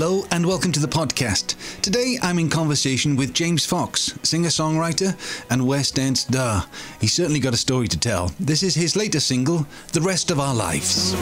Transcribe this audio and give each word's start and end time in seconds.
Hello 0.00 0.24
and 0.30 0.46
welcome 0.46 0.72
to 0.72 0.80
the 0.80 0.88
podcast. 0.88 1.56
Today 1.82 2.18
I'm 2.22 2.38
in 2.38 2.48
conversation 2.48 3.16
with 3.16 3.34
James 3.34 3.66
Fox, 3.66 4.18
singer 4.22 4.48
songwriter 4.48 5.14
and 5.50 5.66
West 5.66 5.98
End 5.98 6.16
star. 6.16 6.64
He's 7.02 7.12
certainly 7.12 7.38
got 7.38 7.52
a 7.52 7.58
story 7.58 7.86
to 7.88 7.98
tell. 7.98 8.32
This 8.40 8.62
is 8.62 8.74
his 8.74 8.96
latest 8.96 9.26
single, 9.26 9.66
The 9.92 10.00
Rest 10.00 10.30
of 10.30 10.40
Our 10.40 10.54
Lives. 10.54 11.12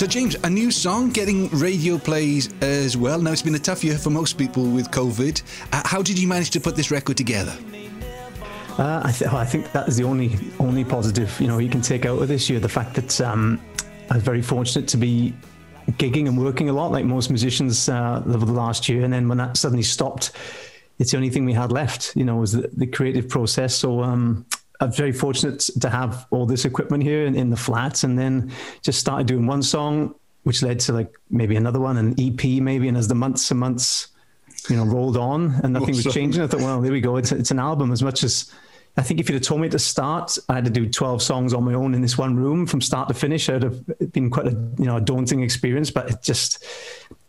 So, 0.00 0.06
James, 0.06 0.34
a 0.44 0.48
new 0.48 0.70
song 0.70 1.10
getting 1.10 1.50
radio 1.50 1.98
plays 1.98 2.48
as 2.62 2.96
well. 2.96 3.20
Now, 3.20 3.32
it's 3.32 3.42
been 3.42 3.54
a 3.54 3.58
tough 3.58 3.84
year 3.84 3.98
for 3.98 4.08
most 4.08 4.38
people 4.38 4.64
with 4.64 4.90
COVID. 4.90 5.42
Uh, 5.74 5.82
how 5.84 6.00
did 6.00 6.18
you 6.18 6.26
manage 6.26 6.48
to 6.52 6.58
put 6.58 6.74
this 6.74 6.90
record 6.90 7.18
together? 7.18 7.54
Uh, 8.78 9.02
I, 9.04 9.12
th- 9.12 9.30
I 9.30 9.44
think 9.44 9.70
that 9.72 9.88
is 9.88 9.98
the 9.98 10.04
only 10.04 10.38
only 10.58 10.86
positive 10.86 11.38
you 11.38 11.48
know 11.48 11.58
you 11.58 11.68
can 11.68 11.82
take 11.82 12.06
out 12.06 12.18
of 12.18 12.28
this 12.28 12.48
year. 12.48 12.60
The 12.60 12.66
fact 12.66 12.94
that 12.94 13.20
um, 13.20 13.60
I 14.10 14.14
was 14.14 14.22
very 14.22 14.40
fortunate 14.40 14.88
to 14.88 14.96
be 14.96 15.34
gigging 15.98 16.28
and 16.28 16.42
working 16.42 16.70
a 16.70 16.72
lot, 16.72 16.92
like 16.92 17.04
most 17.04 17.28
musicians 17.28 17.90
uh, 17.90 18.22
over 18.26 18.46
the 18.46 18.54
last 18.54 18.88
year. 18.88 19.04
And 19.04 19.12
then 19.12 19.28
when 19.28 19.36
that 19.36 19.58
suddenly 19.58 19.82
stopped, 19.82 20.32
it's 20.98 21.10
the 21.10 21.18
only 21.18 21.28
thing 21.28 21.44
we 21.44 21.52
had 21.52 21.72
left. 21.72 22.16
You 22.16 22.24
know, 22.24 22.36
was 22.36 22.52
the, 22.52 22.70
the 22.72 22.86
creative 22.86 23.28
process. 23.28 23.74
So 23.74 24.02
um, 24.02 24.46
I'm 24.80 24.92
very 24.92 25.12
fortunate 25.12 25.60
to 25.80 25.90
have 25.90 26.26
all 26.30 26.46
this 26.46 26.64
equipment 26.64 27.02
here 27.02 27.26
in, 27.26 27.34
in 27.34 27.50
the 27.50 27.56
flats, 27.56 28.04
and 28.04 28.18
then 28.18 28.50
just 28.82 28.98
started 28.98 29.26
doing 29.26 29.46
one 29.46 29.62
song, 29.62 30.14
which 30.44 30.62
led 30.62 30.80
to 30.80 30.92
like 30.92 31.14
maybe 31.30 31.56
another 31.56 31.80
one, 31.80 31.96
an 31.98 32.14
EP 32.18 32.62
maybe. 32.62 32.88
And 32.88 32.96
as 32.96 33.08
the 33.08 33.14
months 33.14 33.50
and 33.50 33.60
months 33.60 34.08
you 34.68 34.76
know, 34.76 34.84
rolled 34.84 35.16
on 35.16 35.58
and 35.62 35.72
nothing 35.72 35.94
was 35.94 36.04
changing. 36.12 36.42
I 36.42 36.46
thought, 36.46 36.60
well, 36.60 36.80
there 36.80 36.92
we 36.92 37.00
go. 37.00 37.16
It's, 37.16 37.32
it's 37.32 37.50
an 37.50 37.58
album 37.58 37.92
as 37.92 38.02
much 38.02 38.22
as 38.22 38.52
I 38.96 39.02
think 39.02 39.20
if 39.20 39.28
you'd 39.28 39.36
have 39.36 39.42
told 39.42 39.60
me 39.60 39.68
at 39.68 39.72
the 39.72 39.78
start, 39.78 40.36
I 40.48 40.54
had 40.54 40.64
to 40.64 40.70
do 40.70 40.88
12 40.88 41.22
songs 41.22 41.54
on 41.54 41.64
my 41.64 41.74
own 41.74 41.94
in 41.94 42.02
this 42.02 42.18
one 42.18 42.36
room 42.36 42.66
from 42.66 42.80
start 42.80 43.08
to 43.08 43.14
finish, 43.14 43.48
it 43.48 43.54
would 43.54 43.62
have 43.62 44.12
been 44.12 44.30
quite 44.30 44.48
a, 44.48 44.50
you 44.50 44.84
know, 44.84 44.96
a 44.96 45.00
daunting 45.00 45.42
experience, 45.42 45.90
but 45.90 46.10
it 46.10 46.22
just, 46.22 46.64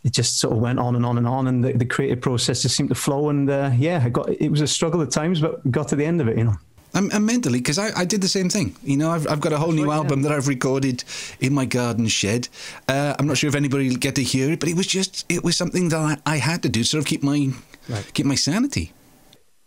it 0.03 0.11
just 0.11 0.39
sort 0.39 0.53
of 0.53 0.59
went 0.59 0.79
on 0.79 0.95
and 0.95 1.05
on 1.05 1.17
and 1.17 1.27
on. 1.27 1.47
And 1.47 1.63
the, 1.63 1.73
the 1.73 1.85
creative 1.85 2.19
process 2.19 2.63
just 2.63 2.75
seemed 2.75 2.89
to 2.89 2.95
flow. 2.95 3.29
And 3.29 3.49
uh, 3.49 3.71
yeah, 3.77 4.01
I 4.03 4.09
got, 4.09 4.29
it 4.29 4.49
was 4.49 4.61
a 4.61 4.67
struggle 4.67 5.01
at 5.01 5.11
times, 5.11 5.39
but 5.39 5.69
got 5.69 5.87
to 5.89 5.95
the 5.95 6.05
end 6.05 6.19
of 6.19 6.27
it, 6.27 6.37
you 6.37 6.45
know. 6.45 6.55
And, 6.93 7.11
and 7.13 7.25
mentally, 7.25 7.59
because 7.59 7.79
I, 7.79 7.89
I 8.01 8.05
did 8.05 8.21
the 8.21 8.27
same 8.27 8.49
thing. 8.49 8.75
You 8.83 8.97
know, 8.97 9.11
I've, 9.11 9.25
I've 9.27 9.39
got 9.39 9.53
a 9.53 9.57
whole 9.57 9.71
new 9.71 9.87
right, 9.87 9.95
album 9.95 10.23
that 10.23 10.31
I've 10.31 10.47
recorded 10.49 11.03
in 11.39 11.53
my 11.53 11.65
garden 11.65 12.07
shed. 12.07 12.49
Uh, 12.87 13.15
I'm 13.17 13.27
not 13.27 13.37
sure 13.37 13.47
if 13.47 13.55
anybody 13.55 13.87
will 13.89 13.95
get 13.97 14.15
to 14.15 14.23
hear 14.23 14.51
it, 14.51 14.59
but 14.59 14.67
it 14.67 14.75
was 14.75 14.87
just, 14.87 15.25
it 15.29 15.43
was 15.43 15.55
something 15.55 15.89
that 15.89 15.97
I, 16.25 16.33
I 16.33 16.37
had 16.37 16.63
to 16.63 16.69
do 16.69 16.81
to 16.83 16.85
sort 16.87 17.01
of 17.03 17.07
keep 17.07 17.23
my, 17.23 17.49
Right. 17.89 18.13
keep 18.13 18.25
my 18.25 18.35
sanity. 18.35 18.91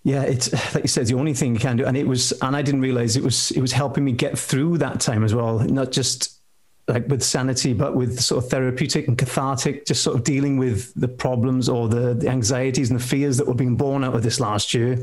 Yeah, 0.03 0.22
it's 0.22 0.53
like 0.75 0.84
you 0.84 0.89
said, 0.89 1.06
the 1.06 1.14
only 1.14 1.33
thing 1.33 1.55
you 1.55 1.61
can 1.61 1.78
do, 1.78 1.86
and 1.86 1.97
it 1.97 2.06
was, 2.06 2.33
and 2.42 2.55
I 2.55 2.61
didn't 2.61 2.83
realize 2.83 3.16
it 3.16 3.25
was, 3.25 3.50
it 3.53 3.61
was 3.62 3.72
helping 3.72 4.05
me 4.05 4.12
get 4.12 4.38
through 4.38 4.78
that 4.78 5.00
time 5.00 5.25
as 5.25 5.34
well. 5.34 5.61
Not 5.61 5.92
just 5.92 6.41
like 6.86 7.09
with 7.09 7.22
sanity, 7.22 7.72
but 7.72 7.97
with 7.97 8.20
sort 8.20 8.44
of 8.44 8.50
therapeutic 8.50 9.09
and 9.09 9.16
cathartic, 9.16 9.86
just 9.86 10.03
sort 10.03 10.16
of 10.16 10.22
dealing 10.25 10.59
with 10.59 10.92
the 10.94 11.09
problems 11.09 11.70
or 11.70 11.88
the, 11.88 12.12
the 12.12 12.28
anxieties 12.28 12.91
and 12.91 13.00
the 13.00 13.03
fears 13.05 13.38
that 13.38 13.47
were 13.47 13.55
being 13.55 13.77
born 13.77 14.05
out 14.05 14.14
of 14.14 14.22
this 14.22 14.38
last 14.41 14.75
year. 14.75 14.98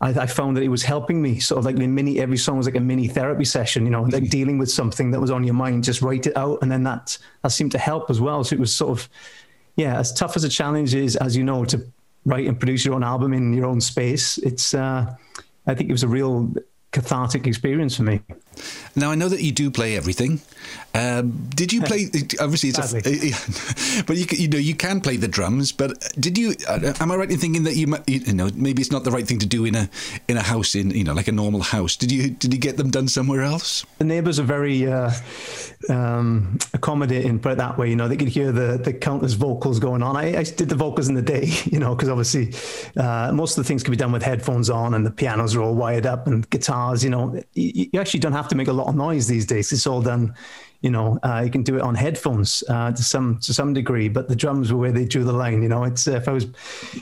I, 0.00 0.10
I 0.10 0.26
found 0.26 0.56
that 0.56 0.62
it 0.62 0.68
was 0.68 0.82
helping 0.82 1.22
me 1.22 1.40
sort 1.40 1.58
of 1.58 1.64
like 1.64 1.76
a 1.76 1.86
mini, 1.86 2.20
every 2.20 2.36
song 2.36 2.56
was 2.56 2.66
like 2.66 2.76
a 2.76 2.80
mini 2.80 3.08
therapy 3.08 3.44
session, 3.44 3.84
you 3.84 3.90
know, 3.90 4.02
like 4.02 4.28
dealing 4.28 4.58
with 4.58 4.70
something 4.70 5.10
that 5.12 5.20
was 5.20 5.30
on 5.30 5.44
your 5.44 5.54
mind, 5.54 5.84
just 5.84 6.02
write 6.02 6.26
it 6.26 6.36
out. 6.36 6.58
And 6.62 6.70
then 6.70 6.82
that, 6.84 7.16
that 7.42 7.50
seemed 7.50 7.72
to 7.72 7.78
help 7.78 8.10
as 8.10 8.20
well. 8.20 8.44
So 8.44 8.54
it 8.54 8.60
was 8.60 8.74
sort 8.74 8.98
of, 8.98 9.08
yeah, 9.76 9.98
as 9.98 10.12
tough 10.12 10.36
as 10.36 10.44
a 10.44 10.48
challenge 10.48 10.94
is, 10.94 11.16
as 11.16 11.36
you 11.36 11.44
know, 11.44 11.64
to 11.66 11.84
write 12.24 12.46
and 12.46 12.58
produce 12.58 12.84
your 12.84 12.94
own 12.94 13.04
album 13.04 13.32
in 13.32 13.52
your 13.52 13.66
own 13.66 13.80
space, 13.80 14.38
it's, 14.38 14.74
uh, 14.74 15.14
I 15.66 15.74
think 15.74 15.88
it 15.88 15.92
was 15.92 16.02
a 16.02 16.08
real 16.08 16.52
cathartic 16.92 17.46
experience 17.46 17.96
for 17.96 18.02
me. 18.02 18.20
Now 18.96 19.10
I 19.10 19.14
know 19.14 19.28
that 19.28 19.42
you 19.42 19.52
do 19.52 19.70
play 19.70 19.96
everything. 19.96 20.40
Um, 20.94 21.48
did 21.54 21.72
you 21.72 21.82
play? 21.90 22.06
Obviously, 22.40 22.70
it's 22.70 22.92
a, 22.92 24.02
but 24.06 24.16
you, 24.16 24.26
you 24.30 24.48
know 24.48 24.58
you 24.58 24.74
can 24.74 25.00
play 25.00 25.16
the 25.16 25.28
drums. 25.28 25.72
But 25.72 26.12
did 26.18 26.38
you? 26.38 26.54
Uh, 26.68 26.94
am 27.00 27.10
I 27.10 27.16
right 27.16 27.30
in 27.30 27.38
thinking 27.38 27.64
that 27.64 27.76
you, 27.76 27.94
you 28.06 28.32
know 28.32 28.50
maybe 28.54 28.80
it's 28.80 28.92
not 28.92 29.04
the 29.04 29.10
right 29.10 29.26
thing 29.26 29.38
to 29.40 29.46
do 29.46 29.64
in 29.64 29.74
a 29.74 29.88
in 30.28 30.36
a 30.36 30.42
house 30.42 30.74
in 30.74 30.90
you 30.90 31.04
know 31.04 31.12
like 31.12 31.28
a 31.28 31.32
normal 31.32 31.62
house? 31.62 31.96
Did 31.96 32.12
you 32.12 32.30
did 32.30 32.52
you 32.52 32.60
get 32.60 32.76
them 32.76 32.90
done 32.90 33.08
somewhere 33.08 33.42
else? 33.42 33.84
The 33.98 34.04
neighbours 34.04 34.38
are 34.38 34.44
very 34.44 34.90
uh, 34.90 35.10
um, 35.88 36.58
accommodating, 36.72 37.38
put 37.38 37.52
it 37.52 37.58
that 37.58 37.76
way. 37.76 37.90
You 37.90 37.96
know, 37.96 38.08
they 38.08 38.16
could 38.16 38.28
hear 38.28 38.52
the 38.52 38.78
the 38.78 38.92
countless 38.92 39.32
vocals 39.34 39.78
going 39.78 40.02
on. 40.02 40.16
I, 40.16 40.38
I 40.38 40.42
did 40.44 40.68
the 40.68 40.76
vocals 40.76 41.08
in 41.08 41.14
the 41.14 41.22
day, 41.22 41.46
you 41.64 41.78
know, 41.78 41.94
because 41.94 42.08
obviously 42.08 42.54
uh, 42.96 43.32
most 43.32 43.58
of 43.58 43.64
the 43.64 43.68
things 43.68 43.82
can 43.82 43.90
be 43.90 43.96
done 43.96 44.12
with 44.12 44.22
headphones 44.22 44.70
on, 44.70 44.94
and 44.94 45.04
the 45.04 45.10
pianos 45.10 45.56
are 45.56 45.62
all 45.62 45.74
wired 45.74 46.06
up, 46.06 46.26
and 46.26 46.48
guitars. 46.50 47.02
You 47.02 47.10
know, 47.10 47.40
you, 47.54 47.88
you 47.92 48.00
actually 48.00 48.20
don't 48.20 48.32
have 48.32 48.43
to 48.48 48.56
make 48.56 48.68
a 48.68 48.72
lot 48.72 48.88
of 48.88 48.94
noise 48.94 49.26
these 49.26 49.46
days. 49.46 49.72
It's 49.72 49.86
all 49.86 50.02
done. 50.02 50.34
You 50.80 50.90
know, 50.90 51.18
uh, 51.22 51.40
you 51.42 51.50
can 51.50 51.62
do 51.62 51.76
it 51.76 51.80
on 51.80 51.94
headphones 51.94 52.62
uh, 52.68 52.92
to 52.92 53.02
some 53.02 53.38
to 53.40 53.54
some 53.54 53.72
degree, 53.72 54.08
but 54.08 54.28
the 54.28 54.36
drums 54.36 54.70
were 54.70 54.78
where 54.78 54.92
they 54.92 55.06
drew 55.06 55.24
the 55.24 55.32
line. 55.32 55.62
You 55.62 55.68
know, 55.70 55.84
it's 55.84 56.06
uh, 56.06 56.12
if 56.12 56.28
I 56.28 56.32
was 56.32 56.46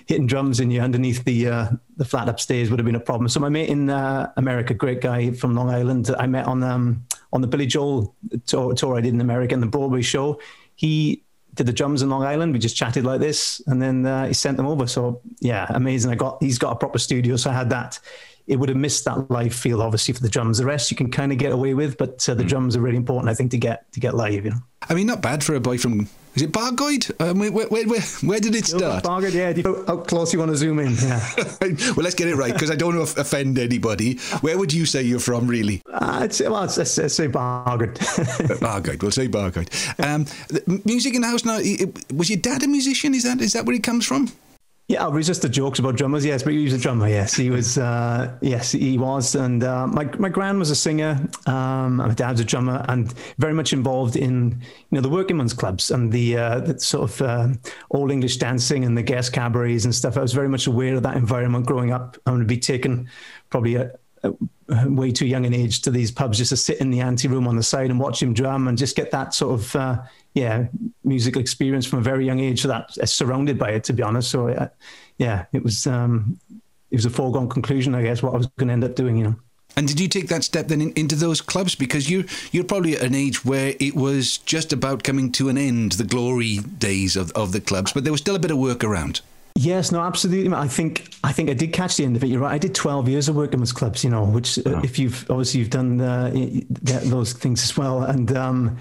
hitting 0.07 0.29
drums 0.29 0.61
and 0.61 0.73
you're 0.73 0.85
underneath 0.85 1.25
the 1.25 1.49
uh, 1.49 1.69
the 1.97 2.05
flat 2.05 2.29
upstairs 2.29 2.71
would 2.71 2.79
have 2.79 2.87
been 2.87 2.95
a 2.95 3.01
problem. 3.01 3.29
So 3.29 3.41
my 3.41 3.49
mate 3.49 3.71
in 3.71 3.91
uh, 3.91 4.33
America, 4.37 4.73
great 4.73 5.01
guy 5.01 5.33
from 5.33 5.55
Long 5.55 5.69
Island, 5.69 6.15
I 6.17 6.29
met 6.29 6.47
on 6.47 6.63
um, 6.63 7.05
on 7.33 7.41
the 7.41 7.49
Billy 7.49 7.67
Joel 7.67 8.15
tour, 8.47 8.75
tour 8.75 8.97
I 8.97 9.01
did 9.01 9.15
in 9.15 9.21
America 9.21 9.53
and 9.55 9.63
the 9.63 9.67
Broadway 9.67 10.03
show. 10.03 10.41
He 10.77 11.25
did 11.55 11.67
the 11.67 11.73
drums 11.73 12.03
in 12.03 12.09
Long 12.09 12.23
Island. 12.23 12.53
We 12.53 12.59
just 12.59 12.77
chatted 12.77 13.05
like 13.05 13.21
this, 13.21 13.61
and 13.67 13.81
then 13.81 14.07
uh, 14.07 14.27
he 14.27 14.35
sent 14.35 14.57
them 14.57 14.67
over. 14.67 14.87
So 14.87 15.21
yeah, 15.41 15.67
amazing. 15.71 16.11
I 16.11 16.15
got 16.15 16.43
he's 16.43 16.59
got 16.59 16.73
a 16.73 16.77
proper 16.77 16.99
studio, 16.99 17.37
so 17.37 17.51
I 17.51 17.55
had 17.55 17.71
that. 17.71 17.99
It 18.47 18.57
would 18.57 18.69
have 18.69 18.79
missed 18.79 19.05
that 19.05 19.31
live 19.31 19.55
feel, 19.55 19.81
obviously, 19.83 20.15
for 20.15 20.21
the 20.21 20.29
drums. 20.29 20.59
The 20.59 20.65
rest 20.67 20.91
you 20.91 20.97
can 20.97 21.11
kind 21.11 21.31
of 21.33 21.39
get 21.39 21.53
away 21.53 21.75
with, 21.75 21.97
but 21.97 22.29
uh, 22.29 22.35
the 22.35 22.45
drums 22.45 22.77
are 22.77 22.81
really 22.81 22.97
important, 22.97 23.31
I 23.31 23.35
think, 23.35 23.51
to 23.53 23.59
get 23.59 23.91
to 23.93 24.01
get 24.01 24.15
live. 24.15 24.45
You 24.45 24.51
know. 24.53 24.57
I 24.89 24.95
mean, 24.95 25.07
not 25.07 25.23
bad 25.23 25.45
for 25.45 25.55
a 25.55 25.61
boy 25.61 25.79
from 25.79 26.09
is 26.35 26.43
it 26.43 26.51
Bargoed? 26.51 27.11
Um, 27.21 27.39
where, 27.41 27.53
where, 27.53 27.67
where, 27.87 28.01
where 28.01 28.41
did 28.41 28.55
it 28.55 28.65
start? 28.65 29.05
Bargain, 29.05 29.33
yeah. 29.35 29.53
How 29.63 29.85
how 29.87 29.97
close 29.99 30.33
you 30.33 30.39
want 30.39 30.51
to 30.51 30.57
zoom 30.57 30.79
in? 30.79 30.95
Yeah. 30.95 31.23
well, 31.61 31.97
let's 32.05 32.15
get 32.15 32.27
it 32.29 32.37
right 32.37 32.53
because 32.55 32.71
I 32.71 32.75
don't 32.75 32.97
want 32.97 33.09
to 33.11 33.21
offend 33.21 33.59
anybody. 33.59 34.17
Where 34.41 34.57
would 34.59 34.73
you 34.73 34.87
say 34.87 35.03
you're 35.03 35.21
from, 35.21 35.47
really? 35.47 35.83
uh, 35.93 35.99
I'd 36.23 36.33
say, 36.35 36.49
well, 36.49 36.63
let's, 36.63 36.77
let's 36.99 37.15
say 37.15 37.27
Bargain. 37.27 37.93
Bargoed. 37.93 39.03
We'll 39.03 39.11
say 39.11 39.29
Bargoed. 39.29 39.69
Um, 40.03 40.25
music 40.85 41.15
in 41.15 41.21
the 41.21 41.29
house 41.29 41.45
now. 41.45 41.59
i- 41.59 41.77
i- 41.81 42.15
Was 42.15 42.31
your 42.31 42.39
dad 42.41 42.63
a 42.63 42.67
musician? 42.67 43.15
Is 43.15 43.25
that 43.25 43.41
is 43.41 43.53
that 43.53 43.67
where 43.67 43.75
he 43.75 43.81
comes 43.81 44.07
from? 44.07 44.31
Yeah, 44.93 45.05
I'll 45.05 45.13
resist 45.13 45.41
the 45.41 45.49
jokes 45.49 45.79
about 45.79 45.97
drummers. 45.97 46.23
Yes, 46.23 46.43
but 46.43 46.53
he 46.53 46.65
was 46.65 46.75
a 46.75 46.79
drummer. 46.79 47.09
Yes, 47.09 47.35
he 47.35 47.49
was. 47.49 47.79
Uh, 47.79 48.37
yes, 48.43 48.73
he 48.73 48.99
was. 48.99 49.35
And 49.35 49.65
uh, 49.65 49.87
my 49.87 50.05
my 50.19 50.29
gran 50.29 50.59
was 50.59 50.69
a 50.69 50.75
singer. 50.77 51.19
Um, 51.47 51.97
my 51.97 52.13
dad's 52.13 52.41
a 52.41 52.45
drummer, 52.45 52.85
and 52.91 53.11
very 53.39 53.55
much 53.55 53.73
involved 53.73 54.17
in 54.17 54.51
you 54.61 54.91
know 54.91 55.01
the 55.01 55.09
working 55.09 55.39
men's 55.39 55.55
clubs 55.55 55.91
and 55.91 56.13
the, 56.13 56.37
uh, 56.37 56.61
the 56.61 56.79
sort 56.79 57.11
of 57.11 57.23
uh, 57.23 57.49
old 57.91 58.11
English 58.11 58.37
dancing 58.37 58.85
and 58.85 58.95
the 58.95 59.03
guest 59.03 59.33
cabarets 59.33 59.87
and 59.87 59.95
stuff. 59.95 60.19
I 60.19 60.21
was 60.21 60.35
very 60.35 60.51
much 60.51 60.67
aware 60.67 60.95
of 60.97 61.03
that 61.05 61.17
environment 61.17 61.65
growing 61.65 61.91
up. 61.91 62.19
I'm 62.27 62.35
going 62.35 62.47
to 62.47 62.55
be 62.55 62.61
taken 62.61 63.09
probably 63.49 63.77
a, 63.77 63.93
a 64.25 64.35
way 64.91 65.11
too 65.11 65.27
young 65.27 65.47
an 65.47 65.55
age 65.55 65.81
to 65.83 65.91
these 65.91 66.11
pubs 66.11 66.37
just 66.37 66.51
to 66.51 66.57
sit 66.59 66.83
in 66.83 66.91
the 66.91 67.01
ante 67.01 67.29
room 67.29 67.49
on 67.49 67.57
the 67.57 67.63
side 67.63 67.89
and 67.89 67.99
watch 67.99 68.23
him 68.23 68.35
drum 68.35 68.69
and 68.69 68.77
just 68.77 68.95
get 68.95 69.11
that 69.13 69.33
sort 69.33 69.59
of 69.59 69.75
uh, 69.75 70.03
yeah 70.35 70.67
musical 71.05 71.41
experience 71.41 71.87
from 71.87 71.99
a 71.99 72.03
very 72.03 72.27
young 72.27 72.41
age. 72.41 72.63
So 72.63 72.69
that 72.69 72.97
uh, 73.01 73.07
surrounded 73.07 73.59
by 73.59 73.71
it, 73.71 73.85
to 73.85 73.93
be 73.93 74.03
honest. 74.03 74.31
So 74.31 74.49
uh, 74.49 74.69
yeah, 75.19 75.47
it 75.53 75.63
was 75.63 75.87
um, 75.87 76.39
it 76.91 76.97
was 76.97 77.07
a 77.07 77.11
foregone 77.11 77.49
conclusion, 77.49 77.95
I 77.95 78.03
guess, 78.03 78.23
what 78.23 78.35
I 78.35 78.37
was 78.37 78.47
going 78.59 78.69
to 78.69 78.73
end 78.73 78.85
up 78.85 78.95
doing. 78.95 79.17
You 79.17 79.25
know. 79.25 79.37
And 79.75 79.89
did 79.89 79.99
you 80.01 80.09
take 80.09 80.29
that 80.29 80.45
step 80.45 80.69
then 80.69 80.83
in, 80.83 80.93
into 80.93 81.17
those 81.17 81.41
clubs? 81.41 81.75
Because 81.75 82.11
you 82.11 82.27
you're 82.51 82.65
probably 82.65 82.97
at 82.97 83.03
an 83.03 83.15
age 83.15 83.45
where 83.45 83.75
it 83.81 83.95
was 83.95 84.39
just 84.39 84.73
about 84.73 85.03
coming 85.03 85.33
to 85.33 85.49
an 85.49 85.59
end, 85.59 85.93
the 85.93 86.05
glory 86.05 86.59
days 86.59 87.17
of, 87.17 87.31
of 87.33 87.53
the 87.53 87.61
clubs, 87.61 87.93
but 87.93 88.05
there 88.05 88.13
was 88.13 88.21
still 88.21 88.37
a 88.37 88.41
bit 88.41 88.51
of 88.51 88.59
work 88.59 88.85
around. 88.85 89.21
Yes, 89.55 89.93
no, 89.93 90.01
absolutely. 90.01 90.53
I 90.55 90.67
think 90.67 91.15
I 91.23 91.33
think 91.33 91.51
I 91.51 91.55
did 91.55 91.73
catch 91.73 91.97
the 91.97 92.05
end 92.05 92.17
of 92.17 92.25
it. 92.25 92.29
You're 92.29 92.41
right. 92.41 92.53
I 92.53 92.59
did 92.59 92.75
12 92.75 93.09
years 93.09 93.29
of 93.29 93.37
working 93.37 93.61
with 93.61 93.75
clubs, 93.75 94.03
you 94.03 94.11
know, 94.11 94.25
which 94.25 94.59
uh, 94.59 94.81
if 94.83 94.99
you've 94.99 95.31
obviously 95.31 95.61
you've 95.61 95.71
done 95.71 96.01
uh, 96.01 96.31
those 96.81 97.33
things 97.35 97.63
as 97.63 97.77
well, 97.77 98.03
and 98.03 98.35
um, 98.37 98.79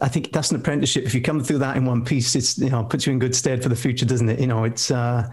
I 0.00 0.08
think 0.08 0.32
that's 0.32 0.50
an 0.50 0.56
apprenticeship. 0.56 1.04
If 1.04 1.14
you 1.14 1.20
come 1.20 1.42
through 1.42 1.58
that 1.58 1.76
in 1.76 1.84
one 1.84 2.04
piece, 2.04 2.34
it's 2.34 2.58
you 2.58 2.70
know 2.70 2.84
puts 2.84 3.06
you 3.06 3.12
in 3.12 3.18
good 3.18 3.34
stead 3.34 3.62
for 3.62 3.68
the 3.68 3.76
future, 3.76 4.06
doesn't 4.06 4.28
it? 4.28 4.40
You 4.40 4.46
know, 4.46 4.64
it's 4.64 4.90
uh, 4.90 5.30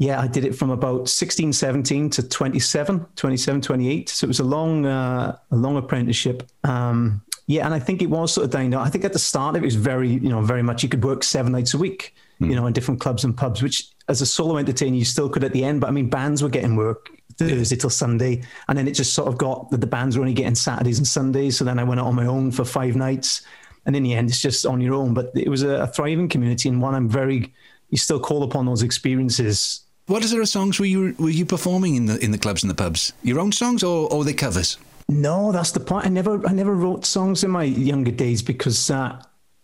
yeah, 0.00 0.18
I 0.18 0.28
did 0.28 0.46
it 0.46 0.54
from 0.54 0.70
about 0.70 1.10
16, 1.10 1.52
17 1.52 2.08
to 2.10 2.26
27, 2.26 3.06
27, 3.16 3.60
28. 3.60 4.08
So 4.08 4.24
it 4.24 4.28
was 4.28 4.40
a 4.40 4.44
long, 4.44 4.86
uh, 4.86 5.36
a 5.50 5.56
long 5.56 5.76
apprenticeship. 5.76 6.42
Um, 6.64 7.20
yeah, 7.46 7.66
and 7.66 7.74
I 7.74 7.80
think 7.80 8.00
it 8.00 8.06
was 8.06 8.32
sort 8.32 8.46
of 8.46 8.50
dying 8.50 8.70
down. 8.70 8.86
I 8.86 8.88
think 8.88 9.04
at 9.04 9.12
the 9.12 9.18
start 9.18 9.56
of 9.56 9.62
it 9.62 9.66
was 9.66 9.74
very, 9.74 10.08
you 10.08 10.30
know, 10.30 10.40
very 10.40 10.62
much 10.62 10.82
you 10.82 10.88
could 10.88 11.04
work 11.04 11.22
seven 11.22 11.52
nights 11.52 11.74
a 11.74 11.78
week, 11.78 12.14
you 12.38 12.56
know, 12.56 12.66
in 12.66 12.72
different 12.72 12.98
clubs 12.98 13.24
and 13.24 13.36
pubs, 13.36 13.62
which 13.62 13.88
as 14.08 14.22
a 14.22 14.26
solo 14.26 14.56
entertainer 14.56 14.96
you 14.96 15.04
still 15.04 15.28
could 15.28 15.44
at 15.44 15.52
the 15.52 15.64
end. 15.64 15.82
But 15.82 15.88
I 15.88 15.90
mean, 15.90 16.08
bands 16.08 16.42
were 16.42 16.48
getting 16.48 16.76
work 16.76 17.10
Thursday 17.36 17.76
till 17.76 17.90
Sunday, 17.90 18.42
and 18.68 18.78
then 18.78 18.88
it 18.88 18.92
just 18.92 19.12
sort 19.12 19.28
of 19.28 19.36
got 19.36 19.70
that 19.70 19.82
the 19.82 19.86
bands 19.86 20.16
were 20.16 20.22
only 20.22 20.32
getting 20.32 20.54
Saturdays 20.54 20.96
and 20.96 21.06
Sundays. 21.06 21.58
So 21.58 21.64
then 21.64 21.78
I 21.78 21.84
went 21.84 22.00
out 22.00 22.06
on 22.06 22.14
my 22.14 22.26
own 22.26 22.52
for 22.52 22.64
five 22.64 22.96
nights, 22.96 23.42
and 23.86 23.96
in 23.96 24.02
the 24.02 24.14
end, 24.14 24.28
it's 24.28 24.40
just 24.40 24.66
on 24.66 24.80
your 24.80 24.94
own. 24.94 25.14
But 25.14 25.30
it 25.34 25.48
was 25.48 25.62
a, 25.62 25.82
a 25.82 25.86
thriving 25.86 26.28
community 26.28 26.68
and 26.68 26.80
one 26.80 26.94
I'm 26.94 27.08
very. 27.08 27.52
You 27.90 27.98
still 27.98 28.20
call 28.20 28.44
upon 28.44 28.66
those 28.66 28.82
experiences. 28.82 29.80
What 30.06 30.22
sort 30.22 30.42
of 30.42 30.48
songs 30.48 30.78
were 30.78 30.86
you 30.86 31.14
were 31.18 31.30
you 31.30 31.44
performing 31.44 31.96
in 31.96 32.06
the 32.06 32.18
in 32.24 32.30
the 32.30 32.38
clubs 32.38 32.62
and 32.62 32.70
the 32.70 32.74
pubs? 32.74 33.12
Your 33.22 33.40
own 33.40 33.52
songs 33.52 33.82
or, 33.82 34.12
or 34.12 34.24
the 34.24 34.34
covers? 34.34 34.78
No, 35.08 35.50
that's 35.50 35.72
the 35.72 35.80
point. 35.80 36.06
I 36.06 36.08
never 36.08 36.46
I 36.46 36.52
never 36.52 36.74
wrote 36.74 37.04
songs 37.04 37.44
in 37.44 37.50
my 37.50 37.64
younger 37.64 38.12
days 38.12 38.42
because. 38.42 38.90
Uh, 38.90 39.20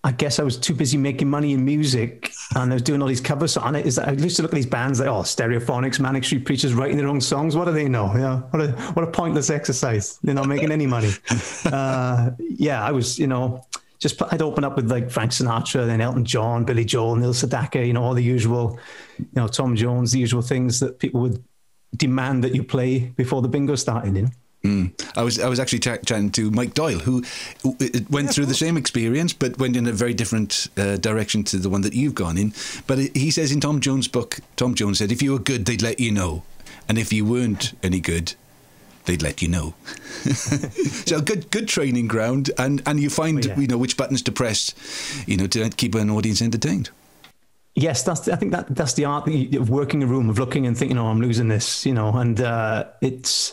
I 0.06 0.12
guess 0.12 0.38
I 0.38 0.44
was 0.44 0.56
too 0.56 0.72
busy 0.72 0.96
making 0.96 1.28
money 1.28 1.52
in 1.52 1.64
music 1.64 2.30
and 2.54 2.70
I 2.70 2.74
was 2.76 2.82
doing 2.82 3.02
all 3.02 3.08
these 3.08 3.20
covers 3.20 3.56
on 3.56 3.74
it. 3.74 3.86
Is 3.86 3.96
that 3.96 4.08
I 4.08 4.12
used 4.12 4.36
to 4.36 4.42
look 4.42 4.52
at 4.52 4.54
these 4.54 4.64
bands 4.64 5.00
like, 5.00 5.08
oh, 5.08 5.22
Stereophonics, 5.22 5.98
Manic 5.98 6.22
Street 6.22 6.44
Preachers 6.44 6.74
writing 6.74 6.96
their 6.96 7.08
own 7.08 7.20
songs. 7.20 7.56
What 7.56 7.64
do 7.64 7.72
they 7.72 7.88
know? 7.88 8.14
Yeah, 8.14 8.42
what 8.50 8.62
a 8.62 8.68
what 8.92 9.02
a 9.02 9.10
pointless 9.10 9.50
exercise. 9.50 10.20
They're 10.22 10.32
not 10.32 10.46
making 10.46 10.70
any 10.70 10.86
money. 10.86 11.10
Uh, 11.66 12.30
yeah, 12.38 12.84
I 12.84 12.92
was, 12.92 13.18
you 13.18 13.26
know, 13.26 13.66
just 13.98 14.20
I'd 14.32 14.43
open 14.43 14.64
up 14.64 14.76
with 14.76 14.90
like 14.90 15.10
Frank 15.10 15.32
Sinatra, 15.32 15.87
then 15.87 16.00
Elton 16.00 16.25
John, 16.25 16.64
Billy 16.64 16.84
Joel, 16.84 17.16
Neil 17.16 17.32
Sedaka, 17.32 17.87
you 17.87 17.93
know, 17.93 18.02
all 18.02 18.14
the 18.14 18.22
usual, 18.22 18.78
you 19.19 19.26
know, 19.34 19.48
Tom 19.48 19.76
Jones, 19.76 20.12
the 20.12 20.19
usual 20.19 20.43
things 20.43 20.81
that 20.81 20.98
people 20.98 21.20
would 21.20 21.43
demand 21.96 22.44
that 22.44 22.54
you 22.54 22.62
play 22.62 22.98
before 23.16 23.43
the 23.43 23.48
bingo 23.48 23.75
started. 23.75 24.16
You 24.16 24.22
know? 24.22 24.28
Mm. 24.64 25.16
I 25.16 25.22
was 25.22 25.38
I 25.38 25.48
was 25.48 25.60
actually 25.60 25.78
ch- 25.78 26.04
chatting 26.04 26.31
to 26.32 26.50
Mike 26.50 26.75
Doyle, 26.75 26.98
who, 26.98 27.22
who 27.62 27.76
went 28.10 28.26
yeah, 28.26 28.32
through 28.32 28.46
the 28.46 28.54
same 28.54 28.76
experience, 28.76 29.32
but 29.32 29.58
went 29.58 29.76
in 29.76 29.87
a 29.87 29.93
very 29.93 30.14
different 30.14 30.69
uh, 30.76 30.96
direction 30.96 31.44
to 31.44 31.58
the 31.58 31.70
one 31.70 31.82
that 31.82 31.94
you've 31.94 32.14
gone 32.14 32.37
in. 32.37 32.52
But 32.87 32.99
he 32.99 33.31
says 33.31 33.52
in 33.52 33.60
Tom 33.60 33.81
Jones' 33.81 34.08
book, 34.08 34.38
Tom 34.56 34.75
Jones 34.75 34.99
said, 34.99 35.12
if 35.12 35.22
you 35.22 35.32
were 35.32 35.38
good, 35.38 35.66
they'd 35.66 35.82
let 35.82 36.00
you 36.00 36.10
know, 36.10 36.42
and 36.88 36.99
if 36.99 37.12
you 37.12 37.25
weren't 37.25 37.75
any 37.82 38.00
good, 38.00 38.34
they'd 39.06 39.22
let 39.22 39.42
you 39.42 39.48
know. 39.48 39.74
so 41.04 41.20
good 41.20 41.50
good 41.50 41.68
training 41.68 42.08
ground, 42.08 42.50
and 42.58 42.82
and 42.86 43.00
you 43.00 43.10
find 43.10 43.44
oh, 43.46 43.48
yeah. 43.48 43.58
you 43.58 43.66
know 43.66 43.78
which 43.78 43.96
buttons 43.96 44.22
to 44.22 44.32
press, 44.32 44.74
you 45.26 45.36
know, 45.36 45.46
to 45.46 45.68
keep 45.70 45.94
an 45.94 46.10
audience 46.10 46.42
entertained. 46.42 46.90
Yes, 47.74 48.02
that's. 48.02 48.20
The, 48.20 48.32
I 48.32 48.36
think 48.36 48.52
that 48.52 48.74
that's 48.74 48.94
the 48.94 49.04
art 49.04 49.28
of 49.28 49.68
working 49.68 50.02
a 50.02 50.06
room, 50.06 50.30
of 50.30 50.38
looking 50.38 50.66
and 50.66 50.76
thinking, 50.76 50.96
"Oh, 50.98 51.08
I'm 51.08 51.20
losing 51.20 51.48
this," 51.48 51.84
you 51.84 51.92
know. 51.92 52.08
And 52.16 52.40
uh, 52.40 52.86
it's 53.02 53.52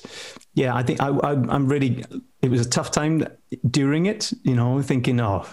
yeah, 0.54 0.76
I 0.76 0.84
think 0.84 1.02
I, 1.02 1.10
I, 1.10 1.32
I'm 1.32 1.68
really. 1.68 2.06
It 2.42 2.50
was 2.50 2.66
a 2.66 2.70
tough 2.70 2.92
time 2.92 3.26
during 3.70 4.06
it, 4.06 4.32
you 4.44 4.56
know, 4.56 4.82
thinking, 4.82 5.20
oh, 5.20 5.46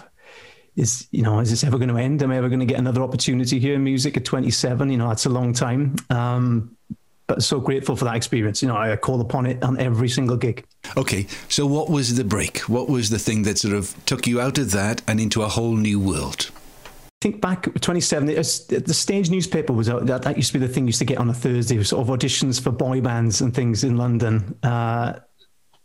is 0.75 1.07
you 1.11 1.21
know, 1.21 1.39
is 1.39 1.49
this 1.49 1.63
ever 1.63 1.77
going 1.77 1.89
to 1.89 1.97
end? 1.97 2.23
Am 2.23 2.31
I 2.31 2.37
ever 2.37 2.47
going 2.47 2.59
to 2.59 2.65
get 2.65 2.79
another 2.79 3.01
opportunity 3.01 3.59
here 3.59 3.75
in 3.75 3.83
music 3.83 4.15
at 4.15 4.25
27? 4.25 4.89
You 4.89 4.97
know, 4.97 5.09
that's 5.09 5.25
a 5.25 5.29
long 5.29 5.53
time. 5.53 5.95
Um, 6.09 6.77
but 7.31 7.41
so 7.41 7.61
grateful 7.61 7.95
for 7.95 8.03
that 8.03 8.17
experience. 8.17 8.61
You 8.61 8.67
know, 8.67 8.75
I 8.75 8.93
call 8.97 9.21
upon 9.21 9.45
it 9.45 9.63
on 9.63 9.79
every 9.79 10.09
single 10.09 10.35
gig. 10.35 10.65
Okay, 10.97 11.27
so 11.47 11.65
what 11.65 11.89
was 11.89 12.15
the 12.17 12.25
break? 12.25 12.59
What 12.67 12.89
was 12.89 13.09
the 13.09 13.19
thing 13.19 13.43
that 13.43 13.57
sort 13.57 13.73
of 13.73 13.95
took 14.05 14.27
you 14.27 14.41
out 14.41 14.57
of 14.57 14.71
that 14.71 15.01
and 15.07 15.17
into 15.17 15.41
a 15.41 15.47
whole 15.47 15.77
new 15.77 15.97
world? 15.97 16.51
I 16.83 17.21
think 17.21 17.39
back 17.39 17.73
27 17.79 18.27
the 18.27 18.93
stage 18.93 19.29
newspaper 19.29 19.71
was 19.71 19.87
that, 19.87 20.23
that 20.23 20.35
used 20.35 20.51
to 20.51 20.59
be 20.59 20.65
the 20.65 20.73
thing 20.73 20.83
you 20.83 20.87
used 20.87 20.99
to 20.99 21.05
get 21.05 21.19
on 21.19 21.29
a 21.29 21.33
thursday 21.35 21.81
sort 21.83 22.01
of 22.01 22.07
auditions 22.07 22.59
for 22.59 22.71
boy 22.71 22.99
bands 22.99 23.41
and 23.41 23.53
things 23.53 23.83
in 23.83 23.95
london 23.95 24.57
uh, 24.63 25.13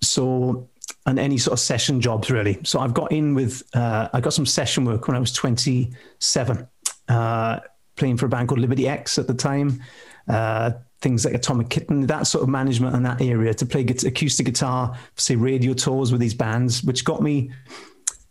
so 0.00 0.66
and 1.04 1.18
any 1.18 1.36
sort 1.36 1.52
of 1.52 1.60
session 1.60 2.00
jobs 2.00 2.30
really 2.30 2.58
so 2.64 2.80
i've 2.80 2.94
got 2.94 3.12
in 3.12 3.34
with 3.34 3.62
uh, 3.74 4.08
i 4.14 4.20
got 4.20 4.32
some 4.32 4.46
session 4.46 4.86
work 4.86 5.08
when 5.08 5.14
i 5.14 5.20
was 5.20 5.30
27 5.34 6.66
uh, 7.08 7.60
playing 7.96 8.16
for 8.16 8.24
a 8.24 8.28
band 8.30 8.48
called 8.48 8.58
liberty 8.58 8.88
x 8.88 9.18
at 9.18 9.26
the 9.26 9.34
time 9.34 9.82
uh, 10.28 10.70
things 11.00 11.24
like 11.24 11.34
atomic 11.34 11.68
kitten 11.68 12.06
that 12.06 12.26
sort 12.26 12.42
of 12.42 12.48
management 12.48 12.96
in 12.96 13.02
that 13.02 13.20
area 13.20 13.52
to 13.52 13.66
play 13.66 13.82
acoustic 13.82 14.46
guitar 14.46 14.96
say 15.16 15.36
radio 15.36 15.74
tours 15.74 16.10
with 16.10 16.20
these 16.20 16.34
bands 16.34 16.82
which 16.84 17.04
got 17.04 17.22
me 17.22 17.50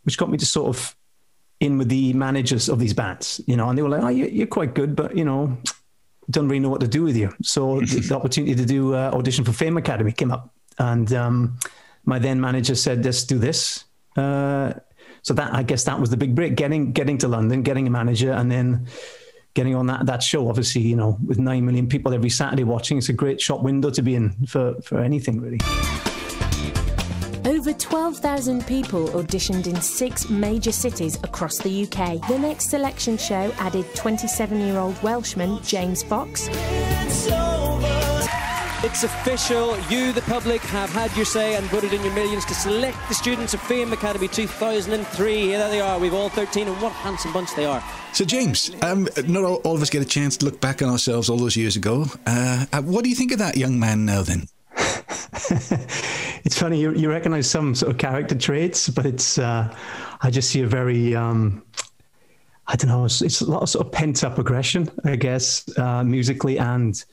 which 0.04 0.18
got 0.18 0.30
me 0.30 0.38
to 0.38 0.46
sort 0.46 0.68
of 0.70 0.96
in 1.60 1.78
with 1.78 1.90
the 1.90 2.14
managers 2.14 2.70
of 2.70 2.80
these 2.80 2.94
bands, 2.94 3.42
you 3.48 3.56
know, 3.56 3.70
and 3.70 3.78
they 3.78 3.82
were 3.82 3.90
like, 3.90 4.04
"Oh, 4.04 4.10
you're 4.10 4.48
quite 4.48 4.74
good, 4.76 4.96
but 4.96 5.16
you 5.16 5.26
know, 5.26 5.58
don't 6.30 6.48
really 6.48 6.60
know 6.60 6.70
what 6.70 6.82
to 6.82 6.88
do 6.88 7.04
with 7.04 7.16
you." 7.16 7.34
So 7.42 7.80
the, 7.82 8.16
opportunity 8.16 8.56
to 8.56 8.66
do 8.66 8.94
uh, 8.94 9.12
audition 9.14 9.46
for 9.46 9.52
Fame 9.52 9.78
Academy 9.78 10.12
came 10.12 10.32
up, 10.32 10.54
and 10.80 11.12
um, 11.14 11.58
my 12.06 12.20
then 12.20 12.40
manager 12.42 12.76
said, 12.76 13.04
"Let's 13.06 13.24
do 13.24 13.38
this." 13.38 13.86
Uh, 14.16 14.74
so 15.22 15.34
that 15.34 15.54
I 15.54 15.64
guess 15.64 15.84
that 15.86 16.00
was 16.00 16.10
the 16.10 16.18
big 16.18 16.36
break: 16.36 16.56
getting 16.56 16.92
getting 16.92 17.18
to 17.20 17.28
London, 17.28 17.64
getting 17.64 17.88
a 17.88 17.90
manager, 17.92 18.32
and 18.32 18.52
then 18.52 18.88
getting 19.56 19.74
on 19.74 19.88
that 19.88 20.06
that 20.06 20.22
show. 20.22 20.48
Obviously, 20.48 20.82
you 20.82 20.96
know, 20.96 21.18
with 21.26 21.40
nine 21.40 21.66
million 21.66 21.88
people 21.88 22.14
every 22.14 22.30
Saturday 22.30 22.64
watching, 22.64 23.00
it's 23.00 23.10
a 23.10 23.14
great 23.14 23.42
shop 23.42 23.64
window 23.64 23.90
to 23.90 24.02
be 24.04 24.14
in 24.14 24.32
for 24.46 24.76
for 24.82 25.00
anything 25.00 25.42
really. 25.42 25.60
Over 27.46 27.74
12,000 27.74 28.66
people 28.66 29.08
auditioned 29.10 29.68
in 29.68 29.80
six 29.80 30.30
major 30.30 30.72
cities 30.72 31.18
across 31.24 31.60
the 31.60 31.84
UK. 31.84 32.28
The 32.28 32.40
next 32.40 32.70
selection 32.70 33.18
show 33.18 33.52
added 33.60 33.86
27 33.96 34.60
year 34.62 34.78
old 34.78 35.02
Welshman 35.04 35.62
James 35.64 36.04
Fox. 36.04 36.48
It's 38.86 39.04
official. 39.04 39.76
You, 39.90 40.14
the 40.14 40.22
public, 40.22 40.62
have 40.62 40.92
had 40.92 41.12
your 41.16 41.26
say 41.26 41.56
and 41.56 41.66
voted 41.72 41.92
in 41.92 42.04
your 42.04 42.14
millions 42.14 42.46
to 42.46 42.54
select 42.54 42.96
the 43.10 43.16
students 43.16 43.56
of 43.56 43.62
Fame 43.62 43.92
Academy 43.92 44.28
2003. 44.28 45.42
Here 45.42 45.58
they 45.58 45.82
are. 45.82 45.98
We've 45.98 46.14
all 46.14 46.30
13, 46.30 46.68
and 46.68 46.80
what 46.80 46.92
a 46.92 46.96
handsome 46.96 47.34
bunch 47.34 47.56
they 47.56 47.66
are. 47.66 47.84
So, 48.14 48.26
James, 48.26 48.70
um, 48.84 49.10
not 49.26 49.44
all, 49.44 49.56
all, 49.64 49.76
of 49.76 49.82
us 49.82 49.90
get 49.90 50.04
a 50.04 50.06
chance 50.06 50.38
to 50.38 50.46
look 50.46 50.62
back 50.62 50.84
on 50.84 50.90
ourselves 50.90 51.32
all 51.32 51.38
those 51.38 51.58
years 51.58 51.76
ago. 51.76 52.06
Uh, 52.28 52.68
uh 52.72 52.84
what 52.84 53.04
do 53.04 53.10
you 53.10 53.16
think 53.16 53.32
of 53.32 53.40
that 53.40 53.58
young 53.58 53.80
man 53.80 54.06
now, 54.06 54.22
then? 54.22 54.48
it's 56.46 56.60
funny 56.60 56.80
you, 56.80 56.94
you 56.94 57.10
recognize 57.10 57.50
some 57.50 57.74
sort 57.74 57.92
of 57.92 57.98
character 57.98 58.36
traits, 58.36 58.88
but 58.88 59.08
it's 59.08 59.40
uh, 59.40 59.76
I 60.22 60.30
just 60.30 60.52
see 60.52 60.62
a 60.62 60.68
very 60.68 61.16
um, 61.16 61.64
I 62.68 62.76
don't 62.76 62.90
know. 62.90 63.06
It's, 63.06 63.24
it's, 63.24 63.42
a 63.42 63.50
lot 63.50 63.64
of 63.64 63.70
sort 63.70 63.88
of 63.88 63.92
pent 63.92 64.24
up 64.24 64.38
aggression, 64.38 64.92
I 65.04 65.16
guess, 65.16 65.66
uh, 65.80 66.04
musically 66.04 66.60
and 66.60 67.04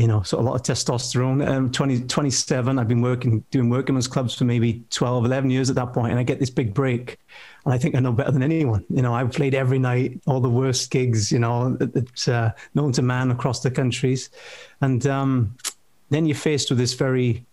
you 0.00 0.06
know, 0.06 0.20
of 0.20 0.32
a 0.32 0.40
lot 0.40 0.54
of 0.54 0.62
testosterone. 0.62 1.46
Um, 1.46 1.70
20, 1.70 2.00
27, 2.06 2.78
I've 2.78 2.88
been 2.88 3.02
working, 3.02 3.44
doing 3.50 3.68
workmen's 3.68 4.08
clubs 4.08 4.34
for 4.34 4.44
maybe 4.44 4.82
12, 4.88 5.26
11 5.26 5.50
years 5.50 5.68
at 5.68 5.76
that 5.76 5.92
point, 5.92 6.10
and 6.10 6.18
I 6.18 6.22
get 6.22 6.40
this 6.40 6.48
big 6.48 6.72
break. 6.72 7.18
And 7.66 7.74
I 7.74 7.76
think 7.76 7.94
I 7.94 8.00
know 8.00 8.10
better 8.10 8.30
than 8.30 8.42
anyone. 8.42 8.82
You 8.88 9.02
know, 9.02 9.12
I've 9.12 9.30
played 9.30 9.54
every 9.54 9.78
night, 9.78 10.18
all 10.26 10.40
the 10.40 10.48
worst 10.48 10.90
gigs, 10.90 11.30
you 11.30 11.38
know, 11.38 11.76
it's 11.80 12.28
uh, 12.28 12.52
known 12.74 12.92
to 12.92 13.02
man 13.02 13.30
across 13.30 13.60
the 13.60 13.70
countries. 13.70 14.30
And 14.80 15.06
um, 15.06 15.54
then 16.08 16.24
you're 16.24 16.34
faced 16.34 16.70
with 16.70 16.78
this 16.78 16.94
very 16.94 17.44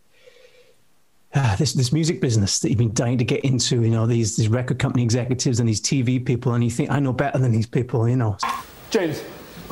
uh, 1.34 1.58
this 1.58 1.74
this 1.74 1.92
music 1.92 2.22
business 2.22 2.60
that 2.60 2.70
you've 2.70 2.77
been 2.77 2.94
dying 2.94 3.18
to 3.18 3.25
get 3.25 3.44
into. 3.44 3.84
You 3.84 3.89
know, 3.89 4.08
these 4.08 4.38
these 4.38 4.48
record 4.48 4.80
company 4.80 5.04
executives 5.04 5.60
and 5.60 5.68
these 5.68 5.82
TV 5.82 6.25
people, 6.25 6.54
and 6.54 6.63
you 6.63 6.72
think 6.72 6.92
I 6.92 7.01
know 7.01 7.12
better 7.12 7.39
than 7.39 7.51
these 7.51 7.68
people. 7.68 8.08
You 8.08 8.16
know, 8.16 8.38
James. 8.89 9.22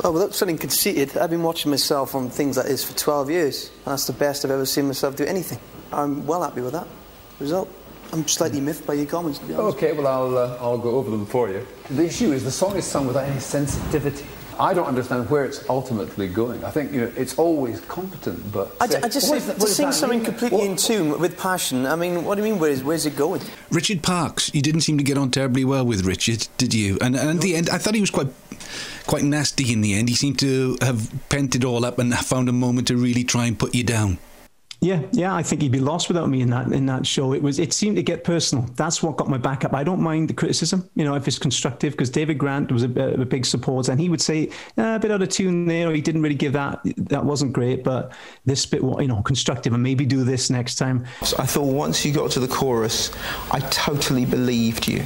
Well, 0.02 0.12
without 0.12 0.34
sounding 0.34 0.58
conceited, 0.58 1.16
I've 1.16 1.30
been 1.30 1.42
watching 1.42 1.70
myself 1.70 2.14
on 2.14 2.28
things 2.28 2.56
like 2.56 2.66
this 2.66 2.84
for 2.84 2.96
12 2.96 3.30
years, 3.30 3.70
and 3.84 3.92
that's 3.92 4.06
the 4.06 4.12
best 4.12 4.44
I've 4.44 4.50
ever 4.50 4.66
seen 4.66 4.86
myself 4.86 5.16
do 5.16 5.24
anything. 5.24 5.58
I'm 5.92 6.26
well 6.26 6.42
happy 6.42 6.60
with 6.60 6.72
that 6.72 6.86
result. 7.40 7.68
I'm 8.12 8.26
slightly 8.28 8.60
miffed 8.60 8.86
by 8.86 8.94
your 8.94 9.06
comments, 9.06 9.38
to 9.40 9.46
be 9.46 9.54
honest. 9.54 9.78
Okay, 9.78 9.92
well, 9.92 10.06
I'll, 10.06 10.38
uh, 10.38 10.58
I'll 10.60 10.78
go 10.78 10.90
over 10.90 11.10
them 11.10 11.26
for 11.26 11.48
you. 11.50 11.66
The 11.90 12.04
issue 12.04 12.32
is 12.32 12.44
the 12.44 12.50
song 12.50 12.76
is 12.76 12.84
sung 12.84 13.06
without 13.06 13.24
any 13.24 13.40
sensitivity. 13.40 14.26
I 14.58 14.72
don't 14.72 14.86
understand 14.86 15.28
where 15.28 15.44
it's 15.44 15.68
ultimately 15.68 16.28
going. 16.28 16.64
I 16.64 16.70
think 16.70 16.92
you 16.92 17.02
know 17.02 17.12
it's 17.14 17.38
always 17.38 17.80
competent, 17.82 18.52
but 18.52 18.74
I, 18.80 18.84
I 18.84 19.08
just 19.08 19.28
say, 19.28 19.38
to 19.38 19.60
sing 19.66 19.92
something 19.92 20.20
mean? 20.20 20.24
completely 20.24 20.58
what? 20.58 20.66
in 20.66 20.76
tune 20.76 21.18
with 21.18 21.38
passion. 21.38 21.84
I 21.84 21.94
mean, 21.94 22.24
what 22.24 22.36
do 22.36 22.42
you 22.44 22.52
mean? 22.52 22.58
Where's 22.58 22.82
where's 22.82 23.04
it 23.04 23.16
going? 23.16 23.42
Richard 23.70 24.02
Parks. 24.02 24.50
You 24.54 24.62
didn't 24.62 24.80
seem 24.80 24.96
to 24.96 25.04
get 25.04 25.18
on 25.18 25.30
terribly 25.30 25.64
well 25.64 25.84
with 25.84 26.06
Richard, 26.06 26.48
did 26.56 26.72
you? 26.72 26.96
And, 27.02 27.16
and 27.16 27.30
at 27.30 27.40
the 27.42 27.54
end, 27.54 27.68
I 27.68 27.76
thought 27.76 27.94
he 27.94 28.00
was 28.00 28.10
quite 28.10 28.28
quite 29.06 29.22
nasty. 29.22 29.72
In 29.72 29.80
the 29.80 29.94
end, 29.94 30.08
he 30.08 30.14
seemed 30.14 30.38
to 30.40 30.76
have 30.80 31.10
pent 31.28 31.54
it 31.54 31.64
all 31.64 31.84
up 31.84 31.98
and 31.98 32.14
found 32.14 32.48
a 32.48 32.52
moment 32.52 32.88
to 32.88 32.96
really 32.96 33.24
try 33.24 33.46
and 33.46 33.58
put 33.58 33.74
you 33.74 33.84
down. 33.84 34.18
Yeah, 34.82 35.02
yeah, 35.12 35.34
I 35.34 35.42
think 35.42 35.62
he'd 35.62 35.72
be 35.72 35.80
lost 35.80 36.08
without 36.08 36.28
me 36.28 36.42
in 36.42 36.50
that 36.50 36.70
in 36.70 36.84
that 36.86 37.06
show. 37.06 37.32
It 37.32 37.42
was 37.42 37.58
it 37.58 37.72
seemed 37.72 37.96
to 37.96 38.02
get 38.02 38.24
personal. 38.24 38.66
That's 38.76 39.02
what 39.02 39.16
got 39.16 39.28
my 39.28 39.38
back 39.38 39.64
up. 39.64 39.72
I 39.72 39.82
don't 39.82 40.02
mind 40.02 40.28
the 40.28 40.34
criticism, 40.34 40.88
you 40.94 41.04
know, 41.04 41.14
if 41.14 41.26
it's 41.26 41.38
constructive, 41.38 41.94
because 41.94 42.10
David 42.10 42.36
Grant 42.36 42.70
was 42.70 42.82
a, 42.82 43.20
a, 43.20 43.24
big 43.24 43.46
supporter, 43.46 43.90
and 43.90 43.98
he 43.98 44.10
would 44.10 44.20
say 44.20 44.50
ah, 44.76 44.96
a 44.96 44.98
bit 44.98 45.10
out 45.10 45.22
of 45.22 45.30
tune 45.30 45.64
there, 45.64 45.88
or 45.88 45.92
he 45.94 46.02
didn't 46.02 46.20
really 46.20 46.34
give 46.34 46.52
that. 46.52 46.80
That 46.98 47.24
wasn't 47.24 47.54
great, 47.54 47.84
but 47.84 48.12
this 48.44 48.66
bit, 48.66 48.82
you 48.82 49.08
know, 49.08 49.22
constructive, 49.22 49.72
and 49.72 49.82
maybe 49.82 50.04
do 50.04 50.24
this 50.24 50.50
next 50.50 50.74
time. 50.74 51.06
I 51.38 51.46
thought 51.46 51.72
once 51.72 52.04
you 52.04 52.12
got 52.12 52.30
to 52.32 52.40
the 52.40 52.48
chorus, 52.48 53.10
I 53.52 53.60
totally 53.70 54.26
believed 54.26 54.86
you. 54.86 55.02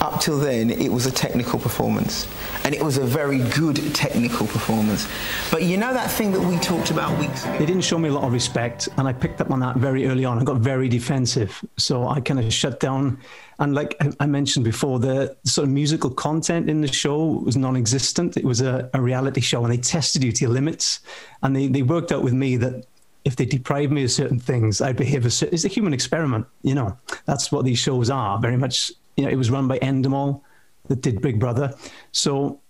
Up 0.00 0.20
till 0.20 0.38
then, 0.38 0.70
it 0.70 0.92
was 0.92 1.06
a 1.06 1.10
technical 1.10 1.58
performance, 1.58 2.28
and 2.64 2.74
it 2.74 2.82
was 2.82 2.98
a 2.98 3.04
very 3.04 3.38
good 3.38 3.76
technical 3.94 4.46
performance. 4.46 5.08
But 5.50 5.62
you 5.62 5.78
know 5.78 5.94
that 5.94 6.10
thing 6.10 6.32
that 6.32 6.40
we 6.40 6.58
talked 6.58 6.90
about 6.90 7.18
weeks 7.18 7.44
ago. 7.44 7.58
They 7.58 7.64
didn't 7.64 7.82
show 7.82 7.98
me 7.98 8.10
a 8.10 8.12
lot 8.12 8.24
of 8.24 8.32
respect, 8.32 8.88
and 8.98 9.08
I 9.08 9.14
picked 9.14 9.40
up 9.40 9.50
on 9.50 9.60
that 9.60 9.76
very 9.76 10.06
early 10.06 10.26
on. 10.26 10.38
I 10.38 10.44
got 10.44 10.58
very 10.58 10.90
defensive, 10.90 11.64
so 11.78 12.08
I 12.08 12.20
kind 12.20 12.38
of 12.38 12.52
shut 12.52 12.78
down. 12.78 13.18
And 13.58 13.74
like 13.74 13.96
I 14.20 14.26
mentioned 14.26 14.66
before, 14.66 14.98
the 14.98 15.34
sort 15.44 15.66
of 15.66 15.72
musical 15.72 16.10
content 16.10 16.68
in 16.68 16.82
the 16.82 16.92
show 16.92 17.24
was 17.24 17.56
non-existent. 17.56 18.36
It 18.36 18.44
was 18.44 18.60
a, 18.60 18.90
a 18.92 19.00
reality 19.00 19.40
show, 19.40 19.64
and 19.64 19.72
they 19.72 19.78
tested 19.78 20.22
you 20.22 20.30
to 20.30 20.44
your 20.44 20.52
limits, 20.52 21.00
and 21.42 21.56
they, 21.56 21.68
they 21.68 21.82
worked 21.82 22.12
out 22.12 22.22
with 22.22 22.34
me 22.34 22.58
that 22.58 22.84
if 23.24 23.34
they 23.36 23.46
deprive 23.46 23.90
me 23.90 24.04
of 24.04 24.10
certain 24.10 24.38
things, 24.38 24.82
I'd 24.82 24.96
behave 24.96 25.24
as 25.24 25.42
it's 25.42 25.64
a 25.64 25.68
human 25.68 25.94
experiment. 25.94 26.46
You 26.62 26.74
know, 26.74 26.98
that's 27.24 27.50
what 27.50 27.64
these 27.64 27.78
shows 27.78 28.10
are 28.10 28.38
very 28.38 28.58
much. 28.58 28.92
You 29.16 29.24
know, 29.24 29.30
it 29.30 29.36
was 29.36 29.50
run 29.50 29.66
by 29.68 29.78
Endemol 29.78 30.42
that 30.88 31.00
did 31.00 31.20
Big 31.20 31.40
Brother, 31.40 31.74
so 32.12 32.60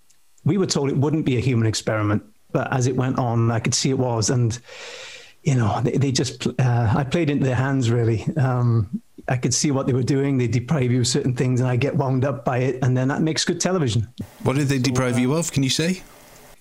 we 0.44 0.58
were 0.58 0.66
told 0.66 0.88
it 0.88 0.96
wouldn't 0.96 1.26
be 1.26 1.36
a 1.36 1.40
human 1.40 1.66
experiment, 1.66 2.22
but 2.52 2.72
as 2.72 2.86
it 2.86 2.96
went 2.96 3.18
on, 3.18 3.50
I 3.50 3.58
could 3.58 3.74
see 3.74 3.90
it 3.90 3.98
was, 3.98 4.30
and 4.30 4.58
you 5.42 5.54
know, 5.54 5.80
they, 5.82 5.92
they 5.92 6.12
just 6.12 6.46
uh, 6.46 6.94
I 6.96 7.04
played 7.04 7.30
into 7.30 7.44
their 7.44 7.54
hands 7.56 7.90
really. 7.90 8.24
Um, 8.36 9.02
I 9.28 9.36
could 9.36 9.52
see 9.52 9.72
what 9.72 9.86
they 9.86 9.92
were 9.92 10.04
doing. 10.04 10.38
They 10.38 10.46
deprive 10.46 10.92
you 10.92 11.00
of 11.00 11.06
certain 11.06 11.34
things, 11.34 11.60
and 11.60 11.68
I 11.68 11.76
get 11.76 11.96
wound 11.96 12.24
up 12.24 12.44
by 12.44 12.58
it, 12.58 12.78
and 12.82 12.96
then 12.96 13.08
that 13.08 13.22
makes 13.22 13.44
good 13.44 13.60
television. 13.60 14.06
What 14.44 14.56
did 14.56 14.68
they 14.68 14.78
deprive 14.78 15.18
you 15.18 15.34
of? 15.34 15.50
Can 15.52 15.62
you 15.62 15.70
say? 15.70 16.02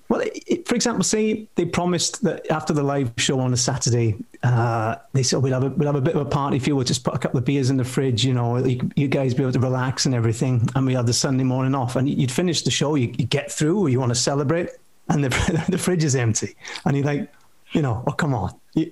Well, 0.07 0.21
it, 0.23 0.67
for 0.67 0.75
example, 0.75 1.03
say 1.03 1.47
they 1.55 1.65
promised 1.65 2.21
that 2.23 2.49
after 2.51 2.73
the 2.73 2.83
live 2.83 3.11
show 3.17 3.39
on 3.39 3.53
a 3.53 3.57
Saturday, 3.57 4.15
uh, 4.43 4.97
they 5.13 5.23
said 5.23 5.41
we'll 5.41 5.53
have 5.53 5.63
a 5.63 5.69
we'll 5.69 5.87
have 5.87 5.95
a 5.95 6.01
bit 6.01 6.15
of 6.15 6.21
a 6.21 6.29
party 6.29 6.57
if 6.57 6.67
you. 6.67 6.75
We'll 6.75 6.85
just 6.85 7.03
put 7.03 7.15
a 7.15 7.17
couple 7.17 7.39
of 7.39 7.45
beers 7.45 7.71
in 7.71 7.77
the 7.77 7.83
fridge, 7.83 8.23
you 8.23 8.33
know, 8.33 8.57
you, 8.57 8.89
you 8.95 9.07
guys 9.07 9.33
be 9.33 9.41
able 9.41 9.53
to 9.53 9.59
relax 9.59 10.05
and 10.05 10.13
everything. 10.13 10.69
And 10.75 10.85
we 10.85 10.93
had 10.93 11.07
the 11.07 11.13
Sunday 11.13 11.43
morning 11.43 11.73
off, 11.73 11.95
and 11.95 12.07
you'd 12.07 12.31
finish 12.31 12.61
the 12.61 12.71
show, 12.71 12.95
you, 12.95 13.13
you 13.17 13.25
get 13.25 13.51
through, 13.51 13.79
or 13.79 13.89
you 13.89 13.99
want 13.99 14.11
to 14.11 14.19
celebrate, 14.19 14.69
and 15.09 15.23
the 15.23 15.65
the 15.69 15.77
fridge 15.77 16.03
is 16.03 16.15
empty, 16.15 16.55
and 16.85 16.95
you're 16.95 17.05
like, 17.05 17.33
you 17.71 17.81
know, 17.81 18.03
oh 18.05 18.11
come 18.11 18.35
on. 18.35 18.53
You, 18.75 18.91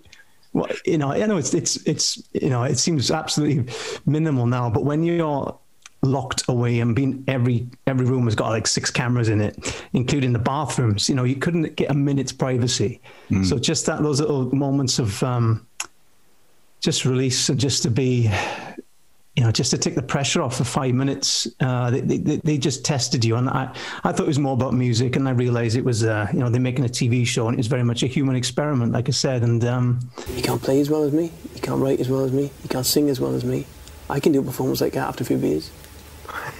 well, 0.54 0.68
you 0.86 0.98
know, 0.98 1.12
I 1.12 1.26
know 1.28 1.38
it's 1.38 1.54
it's 1.54 1.76
it's 1.86 2.24
you 2.34 2.50
know 2.50 2.64
it 2.64 2.80
seems 2.80 3.12
absolutely 3.12 3.72
minimal 4.08 4.48
now, 4.48 4.70
but 4.70 4.84
when 4.84 5.04
you're 5.04 5.58
locked 6.04 6.44
away 6.50 6.80
and 6.80 6.96
being 6.96 7.24
every 7.28 7.68
every 7.88 8.06
room 8.06 8.26
has 8.26 8.36
got 8.36 8.50
like 8.50 8.68
six 8.68 8.92
cameras 8.92 9.30
in 9.30 9.42
it, 9.42 9.84
including 9.94 10.34
the 10.34 10.40
bathrooms, 10.40 11.10
you 11.10 11.16
know, 11.16 11.24
you 11.24 11.36
couldn't 11.36 11.76
get 11.76 11.90
a 11.90 11.94
minute's 11.94 12.32
privacy. 12.32 13.02
Mm. 13.32 13.46
So 13.46 13.58
just 13.58 13.86
that 13.88 14.04
those 14.04 14.20
little 14.20 14.54
moments 14.54 15.00
of 15.00 15.24
um, 15.24 15.66
just 16.82 17.06
release 17.06 17.50
and 17.50 17.60
just 17.60 17.84
to 17.84 17.90
be 17.90 18.30
you 19.36 19.44
know, 19.44 19.52
just 19.52 19.72
to 19.72 19.80
take 19.80 19.96
the 19.96 20.02
pressure 20.02 20.44
off 20.44 20.58
for 20.58 20.64
five 20.64 20.94
minutes. 20.94 21.48
Uh, 21.60 21.90
they, 21.90 22.02
they, 22.02 22.36
they, 22.38 22.56
just 22.56 22.86
tested 22.86 23.26
you. 23.26 23.36
And 23.36 23.50
I, 23.50 23.74
I 24.04 24.12
thought 24.12 24.26
it 24.26 24.28
was 24.28 24.38
more 24.38 24.54
about 24.54 24.76
music. 24.76 25.16
And 25.16 25.28
I 25.28 25.32
realized 25.32 25.76
it 25.76 25.84
was, 25.84 26.04
uh, 26.04 26.28
you 26.32 26.38
know, 26.38 26.50
they're 26.50 26.62
making 26.62 26.86
a 26.86 26.90
TV 26.90 27.26
show 27.26 27.48
and 27.48 27.56
it 27.56 27.58
was 27.58 27.66
very 27.66 27.84
much 27.84 28.04
a 28.04 28.08
human 28.08 28.36
experiment, 28.36 28.92
like 28.92 29.10
I 29.10 29.12
said. 29.12 29.42
And 29.42 29.66
um, 29.66 30.00
You 30.36 30.44
can't 30.44 30.62
play 30.62 30.80
as 30.80 30.92
well 30.92 31.04
as 31.04 31.14
me. 31.14 31.32
You 31.56 31.62
can't 31.62 31.82
write 31.82 32.00
as 32.00 32.10
well 32.10 32.24
as 32.24 32.32
me. 32.32 32.44
You 32.44 32.70
can't 32.70 32.86
sing 32.86 33.10
as 33.10 33.20
well 33.20 33.34
as 33.34 33.44
me. 33.44 33.66
I 34.08 34.20
can 34.20 34.34
do 34.34 34.40
a 34.40 34.44
performance 34.44 34.82
like 34.82 34.94
that 34.94 35.08
after 35.08 35.24
a 35.24 35.26
few 35.26 35.38
beers. 35.38 35.72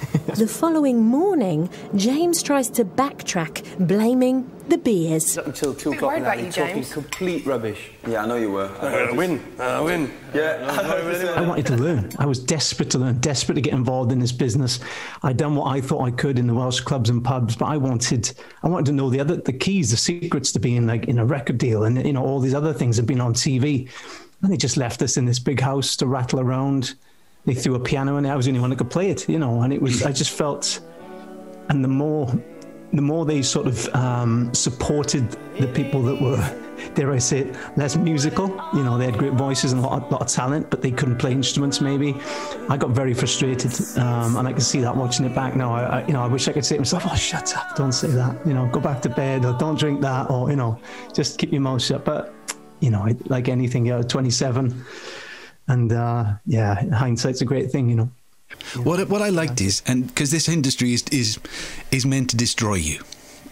the 0.36 0.48
following 0.48 1.02
morning, 1.02 1.70
James 1.96 2.44
tries 2.44 2.70
to 2.72 2.84
backtrack, 2.84 3.88
blaming 3.88 4.50
the 4.68 4.78
beers. 4.78 5.38
Until 5.38 5.74
two 5.74 5.94
o'clock 5.94 6.18
in 6.18 6.24
the 6.24 6.30
night, 6.30 6.52
talking 6.52 6.84
complete 6.86 7.46
rubbish. 7.46 7.92
Yeah, 8.08 8.24
I 8.24 8.26
know 8.26 8.36
you 8.36 8.52
were. 8.52 8.66
Uh, 8.82 9.12
I 9.12 9.12
win. 9.12 9.42
Uh, 9.60 9.64
I 9.64 9.80
win. 9.82 10.12
Yeah. 10.34 10.42
Uh, 10.42 11.38
I 11.38 11.42
I 11.44 11.48
wanted 11.48 11.68
to 11.68 11.78
learn. 11.78 12.12
I 12.20 12.26
was 12.26 12.40
desperate 12.40 12.90
to 12.92 12.98
learn, 12.98 13.20
desperate 13.20 13.56
to 13.56 13.62
get 13.62 13.74
involved 13.74 14.12
in 14.12 14.20
this 14.20 14.32
business. 14.32 14.80
I'd 15.22 15.38
done 15.38 15.56
what 15.56 15.66
I 15.66 15.80
thought 15.80 16.04
I 16.04 16.12
could 16.12 16.38
in 16.38 16.48
the 16.48 16.54
Welsh 16.54 16.82
clubs 16.82 17.10
and 17.10 17.24
pubs, 17.24 17.56
but 17.56 17.66
I 17.66 17.78
wanted, 17.78 18.34
I 18.64 18.68
wanted 18.68 18.88
to 18.88 18.92
know 18.94 19.10
the 19.10 19.20
other, 19.20 19.38
the 19.38 19.54
keys, 19.54 19.92
the 19.92 19.98
secrets 19.98 20.52
to 20.54 20.60
being 20.60 20.86
like 20.86 21.06
in 21.06 21.20
a 21.20 21.26
record 21.26 21.58
deal, 21.58 21.84
and 21.84 22.06
you 22.06 22.14
know 22.14 22.24
all 22.24 22.40
these 22.40 22.56
other 22.56 22.74
things 22.74 22.98
have 22.98 23.06
been 23.06 23.22
on 23.22 23.34
TV, 23.34 23.90
and 24.42 24.52
they 24.52 24.58
just 24.58 24.76
left 24.76 25.02
us 25.02 25.16
in 25.16 25.26
this 25.26 25.40
big 25.40 25.62
house 25.62 25.96
to 25.98 26.08
rattle 26.08 26.40
around 26.40 26.96
they 27.46 27.54
threw 27.54 27.76
a 27.76 27.80
piano 27.80 28.18
in 28.18 28.24
there. 28.24 28.34
I 28.34 28.36
was 28.36 28.46
the 28.46 28.52
only 28.52 28.62
one 28.62 28.70
that 28.70 28.78
could 28.78 28.90
play 28.90 29.10
it, 29.10 29.28
you 29.28 29.40
know, 29.40 29.62
and 29.62 29.74
it 29.74 29.82
was, 29.82 30.04
I 30.04 30.12
just 30.12 30.32
felt, 30.32 30.80
and 31.70 31.84
the 31.84 31.90
more, 31.90 32.32
the 32.94 33.02
more 33.02 33.26
they 33.26 33.42
sort 33.42 33.68
of 33.68 33.88
um, 33.96 34.54
supported 34.54 35.30
the 35.60 35.68
people 35.68 36.02
that 36.04 36.22
were, 36.22 36.38
dare 36.94 37.12
I 37.12 37.18
say 37.18 37.40
it, 37.40 37.56
less 37.76 37.98
musical, 37.98 38.48
you 38.74 38.84
know, 38.84 38.98
they 38.98 39.06
had 39.06 39.18
great 39.18 39.34
voices 39.34 39.74
and 39.74 39.84
a 39.84 39.88
lot, 39.88 40.12
lot 40.12 40.22
of 40.22 40.28
talent, 40.28 40.70
but 40.70 40.82
they 40.82 40.92
couldn't 40.92 41.18
play 41.18 41.32
instruments 41.32 41.82
maybe. 41.82 42.16
I 42.70 42.78
got 42.78 42.92
very 42.92 43.14
frustrated, 43.14 43.74
um, 43.98 44.38
and 44.38 44.48
I 44.48 44.54
can 44.54 44.62
see 44.62 44.80
that 44.82 44.96
watching 44.96 45.26
it 45.26 45.36
back 45.36 45.56
now. 45.56 45.74
I, 45.74 45.84
I, 45.84 46.08
you 46.08 46.14
know, 46.14 46.24
I 46.24 46.28
wish 46.28 46.48
I 46.48 46.54
could 46.54 46.66
say 46.66 46.76
to 46.76 46.82
myself, 46.82 47.04
oh, 47.06 47.16
shut 47.16 47.58
up, 47.58 47.76
don't 47.76 47.92
say 47.92 48.10
that, 48.10 48.46
you 48.48 48.54
know, 48.54 48.68
go 48.68 48.80
back 48.80 49.02
to 49.02 49.10
bed 49.10 49.44
or 49.44 49.54
don't 49.58 49.78
drink 49.78 50.00
that 50.02 50.30
or, 50.30 50.50
you 50.50 50.56
know, 50.56 50.80
just 51.14 51.40
keep 51.40 51.52
your 51.52 51.62
mouth 51.62 51.82
shut. 51.82 52.06
But, 52.06 52.34
you 52.80 52.90
know, 52.90 53.08
like 53.26 53.50
anything, 53.50 53.86
you're 53.86 54.04
27 54.04 54.86
and 55.68 55.92
uh, 55.92 56.34
yeah, 56.46 56.84
hindsight's 56.92 57.42
a 57.42 57.46
great 57.46 57.72
thing, 57.72 57.90
you 57.90 57.96
know. 57.96 58.10
What 58.84 59.10
what 59.10 59.22
I 59.22 59.30
liked 59.30 59.62
is, 59.62 59.82
and 59.88 60.08
because 60.08 60.32
this 60.32 60.48
industry 60.48 60.94
is 60.94 61.04
is 61.12 61.40
is 61.92 62.06
meant 62.06 62.30
to 62.32 62.38
destroy 62.38 62.76
you. 62.76 63.02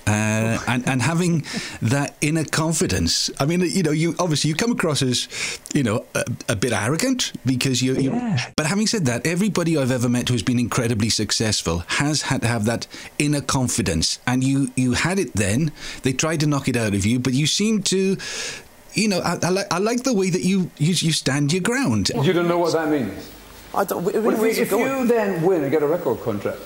Uh, 0.08 0.58
and 0.68 0.88
and 0.88 1.02
having 1.02 1.46
that 1.82 2.16
inner 2.22 2.44
confidence. 2.44 3.30
I 3.40 3.46
mean, 3.46 3.62
you 3.62 3.84
know, 3.84 3.92
you 3.92 4.16
obviously 4.18 4.50
you 4.50 4.56
come 4.56 4.72
across 4.72 5.04
as, 5.04 5.28
you 5.76 5.84
know, 5.84 6.06
a, 6.16 6.24
a 6.50 6.56
bit 6.56 6.74
arrogant 6.74 7.34
because 7.46 7.84
you. 7.84 7.96
Yeah. 7.96 8.50
But 8.56 8.66
having 8.66 8.88
said 8.88 9.06
that, 9.06 9.28
everybody 9.28 9.78
I've 9.78 9.92
ever 9.92 10.10
met 10.10 10.28
who's 10.30 10.42
been 10.42 10.60
incredibly 10.60 11.10
successful 11.10 11.84
has 11.88 12.24
had 12.24 12.42
to 12.42 12.48
have 12.48 12.66
that 12.66 12.88
inner 13.20 13.42
confidence, 13.42 14.20
and 14.26 14.44
you 14.44 14.72
you 14.76 14.94
had 14.94 15.20
it 15.20 15.34
then. 15.34 15.72
They 16.02 16.14
tried 16.14 16.40
to 16.40 16.48
knock 16.48 16.68
it 16.68 16.76
out 16.76 16.96
of 16.96 17.06
you, 17.06 17.20
but 17.20 17.34
you 17.34 17.46
seem 17.46 17.84
to 17.84 18.18
you 18.94 19.08
know, 19.08 19.20
I, 19.20 19.38
I, 19.42 19.50
like, 19.50 19.74
I 19.74 19.78
like 19.80 20.04
the 20.04 20.14
way 20.14 20.30
that 20.30 20.42
you, 20.42 20.70
you, 20.78 20.94
you 20.94 21.12
stand 21.12 21.52
your 21.54 21.62
ground. 21.62 22.10
You 22.24 22.34
don't 22.34 22.48
know 22.48 22.58
what 22.60 22.74
that 22.74 22.90
means. 22.90 23.30
I 23.74 23.84
don't. 23.86 24.04
Well, 24.04 24.44
if, 24.46 24.58
if 24.58 24.72
you 24.72 25.08
then 25.08 25.42
win 25.44 25.64
and 25.64 25.72
get 25.72 25.82
a 25.84 25.88
record 25.88 26.22
contract, 26.22 26.60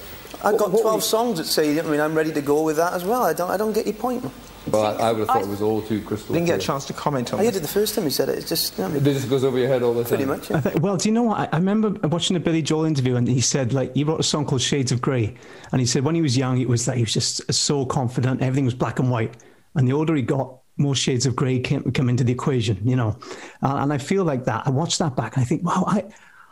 I've 0.44 0.58
got 0.58 0.70
12 0.72 1.04
songs 1.04 1.38
that 1.38 1.46
say, 1.46 1.80
I 1.80 1.84
mean, 1.84 2.00
I'm 2.00 2.16
ready 2.16 2.32
to 2.34 2.42
go 2.42 2.64
with 2.64 2.78
that 2.78 2.94
as 2.94 3.04
well. 3.06 3.24
I 3.24 3.34
don't, 3.34 3.50
I 3.52 3.58
don't 3.58 3.74
get 3.74 3.86
your 3.86 3.94
point. 3.96 4.24
Well, 4.72 4.84
I, 4.84 5.10
I 5.10 5.12
would 5.12 5.20
have 5.20 5.28
thought 5.28 5.42
it 5.44 5.48
was 5.48 5.62
all 5.62 5.84
too 5.84 6.02
crystal 6.02 6.34
Didn't 6.34 6.48
clear. 6.48 6.58
get 6.58 6.64
a 6.64 6.68
chance 6.68 6.86
to 6.86 6.94
comment 6.94 7.32
on 7.34 7.40
I 7.40 7.44
it. 7.44 7.52
did 7.54 7.62
the 7.62 7.68
first 7.68 7.94
time 7.94 8.04
you 8.06 8.10
said 8.10 8.30
it. 8.30 8.40
It's 8.40 8.50
just, 8.50 8.80
I 8.80 8.88
mean, 8.88 8.98
It 8.98 9.04
just 9.14 9.30
goes 9.30 9.44
over 9.44 9.60
your 9.60 9.68
head 9.68 9.84
all 9.84 9.94
the 9.94 10.02
time. 10.02 10.10
pretty 10.10 10.26
much. 10.26 10.50
Yeah. 10.50 10.58
I 10.58 10.62
think, 10.62 10.82
well, 10.84 10.98
do 10.98 11.08
you 11.08 11.14
know 11.14 11.22
what? 11.24 11.38
I, 11.40 11.50
I 11.54 11.58
remember 11.58 11.92
watching 12.08 12.36
a 12.36 12.40
Billy 12.40 12.64
Joel 12.64 12.86
interview, 12.86 13.16
and 13.16 13.28
he 13.28 13.42
said 13.42 13.74
like 13.74 13.94
he 13.94 14.04
wrote 14.04 14.20
a 14.20 14.24
song 14.24 14.44
called 14.46 14.62
Shades 14.62 14.92
of 14.92 15.02
Grey, 15.02 15.36
and 15.72 15.80
he 15.80 15.86
said 15.86 16.04
when 16.04 16.16
he 16.16 16.24
was 16.24 16.36
young, 16.36 16.60
it 16.60 16.68
was 16.68 16.88
like 16.88 16.98
he 16.98 17.04
was 17.04 17.14
just 17.14 17.54
so 17.54 17.86
confident, 17.86 18.42
everything 18.42 18.66
was 18.66 18.74
black 18.74 18.98
and 18.98 19.12
white, 19.12 19.36
and 19.76 19.88
the 19.88 19.94
older 19.94 20.16
he 20.16 20.24
got, 20.24 20.58
more 20.78 20.96
shades 20.96 21.26
of 21.26 21.36
grey 21.36 21.60
come 21.60 22.10
into 22.10 22.24
the 22.24 22.32
equation, 22.32 22.80
you 22.88 22.96
know, 22.96 23.18
uh, 23.64 23.78
and 23.78 23.94
I 23.94 23.98
feel 23.98 24.24
like 24.24 24.46
that. 24.46 24.68
I 24.68 24.70
watch 24.70 24.98
that 24.98 25.16
back, 25.16 25.36
and 25.36 25.42
I 25.44 25.46
think, 25.46 25.64
wow, 25.64 25.84
I. 25.88 26.06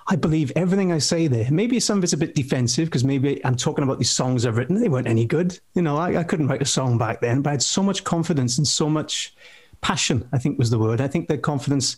I 0.06 0.18
believe 0.18 0.52
everything 0.58 0.92
I 0.92 0.98
say 0.98 1.28
there. 1.28 1.50
Maybe 1.50 1.80
some 1.80 1.98
of 1.98 2.04
it's 2.04 2.12
a 2.12 2.18
bit 2.18 2.36
defensive 2.36 2.90
because 2.90 3.06
maybe 3.06 3.40
I'm 3.46 3.56
talking 3.56 3.86
about 3.86 4.00
these 4.00 4.12
songs 4.12 4.46
I've 4.46 4.58
written. 4.58 4.82
They 4.82 4.90
weren't 4.90 5.08
any 5.08 5.26
good. 5.26 5.58
You 5.76 5.82
know, 5.82 5.96
I, 5.96 6.18
I 6.18 6.24
couldn't 6.26 6.50
write 6.50 6.62
a 6.62 6.66
song 6.66 6.98
back 6.98 7.22
then, 7.22 7.42
but 7.42 7.52
I 7.52 7.54
had 7.54 7.64
so 7.64 7.82
much 7.82 8.04
confidence 8.04 8.58
and 8.58 8.68
so 8.68 8.90
much 8.90 9.34
passion, 9.80 10.28
I 10.34 10.40
think 10.40 10.60
was 10.60 10.70
the 10.70 10.78
word. 10.78 11.00
I 11.00 11.08
think 11.08 11.30
the 11.30 11.38
confidence 11.38 11.96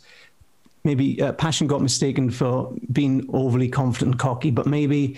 maybe 0.83 1.19
uh, 1.21 1.33
passion 1.33 1.67
got 1.67 1.81
mistaken 1.81 2.29
for 2.29 2.73
being 2.91 3.27
overly 3.33 3.67
confident 3.67 4.11
and 4.11 4.19
cocky, 4.19 4.51
but 4.51 4.67
maybe 4.67 5.17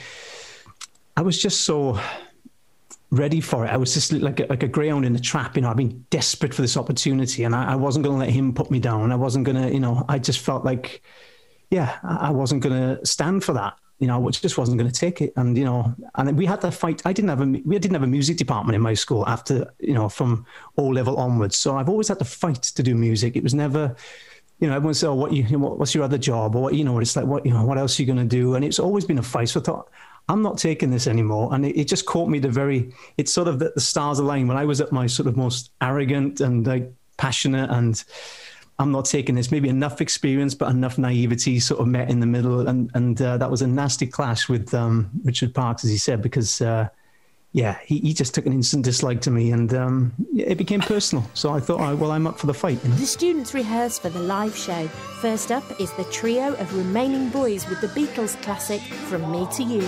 I 1.17 1.21
was 1.21 1.39
just 1.41 1.61
so 1.61 1.99
ready 3.11 3.39
for 3.39 3.65
it. 3.65 3.69
I 3.69 3.77
was 3.77 3.93
just 3.93 4.11
like 4.11 4.39
a, 4.39 4.45
like 4.47 4.63
a 4.63 4.67
greyhound 4.67 5.05
in 5.05 5.15
a 5.15 5.19
trap. 5.19 5.55
You 5.55 5.61
know, 5.61 5.69
I've 5.69 5.77
been 5.77 6.05
desperate 6.09 6.53
for 6.53 6.61
this 6.61 6.77
opportunity, 6.77 7.43
and 7.43 7.55
I, 7.55 7.73
I 7.73 7.75
wasn't 7.75 8.03
going 8.05 8.15
to 8.15 8.25
let 8.25 8.33
him 8.33 8.53
put 8.53 8.69
me 8.69 8.79
down. 8.79 9.11
I 9.11 9.15
wasn't 9.15 9.45
going 9.45 9.61
to, 9.61 9.71
you 9.73 9.79
know, 9.79 10.05
I 10.09 10.19
just 10.19 10.39
felt 10.39 10.65
like, 10.65 11.01
yeah, 11.69 11.97
I 12.03 12.31
wasn't 12.31 12.63
going 12.63 12.75
to 12.75 13.05
stand 13.05 13.43
for 13.43 13.53
that. 13.53 13.77
You 13.99 14.07
know, 14.07 14.27
I 14.27 14.31
just 14.31 14.57
wasn't 14.57 14.77
going 14.77 14.91
to 14.91 14.99
take 14.99 15.21
it. 15.21 15.33
And 15.37 15.57
you 15.57 15.65
know, 15.65 15.95
and 16.15 16.37
we 16.37 16.45
had 16.45 16.61
to 16.61 16.71
fight. 16.71 17.01
I 17.05 17.13
didn't 17.13 17.29
have 17.29 17.41
a 17.41 17.45
we 17.45 17.79
didn't 17.79 17.93
have 17.93 18.03
a 18.03 18.07
music 18.07 18.37
department 18.37 18.75
in 18.75 18.81
my 18.81 18.93
school 18.93 19.27
after 19.27 19.73
you 19.79 19.95
know 19.95 20.07
from 20.07 20.45
O 20.77 20.85
level 20.85 21.17
onwards. 21.17 21.57
So 21.57 21.77
I've 21.77 21.89
always 21.89 22.07
had 22.07 22.19
to 22.19 22.25
fight 22.25 22.61
to 22.61 22.83
do 22.83 22.93
music. 22.93 23.35
It 23.35 23.41
was 23.41 23.55
never 23.55 23.95
you 24.59 24.67
know, 24.67 24.75
everyone 24.75 24.93
said, 24.93 25.09
"Oh, 25.09 25.15
what 25.15 25.33
you, 25.33 25.43
what, 25.59 25.77
what's 25.77 25.93
your 25.93 26.03
other 26.03 26.17
job?" 26.17 26.55
Or 26.55 26.63
what, 26.63 26.73
you 26.73 26.83
know, 26.83 26.93
what 26.93 27.03
it's 27.03 27.15
like, 27.15 27.25
what, 27.25 27.45
you 27.45 27.53
know, 27.53 27.63
what 27.63 27.77
else 27.77 27.99
are 27.99 28.01
you 28.01 28.07
going 28.07 28.17
to 28.17 28.25
do? 28.25 28.55
And 28.55 28.65
it's 28.65 28.79
always 28.79 29.05
been 29.05 29.19
a 29.19 29.23
fight. 29.23 29.49
So 29.49 29.59
I 29.59 29.63
thought, 29.63 29.89
I'm 30.29 30.41
not 30.41 30.57
taking 30.57 30.91
this 30.91 31.07
anymore. 31.07 31.53
And 31.53 31.65
it, 31.65 31.79
it 31.79 31.85
just 31.85 32.05
caught 32.05 32.29
me 32.29 32.39
the 32.39 32.49
very, 32.49 32.93
it's 33.17 33.33
sort 33.33 33.47
of 33.47 33.59
that 33.59 33.75
the 33.75 33.81
stars 33.81 34.19
aligned 34.19 34.47
when 34.47 34.57
I 34.57 34.65
was 34.65 34.81
at 34.81 34.91
my 34.91 35.07
sort 35.07 35.27
of 35.27 35.37
most 35.37 35.71
arrogant 35.81 36.41
and 36.41 36.67
like 36.67 36.91
passionate 37.17 37.69
and 37.69 38.03
I'm 38.79 38.91
not 38.91 39.05
taking 39.05 39.35
this. 39.35 39.51
Maybe 39.51 39.69
enough 39.69 40.01
experience, 40.01 40.53
but 40.53 40.69
enough 40.69 40.97
naivety 40.97 41.59
sort 41.59 41.79
of 41.79 41.87
met 41.87 42.09
in 42.09 42.19
the 42.19 42.25
middle. 42.25 42.67
And, 42.67 42.91
and 42.93 43.19
uh, 43.21 43.37
that 43.37 43.49
was 43.49 43.61
a 43.61 43.67
nasty 43.67 44.05
clash 44.05 44.49
with 44.49 44.73
um, 44.73 45.09
Richard 45.23 45.55
Parks, 45.55 45.83
as 45.83 45.89
he 45.89 45.97
said, 45.97 46.21
because, 46.21 46.61
uh, 46.61 46.89
yeah, 47.51 47.79
he, 47.83 47.99
he 47.99 48.13
just 48.13 48.33
took 48.33 48.45
an 48.45 48.53
instant 48.53 48.85
dislike 48.85 49.21
to 49.21 49.31
me 49.31 49.51
and 49.51 49.73
um, 49.73 50.13
it 50.35 50.57
became 50.57 50.81
personal. 50.81 51.29
So 51.33 51.53
I 51.53 51.59
thought, 51.59 51.79
oh, 51.79 51.95
well, 51.95 52.11
I'm 52.11 52.27
up 52.27 52.37
for 52.37 52.47
the 52.47 52.53
fight. 52.53 52.83
You 52.83 52.89
know? 52.89 52.95
The 52.95 53.05
students 53.05 53.53
rehearse 53.53 53.97
for 53.97 54.09
the 54.09 54.19
live 54.19 54.55
show. 54.55 54.87
First 55.21 55.51
up 55.51 55.63
is 55.79 55.91
the 55.93 56.03
trio 56.05 56.53
of 56.55 56.75
remaining 56.75 57.29
boys 57.29 57.67
with 57.67 57.81
the 57.81 57.87
Beatles 57.87 58.39
classic 58.43 58.81
From 58.81 59.31
Me 59.31 59.47
to 59.53 59.63
You. 59.63 59.81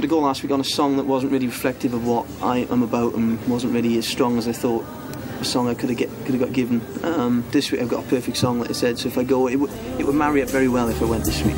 To 0.00 0.10
go 0.10 0.20
last 0.20 0.44
week 0.44 0.52
on 0.52 0.60
a 0.60 0.64
song 0.64 0.96
that 0.98 1.04
wasn't 1.04 1.32
really 1.32 1.48
reflective 1.48 1.92
of 1.92 2.06
what 2.06 2.26
I 2.40 2.58
am 2.70 2.84
about 2.84 3.14
and 3.14 3.44
wasn't 3.48 3.72
really 3.72 3.98
as 3.98 4.06
strong 4.06 4.38
as 4.38 4.46
I 4.46 4.52
thought 4.52 4.84
a 5.05 5.05
song 5.46 5.68
I 5.68 5.74
could 5.74 5.88
have 5.90 5.98
get 5.98 6.10
could 6.24 6.34
have 6.34 6.40
got 6.40 6.52
given. 6.52 6.80
Um, 7.04 7.44
this 7.50 7.70
week 7.70 7.80
I've 7.80 7.88
got 7.88 8.04
a 8.04 8.08
perfect 8.08 8.36
song, 8.36 8.60
like 8.60 8.70
I 8.70 8.72
said. 8.74 8.98
So 8.98 9.08
if 9.08 9.16
I 9.18 9.24
go, 9.24 9.48
it 9.48 9.56
would 9.56 9.70
it 9.98 10.06
would 10.06 10.14
marry 10.14 10.42
up 10.42 10.48
very 10.50 10.68
well 10.68 10.88
if 10.88 11.00
I 11.00 11.04
went 11.04 11.24
this 11.24 11.42
week. 11.42 11.56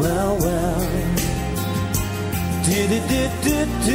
Well, 0.00 0.36
well, 0.38 0.80
Did 2.64 2.90
it, 2.92 3.08
did, 3.08 3.30
did, 3.42 3.68
do. 3.84 3.94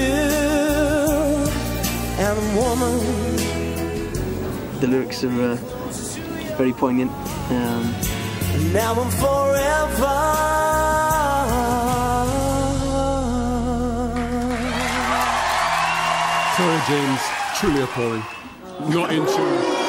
And 2.20 2.56
woman. 2.56 3.00
The 4.80 4.88
lyrics 4.88 5.24
are 5.24 5.42
uh, 5.42 5.56
very 6.58 6.74
poignant. 6.74 7.12
Um, 7.52 7.94
Now 8.74 9.00
and 9.02 9.14
forever. 9.14 10.20
Sorry, 16.58 16.82
James. 16.88 17.22
Truly 17.58 17.82
appalling. 17.82 18.24
Not 18.90 19.14
in 19.14 19.26
tune. 19.26 19.84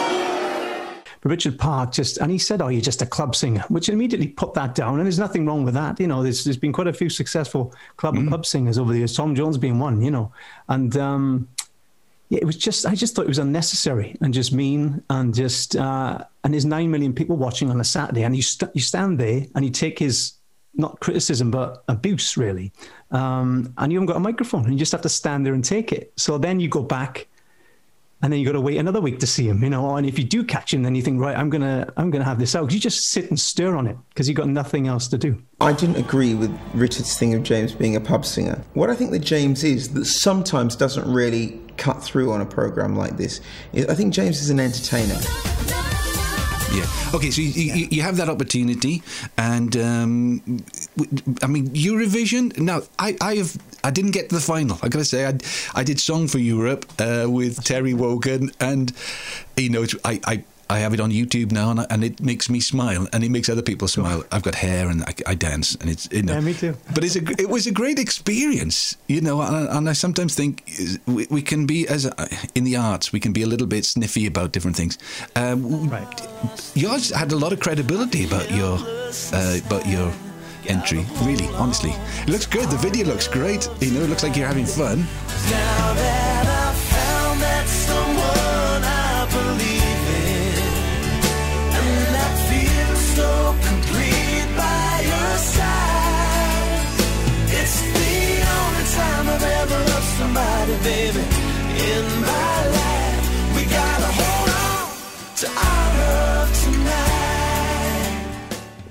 Richard 1.24 1.58
Park 1.58 1.92
just, 1.92 2.18
and 2.18 2.30
he 2.30 2.38
said, 2.38 2.60
"Oh, 2.60 2.68
you're 2.68 2.82
just 2.82 3.00
a 3.00 3.06
club 3.06 3.34
singer," 3.34 3.64
which 3.68 3.88
immediately 3.88 4.28
put 4.28 4.52
that 4.54 4.74
down. 4.74 4.98
And 4.98 5.06
there's 5.06 5.18
nothing 5.18 5.46
wrong 5.46 5.64
with 5.64 5.74
that. 5.74 5.98
You 5.98 6.06
know, 6.06 6.22
there's 6.22 6.44
there's 6.44 6.58
been 6.58 6.72
quite 6.72 6.86
a 6.86 6.92
few 6.92 7.08
successful 7.08 7.74
club 7.96 8.16
and 8.16 8.28
pub 8.28 8.44
singers 8.44 8.78
over 8.78 8.92
the 8.92 8.98
years. 8.98 9.16
Tom 9.16 9.34
Jones 9.34 9.56
being 9.56 9.78
one. 9.78 10.02
You 10.02 10.10
know, 10.10 10.32
and 10.68 10.94
um, 10.98 11.48
yeah, 12.28 12.40
it 12.42 12.44
was 12.44 12.56
just 12.56 12.84
I 12.84 12.94
just 12.94 13.14
thought 13.14 13.24
it 13.24 13.28
was 13.28 13.38
unnecessary 13.38 14.16
and 14.20 14.34
just 14.34 14.52
mean 14.52 15.02
and 15.08 15.34
just 15.34 15.76
uh, 15.76 16.18
and 16.42 16.52
there's 16.52 16.66
nine 16.66 16.90
million 16.90 17.14
people 17.14 17.36
watching 17.36 17.70
on 17.70 17.80
a 17.80 17.84
Saturday, 17.84 18.24
and 18.24 18.36
you 18.36 18.42
st- 18.42 18.70
you 18.74 18.82
stand 18.82 19.18
there 19.18 19.46
and 19.54 19.64
you 19.64 19.70
take 19.70 19.98
his 19.98 20.34
not 20.74 21.00
criticism 21.00 21.50
but 21.50 21.84
abuse 21.88 22.36
really, 22.36 22.70
um, 23.12 23.72
and 23.78 23.92
you 23.92 23.98
haven't 23.98 24.08
got 24.08 24.16
a 24.16 24.20
microphone, 24.20 24.64
and 24.64 24.74
you 24.74 24.78
just 24.78 24.92
have 24.92 25.02
to 25.02 25.08
stand 25.08 25.46
there 25.46 25.54
and 25.54 25.64
take 25.64 25.90
it. 25.90 26.12
So 26.16 26.36
then 26.36 26.60
you 26.60 26.68
go 26.68 26.82
back 26.82 27.28
and 28.24 28.32
then 28.32 28.40
you 28.40 28.46
got 28.46 28.52
to 28.52 28.60
wait 28.62 28.78
another 28.78 29.02
week 29.02 29.18
to 29.18 29.26
see 29.26 29.46
him, 29.46 29.62
you 29.62 29.68
know. 29.68 29.96
And 29.96 30.06
if 30.06 30.18
you 30.18 30.24
do 30.24 30.44
catch 30.44 30.72
him, 30.72 30.82
then 30.82 30.94
you 30.94 31.02
think, 31.02 31.20
right, 31.20 31.36
I'm 31.36 31.50
gonna, 31.50 31.92
I'm 31.98 32.10
gonna 32.10 32.24
have 32.24 32.38
this 32.38 32.56
out. 32.56 32.72
You 32.72 32.80
just 32.80 33.10
sit 33.10 33.28
and 33.28 33.38
stir 33.38 33.76
on 33.76 33.86
it 33.86 33.98
because 34.08 34.30
you 34.30 34.34
got 34.34 34.48
nothing 34.48 34.88
else 34.88 35.08
to 35.08 35.18
do. 35.18 35.42
I 35.60 35.74
didn't 35.74 35.96
agree 35.96 36.34
with 36.34 36.50
Richard's 36.72 37.18
thing 37.18 37.34
of 37.34 37.42
James 37.42 37.74
being 37.74 37.96
a 37.96 38.00
pub 38.00 38.24
singer. 38.24 38.64
What 38.72 38.88
I 38.88 38.94
think 38.94 39.10
that 39.10 39.18
James 39.18 39.62
is 39.62 39.92
that 39.92 40.06
sometimes 40.06 40.74
doesn't 40.74 41.06
really 41.06 41.60
cut 41.76 42.02
through 42.02 42.32
on 42.32 42.40
a 42.40 42.46
program 42.46 42.96
like 42.96 43.18
this 43.18 43.42
is 43.74 43.86
I 43.88 43.94
think 43.94 44.14
James 44.14 44.40
is 44.40 44.48
an 44.48 44.58
entertainer. 44.58 45.20
Yeah. 46.74 46.86
Okay, 47.14 47.30
so 47.30 47.40
you, 47.40 47.50
you, 47.50 47.88
you 47.90 48.02
have 48.02 48.16
that 48.16 48.28
opportunity, 48.28 49.02
and 49.38 49.76
um, 49.76 50.42
I 51.40 51.46
mean 51.46 51.68
Eurovision. 51.68 52.58
Now, 52.58 52.82
I, 52.98 53.16
I 53.20 53.36
have 53.36 53.56
I 53.84 53.92
didn't 53.92 54.10
get 54.10 54.30
to 54.30 54.34
the 54.34 54.40
final. 54.40 54.78
I 54.82 54.88
gotta 54.88 55.04
say, 55.04 55.24
I 55.24 55.38
I 55.74 55.84
did 55.84 56.00
Song 56.00 56.26
for 56.26 56.38
Europe 56.38 56.84
uh, 56.98 57.26
with 57.28 57.62
Terry 57.62 57.94
Wogan, 57.94 58.50
and 58.58 58.92
you 59.56 59.70
know, 59.70 59.86
I 60.04 60.20
I. 60.26 60.44
I 60.70 60.78
have 60.78 60.94
it 60.94 61.00
on 61.00 61.10
YouTube 61.10 61.52
now, 61.52 61.70
and, 61.70 61.80
I, 61.80 61.86
and 61.90 62.02
it 62.04 62.20
makes 62.20 62.48
me 62.48 62.60
smile, 62.60 63.06
and 63.12 63.22
it 63.22 63.30
makes 63.30 63.48
other 63.48 63.62
people 63.62 63.86
smile. 63.88 64.24
I've 64.32 64.42
got 64.42 64.54
hair, 64.54 64.88
and 64.88 65.02
I, 65.04 65.14
I 65.26 65.34
dance, 65.34 65.74
and 65.76 65.90
it's 65.90 66.08
you 66.10 66.22
know. 66.22 66.32
Yeah, 66.34 66.40
me 66.40 66.54
too. 66.54 66.74
But 66.94 67.04
it's 67.04 67.16
a, 67.16 67.22
it 67.38 67.48
was 67.48 67.66
a 67.66 67.70
great 67.72 67.98
experience, 67.98 68.96
you 69.08 69.20
know. 69.20 69.40
And, 69.42 69.56
I- 69.56 69.76
and 69.76 69.88
I 69.88 69.92
sometimes 69.92 70.34
think 70.34 70.64
we, 71.06 71.26
we 71.30 71.42
can 71.42 71.66
be 71.66 71.86
as 71.88 72.06
a, 72.06 72.28
in 72.54 72.64
the 72.64 72.76
arts, 72.76 73.12
we 73.12 73.20
can 73.20 73.32
be 73.32 73.42
a 73.42 73.46
little 73.46 73.66
bit 73.66 73.84
sniffy 73.84 74.26
about 74.26 74.52
different 74.52 74.76
things. 74.76 74.98
Um, 75.36 75.88
Right. 75.90 76.28
Yours 76.74 77.10
had 77.10 77.32
a 77.32 77.36
lot 77.36 77.52
of 77.52 77.60
credibility 77.60 78.24
about 78.26 78.50
your 78.50 78.78
uh, 79.32 79.58
about 79.66 79.86
your 79.86 80.12
entry. 80.66 81.04
Really, 81.22 81.46
honestly, 81.56 81.90
it 82.22 82.28
looks 82.28 82.46
good. 82.46 82.70
The 82.70 82.76
video 82.78 83.06
looks 83.06 83.28
great. 83.28 83.68
You 83.80 83.90
know, 83.92 84.00
it 84.02 84.08
looks 84.10 84.22
like 84.22 84.36
you're 84.36 84.48
having 84.48 84.66
fun. 84.66 85.04
Somebody, 100.34 100.72
baby, 100.82 101.20
in 101.20 102.04
my 102.20 102.66
life. 102.68 103.54
We 103.54 103.64
gotta 103.70 104.06
hold 104.06 104.48
on 104.50 104.90
to 105.36 105.46
our 105.48 105.98
love 105.98 106.62
tonight. 106.62 108.20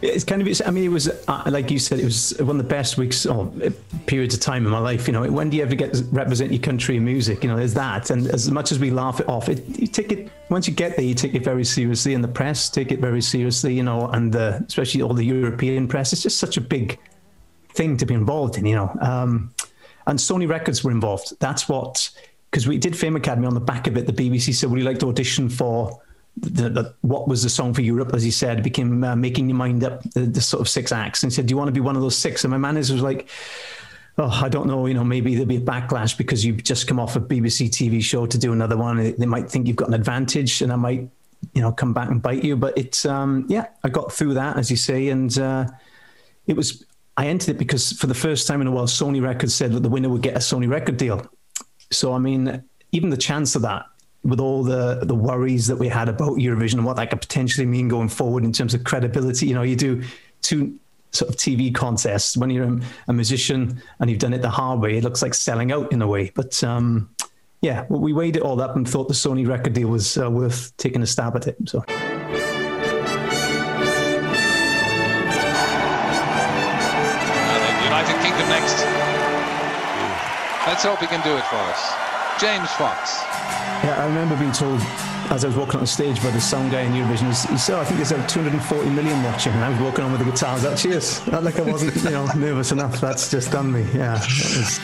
It's 0.02 0.24
kind 0.24 0.42
of, 0.42 0.62
I 0.66 0.72
mean, 0.72 0.86
it 0.86 0.90
was 0.90 1.10
uh, 1.10 1.44
like 1.48 1.70
you 1.72 1.80
said, 1.80 2.00
it 2.00 2.06
was 2.06 2.34
one 2.40 2.58
of 2.60 2.64
the 2.64 2.70
best 2.70 2.98
weeks 2.98 3.26
or 3.26 3.52
uh, 3.64 3.70
periods 4.06 4.36
of 4.36 4.42
time 4.42 4.66
in 4.66 4.72
my 4.72 4.80
life. 4.80 5.08
You 5.08 5.14
know, 5.14 5.30
when 5.30 5.50
do 5.50 5.58
you 5.58 5.64
ever 5.64 5.76
get 5.76 5.94
to 5.94 6.04
represent 6.12 6.52
your 6.52 6.62
country 6.62 6.98
in 6.98 7.06
music? 7.06 7.44
You 7.44 7.50
know, 7.50 7.58
there's 7.58 7.74
that, 7.74 8.10
and 8.10 8.28
as 8.28 8.50
much 8.50 8.72
as 8.72 8.80
we 8.80 8.92
laugh 8.92 9.20
it 9.20 9.28
off, 9.28 9.50
it 9.50 9.64
you 9.80 9.88
take 9.88 10.12
it 10.12 10.30
once 10.50 10.68
you 10.68 10.74
get 10.74 10.96
there, 10.96 11.06
you 11.06 11.16
take 11.16 11.36
it 11.36 11.44
very 11.44 11.66
seriously, 11.66 12.14
and 12.14 12.24
the 12.24 12.30
press 12.30 12.70
take 12.70 12.92
it 12.92 13.00
very 13.00 13.22
seriously. 13.22 13.74
You 13.74 13.84
know, 13.84 14.08
and 14.08 14.36
uh, 14.36 14.60
especially 14.66 15.02
all 15.02 15.14
the 15.14 15.26
European 15.26 15.88
press. 15.88 16.14
It's 16.14 16.24
just 16.24 16.38
such 16.38 16.58
a 16.58 16.62
big 16.62 17.00
thing 17.74 17.98
to 17.98 18.06
be 18.06 18.14
involved 18.14 18.58
in. 18.58 18.66
You 18.66 18.76
know, 18.76 18.98
um, 19.02 19.53
and 20.08 20.20
Sony 20.20 20.48
Records 20.48 20.84
were 20.84 20.92
involved. 20.92 21.34
That's 21.40 21.68
what 21.70 22.10
because 22.54 22.68
we 22.68 22.78
did 22.78 22.96
Fame 22.96 23.16
Academy 23.16 23.48
on 23.48 23.56
the 23.56 23.60
back 23.60 23.88
of 23.88 23.98
it. 23.98 24.06
The 24.06 24.14
BBC 24.14 24.54
said, 24.54 24.70
"Would 24.70 24.80
you 24.80 24.86
like 24.86 25.00
to 25.00 25.10
audition 25.10 25.50
for 25.50 26.00
the, 26.38 26.70
the, 26.70 26.94
what 27.02 27.28
was 27.28 27.42
the 27.42 27.50
song 27.50 27.74
for 27.74 27.82
Europe?" 27.82 28.14
As 28.14 28.22
he 28.24 28.32
said, 28.32 28.62
became 28.64 29.04
uh, 29.04 29.16
making 29.16 29.50
your 29.50 29.58
mind 29.58 29.84
up. 29.84 30.04
The, 30.12 30.22
the 30.22 30.42
sort 30.42 30.62
of 30.62 30.70
six 30.70 30.92
acts, 30.92 31.24
and 31.24 31.32
he 31.32 31.36
said, 31.36 31.48
"Do 31.48 31.52
you 31.52 31.58
want 31.58 31.70
to 31.70 31.74
be 31.74 31.80
one 31.80 31.96
of 31.96 32.02
those 32.02 32.18
six? 32.18 32.44
And 32.44 32.52
my 32.52 32.58
manager 32.58 32.94
was 32.94 33.04
like. 33.04 33.30
Oh, 34.16 34.30
I 34.30 34.48
don't 34.48 34.68
know. 34.68 34.86
You 34.86 34.94
know, 34.94 35.04
maybe 35.04 35.34
there'll 35.34 35.48
be 35.48 35.56
a 35.56 35.60
backlash 35.60 36.16
because 36.16 36.46
you've 36.46 36.64
just 36.64 36.86
come 36.86 37.00
off 37.00 37.16
a 37.16 37.20
BBC 37.20 37.72
TV 37.72 38.00
show 38.00 38.28
to 38.28 38.38
do 38.38 38.54
another 38.54 38.78
one. 38.78 39.16
They 39.18 39.26
might 39.26 39.50
think 39.50 39.66
you've 39.66 39.76
got 39.76 39.88
an 39.88 39.96
advantage, 39.96 40.62
and 40.62 40.72
I 40.72 40.76
might, 40.76 41.10
you 41.56 41.64
know, 41.64 41.72
come 41.72 41.96
back 41.96 42.12
and 42.12 42.22
bite 42.22 42.44
you. 42.44 42.56
But 42.56 42.78
it's, 42.78 43.08
um, 43.08 43.48
yeah, 43.50 43.70
I 43.84 43.90
got 43.90 44.14
through 44.14 44.36
that, 44.36 44.58
as 44.58 44.70
you 44.70 44.78
say, 44.78 45.10
and 45.10 45.36
uh, 45.40 45.66
it 46.46 46.56
was 46.56 46.86
I 47.18 47.28
entered 47.28 47.56
it 47.56 47.58
because 47.58 47.94
for 47.94 48.08
the 48.08 48.14
first 48.14 48.48
time 48.48 48.62
in 48.62 48.68
a 48.68 48.72
while, 48.72 48.88
Sony 48.88 49.22
Records 49.22 49.54
said 49.54 49.72
that 49.74 49.82
the 49.82 49.90
winner 49.90 50.10
would 50.10 50.22
get 50.22 50.36
a 50.36 50.40
Sony 50.40 50.70
record 50.70 50.98
deal. 50.98 51.26
So 51.92 52.14
I 52.14 52.18
mean, 52.18 52.64
even 52.92 53.10
the 53.10 53.18
chance 53.18 53.56
of 53.56 53.62
that, 53.64 53.86
with 54.24 54.40
all 54.40 54.64
the 54.64 55.02
the 55.04 55.16
worries 55.16 55.68
that 55.68 55.76
we 55.76 55.88
had 55.88 56.10
about 56.10 56.38
Eurovision 56.38 56.76
and 56.76 56.86
what 56.86 56.96
that 56.96 57.10
could 57.10 57.22
potentially 57.22 57.68
mean 57.68 57.88
going 57.88 58.10
forward 58.10 58.44
in 58.44 58.52
terms 58.52 58.74
of 58.74 58.84
credibility, 58.84 59.48
you 59.48 59.54
know, 59.54 59.64
you 59.64 59.76
do 59.76 60.04
two 60.42 60.78
sort 61.12 61.30
of 61.30 61.38
TV 61.38 61.74
contests 61.74 62.36
when 62.36 62.50
you're 62.50 62.80
a, 63.08 63.14
musician 63.14 63.80
and 64.00 64.10
you've 64.10 64.18
done 64.18 64.34
it 64.34 64.42
the 64.42 64.50
hard 64.50 64.80
way. 64.80 64.98
It 64.98 65.04
looks 65.04 65.22
like 65.22 65.36
selling 65.36 65.72
out 65.72 65.92
in 65.92 66.02
a 66.02 66.08
way, 66.08 66.32
but. 66.36 66.64
um 66.64 67.10
yeah, 67.62 67.86
well, 67.88 68.02
we 68.02 68.12
weighed 68.12 68.36
it 68.36 68.42
all 68.42 68.60
up 68.60 68.76
and 68.76 68.86
thought 68.86 69.08
the 69.08 69.14
Sony 69.14 69.48
record 69.48 69.72
deal 69.72 69.88
was 69.88 70.18
uh, 70.18 70.30
worth 70.30 70.76
taking 70.76 71.02
a 71.02 71.08
stab 71.08 71.38
at 71.38 71.48
it. 71.48 71.56
So. 71.66 71.82
Next. 78.64 78.86
Let's 80.68 80.84
hope 80.84 81.00
he 81.00 81.08
can 81.08 81.22
do 81.24 81.36
it 81.36 81.44
for 81.46 81.58
us. 81.58 81.94
James 82.40 82.70
Fox. 82.72 83.22
Yeah, 83.84 83.96
I 84.02 84.06
remember 84.06 84.36
being 84.38 84.52
told 84.52 84.80
as 85.30 85.44
I 85.44 85.48
was 85.48 85.56
walking 85.58 85.80
on 85.80 85.86
stage 85.88 86.22
by 86.24 86.30
the 86.32 86.42
sound 86.42 86.72
guy 86.72 86.82
in 86.82 86.94
Eurovision, 86.94 87.30
he- 87.32 87.54
he 87.54 87.58
said, 87.58 87.76
"I 87.80 87.84
think 87.84 87.98
there's 87.98 88.12
about 88.12 88.28
240 88.30 88.90
million 88.90 89.22
watching," 89.24 89.54
and 89.54 89.64
I 89.64 89.70
was 89.70 89.80
walking 89.80 90.04
on 90.06 90.12
with 90.12 90.20
the 90.24 90.30
guitars. 90.32 90.62
That 90.64 90.78
cheers. 90.78 91.22
Not 91.28 91.44
like 91.44 91.58
I 91.60 91.64
wasn't, 91.64 91.96
you 91.96 92.10
know, 92.10 92.26
nervous 92.36 92.72
enough. 92.72 93.00
That's 93.00 93.30
just 93.30 93.52
done 93.52 93.72
me. 93.72 93.86
Yeah, 93.94 94.14
was. 94.20 94.80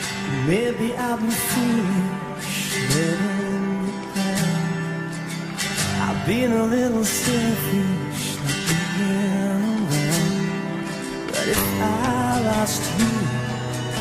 Maybe 0.46 0.96
I've 0.96 1.20
been 1.20 1.30
foolish, 1.30 2.76
letting. 2.96 3.92
I've 6.06 6.26
been 6.26 6.52
a 6.52 6.64
little 6.64 7.04
selfish, 7.04 8.36
not 8.44 8.60
being 8.96 9.32
around. 9.36 9.88
But 11.28 11.46
if 11.48 11.62
I 11.82 12.40
lost 12.50 12.82
you, 12.98 13.06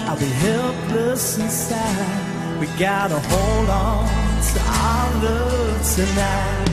I'll 0.10 0.18
be 0.18 0.26
helpless 0.26 1.38
inside. 1.38 2.60
We 2.60 2.66
gotta 2.80 3.20
hold 3.30 3.70
on 3.70 4.08
to 4.50 4.60
our 4.88 5.10
love 5.24 5.78
tonight. 5.96 6.70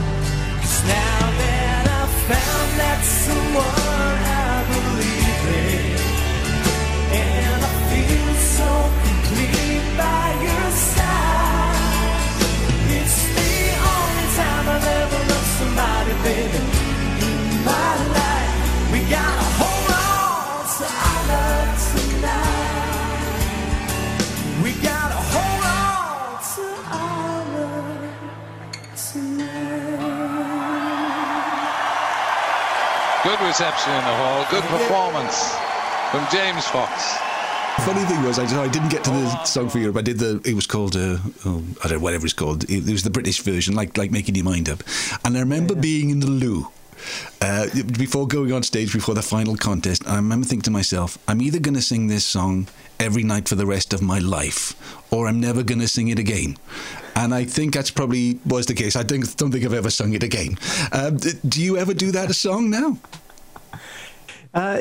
'Cause 0.59 0.81
now 0.89 1.21
that 1.43 1.85
I've 2.01 2.15
found 2.31 2.71
that 2.81 3.01
someone 3.25 4.21
I 4.49 4.55
believe 4.73 5.45
in. 5.69 6.01
And 7.25 7.61
I 7.71 7.75
feel 7.91 8.33
so 8.57 8.71
complete 9.05 9.87
by 10.01 10.27
your 10.47 10.69
side. 10.95 12.33
It's 12.99 13.19
the 13.37 13.55
only 13.97 14.27
time 14.41 14.67
I've 14.77 14.89
ever 15.01 15.21
loved 15.31 15.51
somebody, 15.59 16.15
baby. 16.25 16.61
In 17.27 17.65
my 17.69 17.93
life, 18.17 18.57
we 18.93 19.01
gotta 19.17 19.46
Good 33.39 33.49
reception 33.49 33.93
in 33.93 33.99
the 33.99 34.17
hall. 34.17 34.47
Good 34.51 34.63
performance 34.65 35.55
from 36.11 36.27
James 36.33 36.65
Fox. 36.69 37.19
Funny 37.85 38.03
thing 38.07 38.23
was, 38.23 38.39
I, 38.39 38.45
I 38.63 38.69
didn't 38.69 38.89
get 38.89 39.05
to 39.05 39.11
the 39.11 39.45
song 39.45 39.69
for 39.69 39.79
Europe. 39.79 39.99
I 39.99 40.03
did 40.03 40.19
the. 40.19 40.41
It 40.45 40.55
was 40.55 40.67
called. 40.67 40.97
Uh, 40.97 41.19
oh, 41.45 41.63
I 41.85 41.89
don't 41.89 41.99
know 41.99 42.05
whatever 42.05 42.25
it's 42.25 42.33
called. 42.33 42.65
It, 42.65 42.89
it 42.89 42.93
was 42.93 43.03
the 43.03 43.11
British 43.11 43.43
version, 43.43 43.75
like 43.75 43.99
like 43.99 44.11
making 44.11 44.37
your 44.37 44.45
mind 44.47 44.71
up. 44.71 44.83
And 45.23 45.37
I 45.37 45.41
remember 45.41 45.75
being 45.75 46.09
in 46.09 46.21
the 46.21 46.29
loo, 46.29 46.69
uh, 47.43 47.67
before 47.99 48.27
going 48.27 48.53
on 48.53 48.63
stage 48.63 48.95
before 48.95 49.15
the 49.15 49.21
final 49.21 49.55
contest, 49.57 50.09
I 50.09 50.17
remember 50.17 50.47
thinking 50.47 50.63
to 50.63 50.71
myself, 50.71 51.19
I'm 51.29 51.43
either 51.43 51.59
going 51.59 51.75
to 51.75 51.83
sing 51.83 52.07
this 52.07 52.25
song 52.25 52.69
every 52.99 53.23
night 53.23 53.49
for 53.49 53.55
the 53.55 53.67
rest 53.67 53.93
of 53.93 54.01
my 54.01 54.19
life, 54.19 54.75
or 55.13 55.29
I'm 55.29 55.41
never 55.41 55.63
going 55.63 55.81
to 55.81 55.89
sing 55.89 56.09
it 56.09 56.19
again. 56.19 56.57
And 57.15 57.35
I 57.35 57.45
think 57.45 57.75
that's 57.75 57.91
probably 57.91 58.39
was 58.47 58.65
the 58.65 58.75
case. 58.75 58.97
I 58.97 59.03
don't, 59.03 59.37
don't 59.37 59.53
think 59.53 59.67
I've 59.67 59.75
ever 59.75 59.91
sung 59.91 60.15
it 60.15 60.23
again. 60.23 60.57
Um, 60.93 61.19
do 61.19 61.63
you 61.63 61.77
ever 61.77 61.93
do 61.93 62.13
that 62.13 62.31
a 62.31 62.35
song 62.35 62.71
now? 62.71 62.97
Uh, 64.57 64.81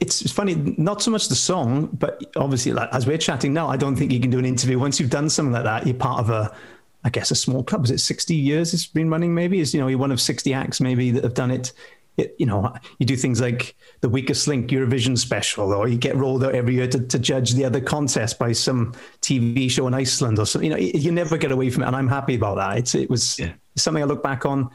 it's 0.00 0.30
funny, 0.30 0.54
not 0.54 1.02
so 1.02 1.10
much 1.10 1.28
the 1.28 1.34
song, 1.34 1.86
but 1.86 2.22
obviously, 2.36 2.72
like, 2.72 2.88
as 2.92 3.04
we're 3.04 3.18
chatting 3.18 3.52
now, 3.52 3.66
I 3.66 3.76
don't 3.76 3.96
think 3.96 4.12
you 4.12 4.20
can 4.20 4.30
do 4.30 4.38
an 4.38 4.44
interview 4.44 4.78
once 4.78 5.00
you've 5.00 5.10
done 5.10 5.28
something 5.28 5.52
like 5.52 5.64
that. 5.64 5.84
You're 5.84 5.96
part 5.96 6.20
of 6.20 6.30
a, 6.30 6.54
I 7.02 7.10
guess, 7.10 7.32
a 7.32 7.34
small 7.34 7.64
club. 7.64 7.84
Is 7.84 7.90
it 7.90 7.98
60 7.98 8.32
years 8.32 8.72
it's 8.72 8.86
been 8.86 9.10
running? 9.10 9.34
Maybe 9.34 9.58
is 9.58 9.74
you 9.74 9.80
know 9.80 9.88
you're 9.88 9.98
one 9.98 10.12
of 10.12 10.20
60 10.20 10.54
acts 10.54 10.80
maybe 10.80 11.10
that 11.10 11.24
have 11.24 11.34
done 11.34 11.50
it. 11.50 11.72
It, 12.16 12.36
you 12.38 12.46
know, 12.46 12.72
you 12.98 13.06
do 13.06 13.16
things 13.16 13.40
like 13.40 13.74
the 14.02 14.08
Weakest 14.08 14.46
Link 14.46 14.70
Eurovision 14.70 15.18
special, 15.18 15.72
or 15.72 15.88
you 15.88 15.98
get 15.98 16.14
rolled 16.14 16.44
out 16.44 16.54
every 16.54 16.74
year 16.74 16.86
to, 16.86 17.00
to 17.00 17.18
judge 17.18 17.54
the 17.54 17.64
other 17.64 17.80
contest 17.80 18.38
by 18.38 18.52
some 18.52 18.94
TV 19.20 19.68
show 19.68 19.88
in 19.88 19.94
Iceland 19.94 20.38
or 20.38 20.46
something. 20.46 20.70
You 20.70 20.76
know, 20.76 20.80
you 20.80 21.10
never 21.10 21.36
get 21.38 21.50
away 21.50 21.70
from 21.70 21.82
it, 21.82 21.86
and 21.86 21.96
I'm 21.96 22.08
happy 22.08 22.36
about 22.36 22.56
that. 22.58 22.78
It's, 22.78 22.94
it 22.94 23.10
was 23.10 23.36
yeah. 23.40 23.54
something 23.76 24.00
I 24.02 24.06
look 24.06 24.22
back 24.22 24.46
on. 24.46 24.70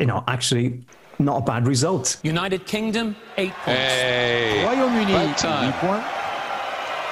You 0.00 0.06
know, 0.06 0.24
actually, 0.28 0.86
not 1.18 1.38
a 1.38 1.44
bad 1.44 1.66
result. 1.66 2.18
United 2.22 2.66
Kingdom, 2.66 3.16
eight 3.36 3.52
points. 3.52 3.80
Hey, 3.80 4.64
Royaume-Uni, 4.66 5.34
time. 5.34 5.72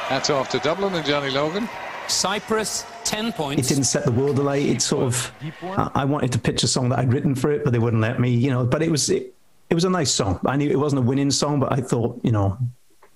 That's 0.08 0.30
off 0.30 0.48
to 0.50 0.58
Dublin 0.60 0.94
and 0.94 1.04
Johnny 1.04 1.30
Logan. 1.30 1.68
Cyprus, 2.08 2.84
10 3.04 3.32
points. 3.32 3.66
It 3.66 3.74
didn't 3.74 3.84
set 3.84 4.04
the 4.04 4.12
world 4.12 4.38
alight. 4.38 4.64
It 4.66 4.80
sort 4.80 5.04
of, 5.04 5.32
I 5.76 6.04
wanted 6.04 6.32
to 6.32 6.38
pitch 6.38 6.62
a 6.62 6.68
song 6.68 6.88
that 6.90 7.00
I'd 7.00 7.12
written 7.12 7.34
for 7.34 7.50
it, 7.50 7.64
but 7.64 7.72
they 7.72 7.80
wouldn't 7.80 8.02
let 8.02 8.20
me, 8.20 8.30
you 8.30 8.50
know, 8.50 8.64
but 8.64 8.82
it 8.82 8.90
was, 8.90 9.10
it, 9.10 9.34
it 9.68 9.74
was 9.74 9.84
a 9.84 9.90
nice 9.90 10.12
song. 10.12 10.38
I 10.46 10.56
knew 10.56 10.70
it 10.70 10.78
wasn't 10.78 11.00
a 11.00 11.06
winning 11.06 11.32
song, 11.32 11.58
but 11.58 11.72
I 11.72 11.76
thought, 11.76 12.20
you 12.22 12.30
know, 12.30 12.56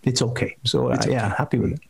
it's 0.02 0.22
okay. 0.22 0.56
So, 0.64 0.90
uh, 0.90 0.94
okay. 0.94 1.12
yeah, 1.12 1.34
happy 1.36 1.58
with 1.58 1.72
it. 1.72 1.80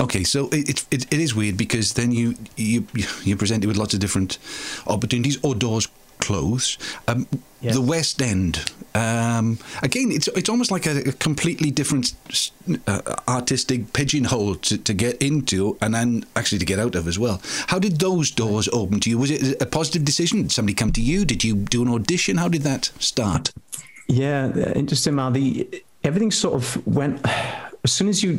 Okay, 0.00 0.24
so 0.24 0.48
it, 0.52 0.86
it 0.90 1.06
it 1.12 1.20
is 1.20 1.34
weird 1.34 1.58
because 1.58 1.92
then 1.92 2.12
you 2.12 2.34
you 2.56 2.86
you 3.22 3.36
presented 3.36 3.66
with 3.66 3.76
lots 3.76 3.92
of 3.92 4.00
different 4.00 4.38
opportunities 4.86 5.38
or 5.42 5.54
doors 5.54 5.86
close. 6.30 6.78
Um, 7.08 7.26
yes. 7.60 7.74
The 7.74 7.80
West 7.80 8.22
End. 8.22 8.70
Um, 8.94 9.58
again, 9.82 10.10
it's 10.12 10.28
it's 10.28 10.48
almost 10.48 10.70
like 10.70 10.86
a, 10.86 10.98
a 11.08 11.12
completely 11.12 11.70
different 11.70 12.14
uh, 12.86 13.02
artistic 13.28 13.92
pigeonhole 13.92 14.56
to, 14.66 14.78
to 14.78 14.94
get 14.94 15.20
into 15.20 15.76
and 15.80 15.94
then 15.94 16.24
actually 16.36 16.58
to 16.58 16.64
get 16.64 16.78
out 16.78 16.94
of 16.94 17.08
as 17.08 17.18
well. 17.18 17.40
How 17.66 17.78
did 17.80 17.98
those 17.98 18.30
doors 18.30 18.68
open 18.72 19.00
to 19.00 19.10
you? 19.10 19.18
Was 19.18 19.30
it 19.30 19.60
a 19.60 19.66
positive 19.66 20.04
decision? 20.04 20.42
Did 20.42 20.52
somebody 20.52 20.74
come 20.74 20.92
to 20.92 21.00
you? 21.00 21.24
Did 21.24 21.42
you 21.42 21.54
do 21.56 21.82
an 21.82 21.88
audition? 21.88 22.36
How 22.36 22.48
did 22.48 22.62
that 22.62 22.90
start? 22.98 23.52
Yeah, 24.08 24.52
uh, 24.54 24.72
interesting, 24.82 25.14
Mal. 25.16 25.32
The 25.32 25.82
everything 26.04 26.30
sort 26.30 26.54
of 26.54 26.86
went 26.86 27.26
as 27.84 27.92
soon 27.92 28.08
as 28.08 28.22
you 28.22 28.32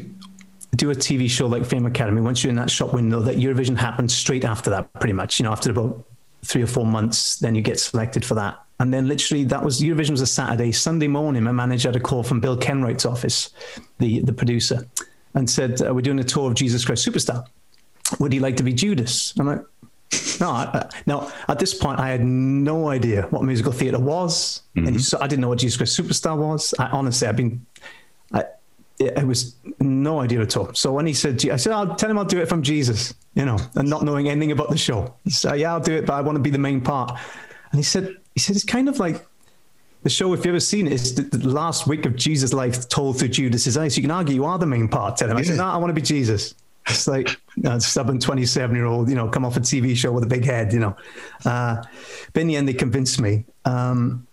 do 0.78 0.92
a 0.92 0.96
TV 0.96 1.30
show 1.30 1.48
like 1.48 1.66
Fame 1.66 1.86
Academy. 1.86 2.22
Once 2.22 2.42
you're 2.42 2.52
in 2.52 2.56
that 2.64 2.70
shop 2.70 2.94
window, 2.94 3.20
that 3.20 3.36
Eurovision 3.36 3.78
happened 3.78 4.10
straight 4.12 4.46
after 4.46 4.70
that, 4.70 4.94
pretty 4.94 5.14
much. 5.14 5.40
You 5.40 5.44
know, 5.46 5.52
after 5.52 5.72
about 5.72 6.06
three 6.46 6.62
or 6.62 6.68
four 6.68 6.86
months, 6.86 7.38
then 7.38 7.56
you 7.56 7.62
get 7.62 7.80
selected 7.80 8.26
for 8.26 8.36
that. 8.36 8.60
And 8.80 8.92
then 8.92 9.08
literally 9.08 9.44
that 9.46 9.64
was 9.64 9.80
Eurovision 9.80 10.12
was 10.12 10.22
a 10.22 10.28
Saturday. 10.28 10.72
Sunday 10.72 11.08
morning, 11.08 11.44
my 11.44 11.52
manager 11.52 11.90
had 11.90 11.96
a 11.96 12.00
call 12.00 12.24
from 12.24 12.40
Bill 12.40 12.58
Kenwright's 12.58 13.06
office, 13.06 13.52
the, 14.00 14.22
the 14.22 14.34
producer, 14.34 14.88
and 15.36 15.48
said, 15.50 15.82
uh, 15.82 15.94
We're 15.94 16.02
doing 16.02 16.20
a 16.20 16.24
tour 16.24 16.50
of 16.50 16.56
Jesus 16.56 16.84
Christ 16.84 17.08
Superstar. 17.08 17.46
Would 18.20 18.34
he 18.34 18.40
like 18.40 18.58
to 18.58 18.64
be 18.64 18.74
Judas? 18.74 19.34
I'm 19.40 19.48
like, 19.48 19.62
no, 20.40 20.50
I, 20.50 20.90
now 21.06 21.32
at 21.48 21.60
this 21.60 21.74
point, 21.74 22.00
I 22.00 22.10
had 22.10 22.24
no 22.24 22.90
idea 22.90 23.28
what 23.30 23.44
musical 23.44 23.72
theatre 23.72 24.00
was, 24.00 24.64
mm-hmm. 24.76 24.88
and 24.88 25.02
so 25.02 25.18
I 25.22 25.28
didn't 25.28 25.42
know 25.42 25.50
what 25.50 25.60
Jesus 25.60 25.78
Christ 25.78 25.98
Superstar 25.98 26.38
was. 26.38 26.74
I 26.80 26.88
honestly, 26.88 27.28
I've 27.28 27.36
been, 27.36 27.66
it 29.02 29.26
was 29.26 29.56
no 29.80 30.20
idea 30.20 30.42
at 30.42 30.56
all. 30.58 30.74
So 30.74 30.92
when 30.94 31.06
he 31.06 31.14
said, 31.14 31.44
I 31.50 31.56
said, 31.56 31.74
I'll 31.74 31.96
tell 31.96 32.10
him 32.10 32.18
I'll 32.18 32.26
do 32.26 32.42
it 32.42 32.48
from 32.48 32.62
Jesus, 32.62 33.14
you 33.36 33.46
know, 33.46 33.58
and 33.76 33.90
not 33.90 34.04
knowing 34.04 34.30
anything 34.30 34.52
about 34.52 34.70
the 34.70 34.78
show. 34.78 35.14
He 35.24 35.32
said, 35.32 35.60
yeah, 35.60 35.74
I'll 35.74 35.80
do 35.80 35.94
it, 35.94 36.06
but 36.06 36.14
I 36.14 36.22
want 36.22 36.36
to 36.36 36.42
be 36.42 36.50
the 36.50 36.58
main 36.58 36.82
part. 36.82 37.20
And 37.72 37.80
he 37.80 37.84
said, 37.84 38.16
he 38.34 38.40
said, 38.40 38.56
it's 38.56 38.66
kind 38.66 38.90
of 38.90 39.00
like 39.00 39.26
the 40.04 40.10
show, 40.10 40.34
if 40.34 40.40
you've 40.40 40.48
ever 40.48 40.60
seen 40.60 40.88
it, 40.88 40.94
is 40.94 41.16
the, 41.16 41.24
the 41.24 41.48
last 41.48 41.88
week 41.88 42.06
of 42.06 42.16
Jesus' 42.16 42.54
life 42.54 42.88
told 42.90 43.20
through 43.20 43.30
Judas's 43.30 43.78
eyes. 43.78 43.96
You 43.98 44.04
can 44.04 44.12
argue 44.12 44.34
you 44.36 44.46
are 44.46 44.58
the 44.58 44.66
main 44.66 44.88
part. 44.88 45.18
Tell 45.18 45.30
him. 45.30 45.38
I 45.38 45.44
said, 45.44 45.58
no, 45.58 45.66
I 45.66 45.78
want 45.78 45.90
to 45.90 45.94
be 45.94 46.02
Jesus. 46.02 46.56
It's 46.88 47.08
like 47.08 47.40
a 47.64 47.80
stubborn 47.80 48.20
27 48.20 48.76
year 48.76 48.86
old, 48.86 49.10
you 49.10 49.16
know, 49.16 49.30
come 49.30 49.46
off 49.46 49.56
a 49.58 49.60
TV 49.60 49.96
show 49.96 50.12
with 50.12 50.24
a 50.24 50.28
big 50.28 50.44
head, 50.44 50.74
you 50.74 50.80
know. 50.80 50.96
Uh, 51.46 51.84
but 52.34 52.42
in 52.42 52.48
the 52.48 52.56
end, 52.56 52.68
they 52.68 52.74
convinced 52.74 53.22
me. 53.22 53.46
Um, 53.66 54.26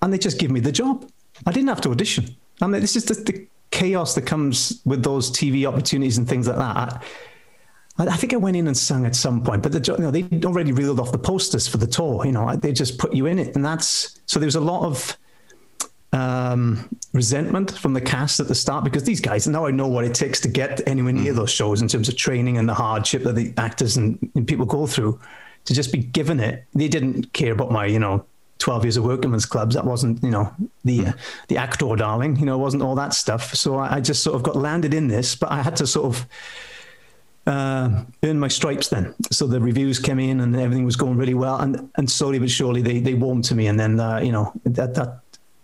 and 0.00 0.12
they 0.12 0.18
just 0.18 0.38
give 0.38 0.50
me 0.50 0.60
the 0.60 0.72
job. 0.72 1.10
I 1.46 1.52
didn't 1.52 1.68
have 1.68 1.80
to 1.82 1.90
audition. 1.90 2.36
I 2.60 2.66
mean, 2.68 2.80
this 2.80 2.94
is 2.94 3.04
the, 3.06 3.14
the 3.14 3.46
chaos 3.70 4.14
that 4.14 4.26
comes 4.26 4.80
with 4.84 5.02
those 5.02 5.30
TV 5.30 5.66
opportunities 5.66 6.18
and 6.18 6.28
things 6.28 6.48
like 6.48 6.56
that. 6.56 7.02
I, 7.98 8.06
I 8.06 8.16
think 8.16 8.32
I 8.32 8.36
went 8.36 8.56
in 8.56 8.66
and 8.66 8.76
sung 8.76 9.06
at 9.06 9.14
some 9.14 9.42
point, 9.42 9.62
but 9.62 9.72
the, 9.72 9.94
you 9.96 10.04
know, 10.04 10.10
they 10.10 10.24
already 10.46 10.72
reeled 10.72 11.00
off 11.00 11.12
the 11.12 11.18
posters 11.18 11.68
for 11.68 11.76
the 11.76 11.86
tour. 11.86 12.24
You 12.26 12.32
know, 12.32 12.56
they 12.56 12.72
just 12.72 12.98
put 12.98 13.14
you 13.14 13.26
in 13.26 13.38
it, 13.38 13.54
and 13.54 13.64
that's 13.64 14.20
so. 14.26 14.38
There 14.38 14.46
was 14.46 14.56
a 14.56 14.60
lot 14.60 14.84
of 14.84 15.16
um, 16.12 16.88
resentment 17.12 17.72
from 17.78 17.92
the 17.92 18.00
cast 18.00 18.40
at 18.40 18.48
the 18.48 18.54
start 18.54 18.84
because 18.84 19.04
these 19.04 19.20
guys 19.20 19.46
now 19.46 19.66
I 19.66 19.70
know 19.70 19.86
what 19.86 20.04
it 20.04 20.14
takes 20.14 20.40
to 20.40 20.48
get 20.48 20.86
anywhere 20.88 21.12
near 21.12 21.32
mm. 21.32 21.36
those 21.36 21.50
shows 21.50 21.82
in 21.82 21.88
terms 21.88 22.08
of 22.08 22.16
training 22.16 22.58
and 22.58 22.68
the 22.68 22.74
hardship 22.74 23.22
that 23.22 23.36
the 23.36 23.54
actors 23.56 23.96
and, 23.96 24.18
and 24.34 24.46
people 24.46 24.66
go 24.66 24.86
through. 24.86 25.20
To 25.66 25.74
just 25.74 25.92
be 25.92 25.98
given 25.98 26.40
it, 26.40 26.64
they 26.72 26.88
didn't 26.88 27.34
care 27.34 27.52
about 27.52 27.70
my, 27.70 27.84
you 27.84 27.98
know, 27.98 28.24
12 28.60 28.84
years 28.84 28.96
of 28.96 29.04
workingmen's 29.04 29.46
clubs. 29.46 29.74
That 29.74 29.84
wasn't, 29.84 30.22
you 30.22 30.30
know, 30.30 30.54
the 30.84 31.00
mm. 31.00 31.08
uh, 31.08 31.12
the 31.48 31.56
actor 31.56 31.96
darling, 31.96 32.36
you 32.36 32.46
know, 32.46 32.54
it 32.54 32.58
wasn't 32.58 32.82
all 32.82 32.94
that 32.94 33.14
stuff. 33.14 33.54
So 33.54 33.76
I, 33.76 33.96
I, 33.96 34.00
just 34.00 34.22
sort 34.22 34.36
of 34.36 34.42
got 34.42 34.54
landed 34.54 34.94
in 34.94 35.08
this, 35.08 35.34
but 35.34 35.50
I 35.50 35.62
had 35.62 35.76
to 35.76 35.86
sort 35.86 36.14
of 36.14 36.26
uh, 37.46 38.04
earn 38.22 38.38
my 38.38 38.48
stripes 38.48 38.88
then. 38.88 39.14
So 39.30 39.46
the 39.46 39.60
reviews 39.60 39.98
came 39.98 40.20
in 40.20 40.40
and 40.40 40.54
everything 40.54 40.84
was 40.84 40.96
going 40.96 41.16
really 41.16 41.34
well. 41.34 41.58
And, 41.58 41.90
and 41.96 42.08
slowly 42.10 42.38
but 42.38 42.50
surely 42.50 42.82
they, 42.82 43.00
they 43.00 43.14
warmed 43.14 43.44
to 43.44 43.54
me. 43.54 43.66
And 43.66 43.80
then, 43.80 43.98
uh, 43.98 44.18
you 44.18 44.30
know, 44.30 44.52
that, 44.64 44.94
that 44.94 45.20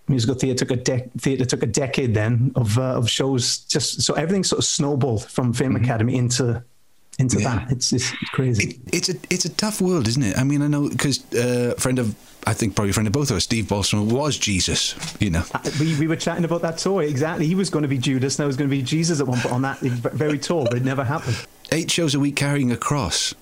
musical 0.08 0.34
theatre 0.34 0.64
took 0.64 0.70
a 0.70 0.82
de- 0.82 1.10
theatre 1.18 1.44
took 1.44 1.62
a 1.62 1.66
decade 1.66 2.14
then 2.14 2.52
of, 2.56 2.78
uh, 2.78 2.96
of 2.96 3.10
shows. 3.10 3.58
Just 3.58 4.02
so 4.02 4.14
everything 4.14 4.42
sort 4.42 4.58
of 4.58 4.64
snowballed 4.64 5.30
from 5.30 5.52
Fame 5.52 5.74
mm-hmm. 5.74 5.84
Academy 5.84 6.16
into 6.16 6.62
into 7.18 7.40
yeah. 7.40 7.56
that. 7.56 7.72
It's, 7.72 7.92
it's 7.92 8.10
crazy. 8.32 8.80
It, 8.86 8.94
it's 8.94 9.08
a 9.08 9.14
it's 9.30 9.44
a 9.44 9.48
tough 9.48 9.80
world, 9.80 10.06
isn't 10.08 10.22
it? 10.22 10.36
I 10.36 10.44
mean, 10.44 10.62
I 10.62 10.66
know 10.66 10.88
because 10.88 11.20
uh, 11.34 11.74
a 11.76 11.80
friend 11.80 11.98
of 11.98 12.14
I 12.46 12.54
think 12.54 12.76
probably 12.76 12.90
a 12.90 12.92
friend 12.92 13.08
of 13.08 13.12
both 13.12 13.30
of 13.30 13.36
us, 13.36 13.44
Steve 13.44 13.68
Balsamo, 13.68 14.04
was 14.04 14.38
Jesus. 14.38 14.94
You 15.20 15.30
know, 15.30 15.42
uh, 15.52 15.58
we, 15.80 15.98
we 15.98 16.06
were 16.06 16.16
chatting 16.16 16.44
about 16.44 16.62
that 16.62 16.78
tour 16.78 17.02
exactly. 17.02 17.46
He 17.46 17.56
was 17.56 17.70
going 17.70 17.82
to 17.82 17.88
be 17.88 17.98
Judas, 17.98 18.38
and 18.38 18.44
I 18.44 18.46
was 18.46 18.56
going 18.56 18.70
to 18.70 18.76
be 18.76 18.82
Jesus 18.82 19.20
at 19.20 19.26
one 19.26 19.40
point 19.40 19.52
on 19.52 19.62
that 19.62 19.78
very 19.78 20.38
tour, 20.38 20.64
but 20.64 20.76
it 20.76 20.84
never 20.84 21.02
happened. 21.02 21.44
Eight 21.72 21.90
shows 21.90 22.14
a 22.14 22.20
week 22.20 22.36
carrying 22.36 22.70
a 22.70 22.76
cross. 22.76 23.34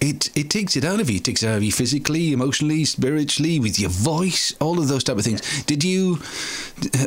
It 0.00 0.30
it 0.36 0.50
takes 0.50 0.76
it 0.76 0.84
out 0.84 1.00
of 1.00 1.08
you. 1.08 1.16
It 1.16 1.24
takes 1.24 1.42
it 1.42 1.48
out 1.48 1.56
of 1.56 1.62
you 1.62 1.72
physically, 1.72 2.32
emotionally, 2.32 2.84
spiritually, 2.84 3.58
with 3.58 3.78
your 3.78 3.90
voice, 3.90 4.54
all 4.60 4.78
of 4.78 4.88
those 4.88 5.02
type 5.02 5.16
of 5.16 5.24
things. 5.24 5.64
Did 5.64 5.82
you 5.82 6.18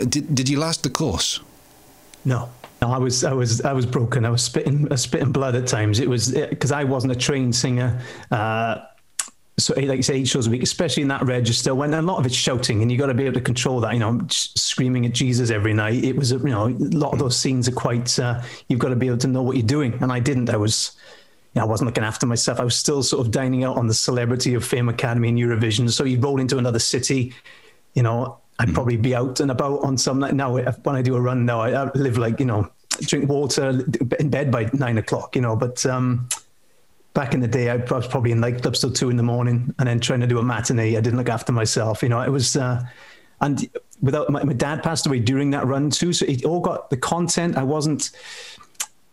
did, 0.08 0.34
did 0.34 0.50
you 0.50 0.60
last 0.60 0.84
the 0.84 0.90
course? 0.90 1.40
No. 2.26 2.50
No, 2.82 2.92
I 2.92 2.98
was, 2.98 3.26
I 3.26 3.34
was, 3.34 3.60
I 3.62 3.74
was 3.74 3.86
broken. 3.86 4.24
I 4.24 4.30
was 4.30 4.42
spitting, 4.42 4.96
spitting 4.96 5.34
blood 5.34 5.54
at 5.56 5.68
times. 5.68 6.00
It 6.00 6.08
was 6.08 6.32
because 6.32 6.72
I 6.72 6.86
wasn't 6.86 7.12
a 7.12 7.16
trained 7.16 7.54
singer. 7.54 8.02
Uh, 8.32 8.78
so 9.60 9.74
like 9.76 9.98
you 9.98 10.04
say, 10.04 10.16
eight 10.16 10.28
shows 10.28 10.48
a 10.48 10.50
week, 10.50 10.64
especially 10.64 11.02
in 11.02 11.10
that 11.10 11.24
register, 11.26 11.76
when 11.76 11.94
a 11.94 12.02
lot 12.02 12.18
of 12.18 12.26
it's 12.26 12.36
shouting, 12.36 12.82
and 12.82 12.92
you've 12.92 13.00
got 13.00 13.08
to 13.08 13.14
be 13.14 13.26
able 13.26 13.36
to 13.36 13.42
control 13.42 13.80
that. 13.82 13.94
You 13.94 14.00
know, 14.00 14.20
screaming 14.30 15.06
at 15.06 15.14
Jesus 15.14 15.50
every 15.50 15.74
night. 15.74 16.04
It 16.04 16.16
was, 16.16 16.32
you 16.32 16.40
know, 16.40 16.68
a 16.68 16.70
lot 16.70 17.14
of 17.14 17.20
those 17.20 17.38
scenes 17.38 17.68
are 17.68 17.74
quite. 17.74 18.18
Uh, 18.18 18.42
you've 18.68 18.80
got 18.80 18.90
to 18.90 18.96
be 18.96 19.08
able 19.08 19.18
to 19.18 19.28
know 19.28 19.42
what 19.42 19.58
you're 19.58 19.66
doing, 19.66 19.94
and 20.02 20.12
I 20.12 20.20
didn't. 20.20 20.50
I 20.50 20.58
was, 20.58 20.98
you 21.54 21.60
know, 21.60 21.66
I 21.66 21.70
wasn't 21.70 21.88
looking 21.88 22.04
after 22.04 22.26
myself. 22.26 22.60
I 22.60 22.64
was 22.64 22.76
still 22.76 23.04
sort 23.04 23.26
of 23.26 23.32
dining 23.32 23.64
out 23.64 23.78
on 23.78 23.88
the 23.88 23.94
celebrity 23.94 24.54
of 24.54 24.66
Fame 24.66 24.90
Academy 24.90 25.30
and 25.30 25.38
Eurovision. 25.38 25.90
So 25.92 26.04
you 26.04 26.20
roll 26.20 26.40
into 26.40 26.58
another 26.58 26.80
city, 26.80 27.34
you 27.94 28.04
know, 28.04 28.40
I'd 28.60 28.68
mm-hmm. 28.68 28.76
probably 28.76 28.98
be 28.98 29.16
out 29.16 29.40
and 29.40 29.52
about 29.52 29.84
on 29.84 29.98
some 29.98 30.20
night. 30.20 30.34
Now, 30.34 30.58
when 30.58 30.96
I 30.96 31.02
do 31.02 31.16
a 31.16 31.22
run 31.22 31.46
now, 31.46 31.62
I, 31.62 31.86
I, 31.86 31.92
live 31.96 32.18
like, 32.18 32.40
you 32.40 32.46
know, 32.46 32.70
drink 33.02 33.30
water 33.30 33.82
in 34.20 34.30
bed 34.30 34.52
by 34.52 34.70
nine 34.74 34.98
o'clock, 34.98 35.36
you 35.36 35.42
know, 35.42 35.56
but 35.56 35.86
um, 35.86 36.28
back 37.14 37.34
in 37.34 37.40
the 37.40 37.48
day, 37.48 37.70
I 37.70 37.78
was 37.78 38.08
probably 38.08 38.32
in 38.32 38.40
nightclubs 38.40 38.82
till 38.82 38.92
two 38.92 39.10
in 39.10 39.18
the 39.18 39.24
morning 39.24 39.74
and 39.80 39.88
then 39.88 40.00
trying 40.00 40.20
to 40.22 40.28
do 40.28 40.40
a 40.40 40.44
matinee. 40.44 40.96
I 40.96 41.02
didn't 41.02 41.18
look 41.18 41.30
after 41.30 41.52
myself, 41.52 42.04
you 42.04 42.10
know, 42.10 42.22
it 42.22 42.30
was, 42.30 42.56
uh, 42.56 42.84
and 43.42 43.70
without 44.02 44.30
my, 44.30 44.44
my 44.44 44.54
dad 44.54 44.84
passed 44.84 45.08
away 45.08 45.20
during 45.20 45.52
that 45.52 45.66
run 45.66 45.90
too. 45.90 46.14
So 46.14 46.26
it 46.26 46.46
all 46.46 46.60
got 46.60 46.90
the 46.90 46.98
content. 46.98 47.58
I 47.58 47.64
wasn't, 47.64 48.12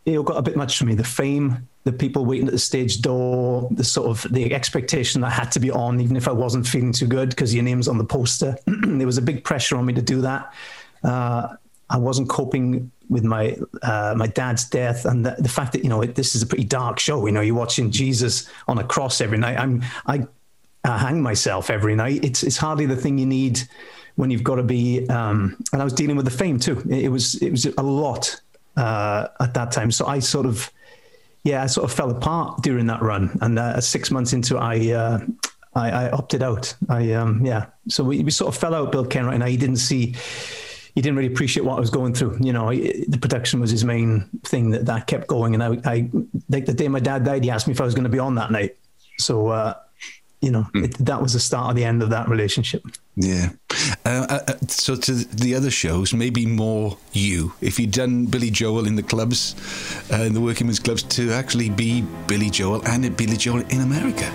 it 0.04 0.16
all 0.16 0.24
got 0.24 0.37
a 0.37 0.42
bit 0.42 0.56
much 0.56 0.78
for 0.78 0.85
me. 0.85 0.94
The 0.94 1.04
fame, 1.04 1.68
the 1.85 1.92
people 1.92 2.24
waiting 2.24 2.46
at 2.46 2.52
the 2.52 2.59
stage 2.59 3.00
door, 3.00 3.68
the 3.70 3.85
sort 3.85 4.09
of 4.09 4.32
the 4.32 4.52
expectation 4.54 5.20
that 5.22 5.30
had 5.30 5.50
to 5.52 5.61
be 5.61 5.70
on, 5.70 6.00
even 6.00 6.16
if 6.16 6.28
I 6.28 6.32
wasn't 6.32 6.66
feeling 6.66 6.92
too 6.92 7.06
good 7.06 7.30
because 7.30 7.54
your 7.54 7.64
name's 7.64 7.88
on 7.88 7.98
the 7.98 8.04
poster. 8.04 8.56
there 8.66 9.06
was 9.06 9.18
a 9.18 9.22
big 9.22 9.42
pressure 9.44 9.76
on 9.76 9.87
me 9.87 9.92
to 9.94 10.02
do 10.02 10.20
that. 10.20 10.52
Uh, 11.02 11.56
I 11.88 11.99
wasn't 11.99 12.29
coping 12.29 12.90
with 13.09 13.25
my 13.25 13.57
uh, 13.83 14.14
my 14.16 14.27
dad's 14.27 14.64
death 14.64 15.05
and 15.05 15.25
the, 15.25 15.37
the 15.38 15.49
fact 15.49 15.72
that 15.72 15.83
you 15.85 15.88
know 15.88 16.03
it, 16.03 16.14
this 16.14 16.35
is 16.35 16.42
a 16.42 16.46
pretty 16.46 16.64
dark 16.64 16.99
show. 16.99 17.25
You 17.27 17.33
know, 17.33 17.40
you're 17.40 17.55
watching 17.55 17.90
Jesus 17.90 18.49
on 18.66 18.79
a 18.79 18.85
cross 18.85 19.20
every 19.20 19.38
night. 19.38 19.59
I'm 19.59 19.85
I 20.07 20.27
uh, 20.85 20.99
hang 20.99 21.22
myself 21.22 21.70
every 21.70 21.94
night. 21.94 22.25
It's 22.25 22.42
it's 22.42 22.57
hardly 22.57 22.87
the 22.87 22.96
thing 22.96 23.18
you 23.18 23.27
need 23.27 23.61
when 24.16 24.31
you've 24.31 24.44
got 24.44 24.57
to 24.57 24.62
be. 24.62 25.09
Um, 25.09 25.57
and 25.72 25.81
I 25.81 25.85
was 25.85 25.92
dealing 25.92 26.16
with 26.16 26.25
the 26.25 26.31
fame 26.33 26.59
too. 26.59 26.79
It, 26.88 27.05
it 27.05 27.09
was 27.09 27.35
it 27.42 27.51
was 27.51 27.66
a 27.66 27.83
lot 27.83 28.40
uh, 28.77 29.29
at 29.40 29.55
that 29.55 29.70
time. 29.70 29.90
So 29.90 30.07
I 30.07 30.18
sort 30.18 30.46
of 30.46 30.70
yeah, 31.44 31.62
I 31.62 31.66
sort 31.66 31.88
of 31.88 31.96
fell 31.96 32.11
apart 32.11 32.62
during 32.62 32.87
that 32.87 33.03
run. 33.03 33.38
And 33.40 33.59
uh, 33.59 33.81
six 33.81 34.11
months 34.11 34.33
into, 34.33 34.59
I, 34.59 34.90
uh, 34.90 35.20
I 35.77 35.90
I 35.90 36.11
opted 36.11 36.42
out. 36.42 36.75
I 36.88 37.12
um 37.12 37.46
yeah. 37.46 37.66
So 37.88 38.03
we, 38.03 38.25
we 38.25 38.33
sort 38.33 38.53
of 38.53 38.61
fell 38.61 38.75
out. 38.75 38.90
Bill 38.90 39.07
Kenwright 39.07 39.35
and 39.35 39.44
I. 39.44 39.51
He 39.51 39.57
didn't 39.57 39.77
see. 39.77 40.16
He 40.96 41.02
didn't 41.02 41.16
really 41.16 41.32
appreciate 41.32 41.64
what 41.64 41.76
I 41.76 41.80
was 41.80 41.90
going 41.90 42.14
through. 42.14 42.38
You 42.40 42.54
know, 42.54 42.70
he, 42.70 43.04
the 43.06 43.18
production 43.18 43.61
was 43.61 43.70
his 43.70 43.85
main 43.85 44.28
thing 44.44 44.70
that, 44.70 44.87
that 44.87 45.06
kept 45.06 45.28
going. 45.28 45.52
And 45.52 45.62
I, 45.62 45.78
I, 45.85 46.11
like 46.48 46.64
the 46.64 46.72
day 46.72 46.88
my 46.88 47.00
dad 47.00 47.22
died, 47.22 47.44
he 47.44 47.50
asked 47.50 47.68
me 47.68 47.74
if 47.74 47.80
I 47.82 47.85
was 47.85 47.94
going 47.94 48.04
to 48.04 48.11
be 48.11 48.18
on 48.18 48.35
that 48.37 48.50
night. 48.50 48.76
So, 49.18 49.48
uh, 49.48 49.74
you 50.40 50.50
know, 50.50 50.66
it, 50.74 50.96
that 50.98 51.20
was 51.20 51.35
the 51.35 51.40
start 51.40 51.70
of 51.70 51.76
the 51.76 51.85
end 51.85 52.02
of 52.02 52.11
that 52.11 52.28
relationship. 52.28 52.82
Yeah. 53.14 53.50
Uh, 54.04 54.26
uh, 54.28 54.40
uh, 54.48 54.54
so 54.68 54.96
to 54.96 55.12
the 55.12 55.54
other 55.54 55.70
shows, 55.70 56.14
maybe 56.14 56.46
more 56.46 56.96
you. 57.12 57.52
If 57.61 57.78
you'd 57.78 57.90
done 57.90 58.26
Billy 58.26 58.50
Joel 58.50 58.87
in 58.87 58.96
the 58.96 59.02
clubs, 59.02 59.54
uh, 60.11 60.22
in 60.22 60.35
the 60.35 60.40
working 60.40 60.66
men's 60.66 60.78
clubs, 60.78 61.02
to 61.02 61.30
actually 61.30 61.70
be 61.70 62.02
Billy 62.26 62.50
Joel 62.50 62.87
and 62.87 63.16
Billy 63.16 63.37
Joel 63.37 63.61
in 63.68 63.80
America. 63.80 64.32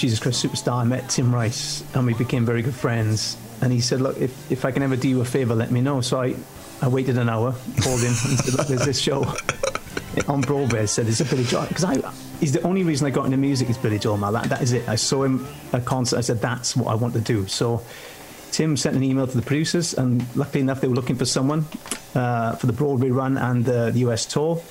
Jesus 0.00 0.18
Christ 0.18 0.42
Superstar, 0.42 0.80
I 0.80 0.84
met 0.84 1.10
Tim 1.10 1.30
Rice 1.34 1.84
and 1.94 2.06
we 2.06 2.14
became 2.14 2.46
very 2.46 2.62
good 2.62 2.74
friends. 2.74 3.36
And 3.60 3.70
he 3.70 3.82
said, 3.82 4.00
Look, 4.00 4.16
if, 4.16 4.50
if 4.50 4.64
I 4.64 4.70
can 4.70 4.82
ever 4.82 4.96
do 4.96 5.10
you 5.10 5.20
a 5.20 5.26
favor, 5.26 5.54
let 5.54 5.70
me 5.70 5.82
know. 5.82 6.00
So 6.00 6.22
I, 6.22 6.34
I 6.80 6.88
waited 6.88 7.18
an 7.18 7.28
hour, 7.28 7.52
called 7.82 8.00
him, 8.00 8.06
and 8.08 8.38
said, 8.38 8.54
Look, 8.54 8.66
there's 8.66 8.86
this 8.86 8.98
show 8.98 9.26
on 10.28 10.40
Broadway. 10.40 10.80
I 10.80 10.84
said, 10.86 11.06
It's 11.06 11.20
a 11.20 11.26
Billy 11.26 11.44
Joel. 11.44 11.66
Because 11.66 11.84
I, 11.84 12.12
he's 12.40 12.52
the 12.52 12.62
only 12.62 12.82
reason 12.82 13.06
I 13.06 13.10
got 13.10 13.26
into 13.26 13.36
music 13.36 13.68
is 13.68 13.76
Billy 13.76 13.98
Joel, 13.98 14.16
man. 14.16 14.32
That, 14.32 14.44
that 14.44 14.62
is 14.62 14.72
it. 14.72 14.88
I 14.88 14.94
saw 14.94 15.22
him 15.22 15.46
at 15.74 15.82
a 15.82 15.84
concert. 15.84 16.16
I 16.16 16.22
said, 16.22 16.40
That's 16.40 16.74
what 16.74 16.90
I 16.90 16.94
want 16.94 17.12
to 17.12 17.20
do. 17.20 17.46
So 17.46 17.82
Tim 18.52 18.78
sent 18.78 18.96
an 18.96 19.02
email 19.02 19.26
to 19.26 19.36
the 19.36 19.44
producers, 19.44 19.92
and 19.92 20.24
luckily 20.34 20.62
enough, 20.62 20.80
they 20.80 20.88
were 20.88 20.94
looking 20.94 21.16
for 21.16 21.26
someone 21.26 21.66
uh, 22.14 22.56
for 22.56 22.66
the 22.66 22.72
Broadway 22.72 23.10
run 23.10 23.36
and 23.36 23.68
uh, 23.68 23.90
the 23.90 23.98
US 23.98 24.24
tour. 24.24 24.62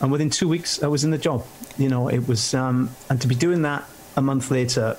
And 0.00 0.10
within 0.10 0.30
two 0.30 0.48
weeks, 0.48 0.82
I 0.82 0.86
was 0.86 1.04
in 1.04 1.10
the 1.10 1.18
job. 1.18 1.44
You 1.76 1.90
know, 1.90 2.08
it 2.08 2.26
was, 2.26 2.54
um, 2.54 2.88
and 3.10 3.20
to 3.20 3.28
be 3.28 3.34
doing 3.34 3.62
that 3.62 3.84
a 4.16 4.22
month 4.22 4.50
later 4.50 4.96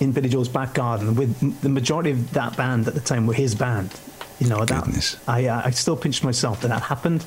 in 0.00 0.12
Billy 0.12 0.28
Joel's 0.28 0.48
back 0.48 0.74
garden 0.74 1.14
with 1.14 1.60
the 1.62 1.68
majority 1.68 2.10
of 2.10 2.32
that 2.32 2.56
band 2.56 2.88
at 2.88 2.94
the 2.94 3.00
time 3.00 3.26
were 3.26 3.34
his 3.34 3.54
band. 3.54 3.90
You 4.40 4.48
know, 4.48 4.64
that 4.64 4.84
Goodness. 4.84 5.16
I 5.28 5.46
uh, 5.46 5.62
I 5.64 5.70
still 5.70 5.96
pinched 5.96 6.24
myself 6.24 6.62
that 6.62 6.68
that 6.68 6.82
happened. 6.82 7.24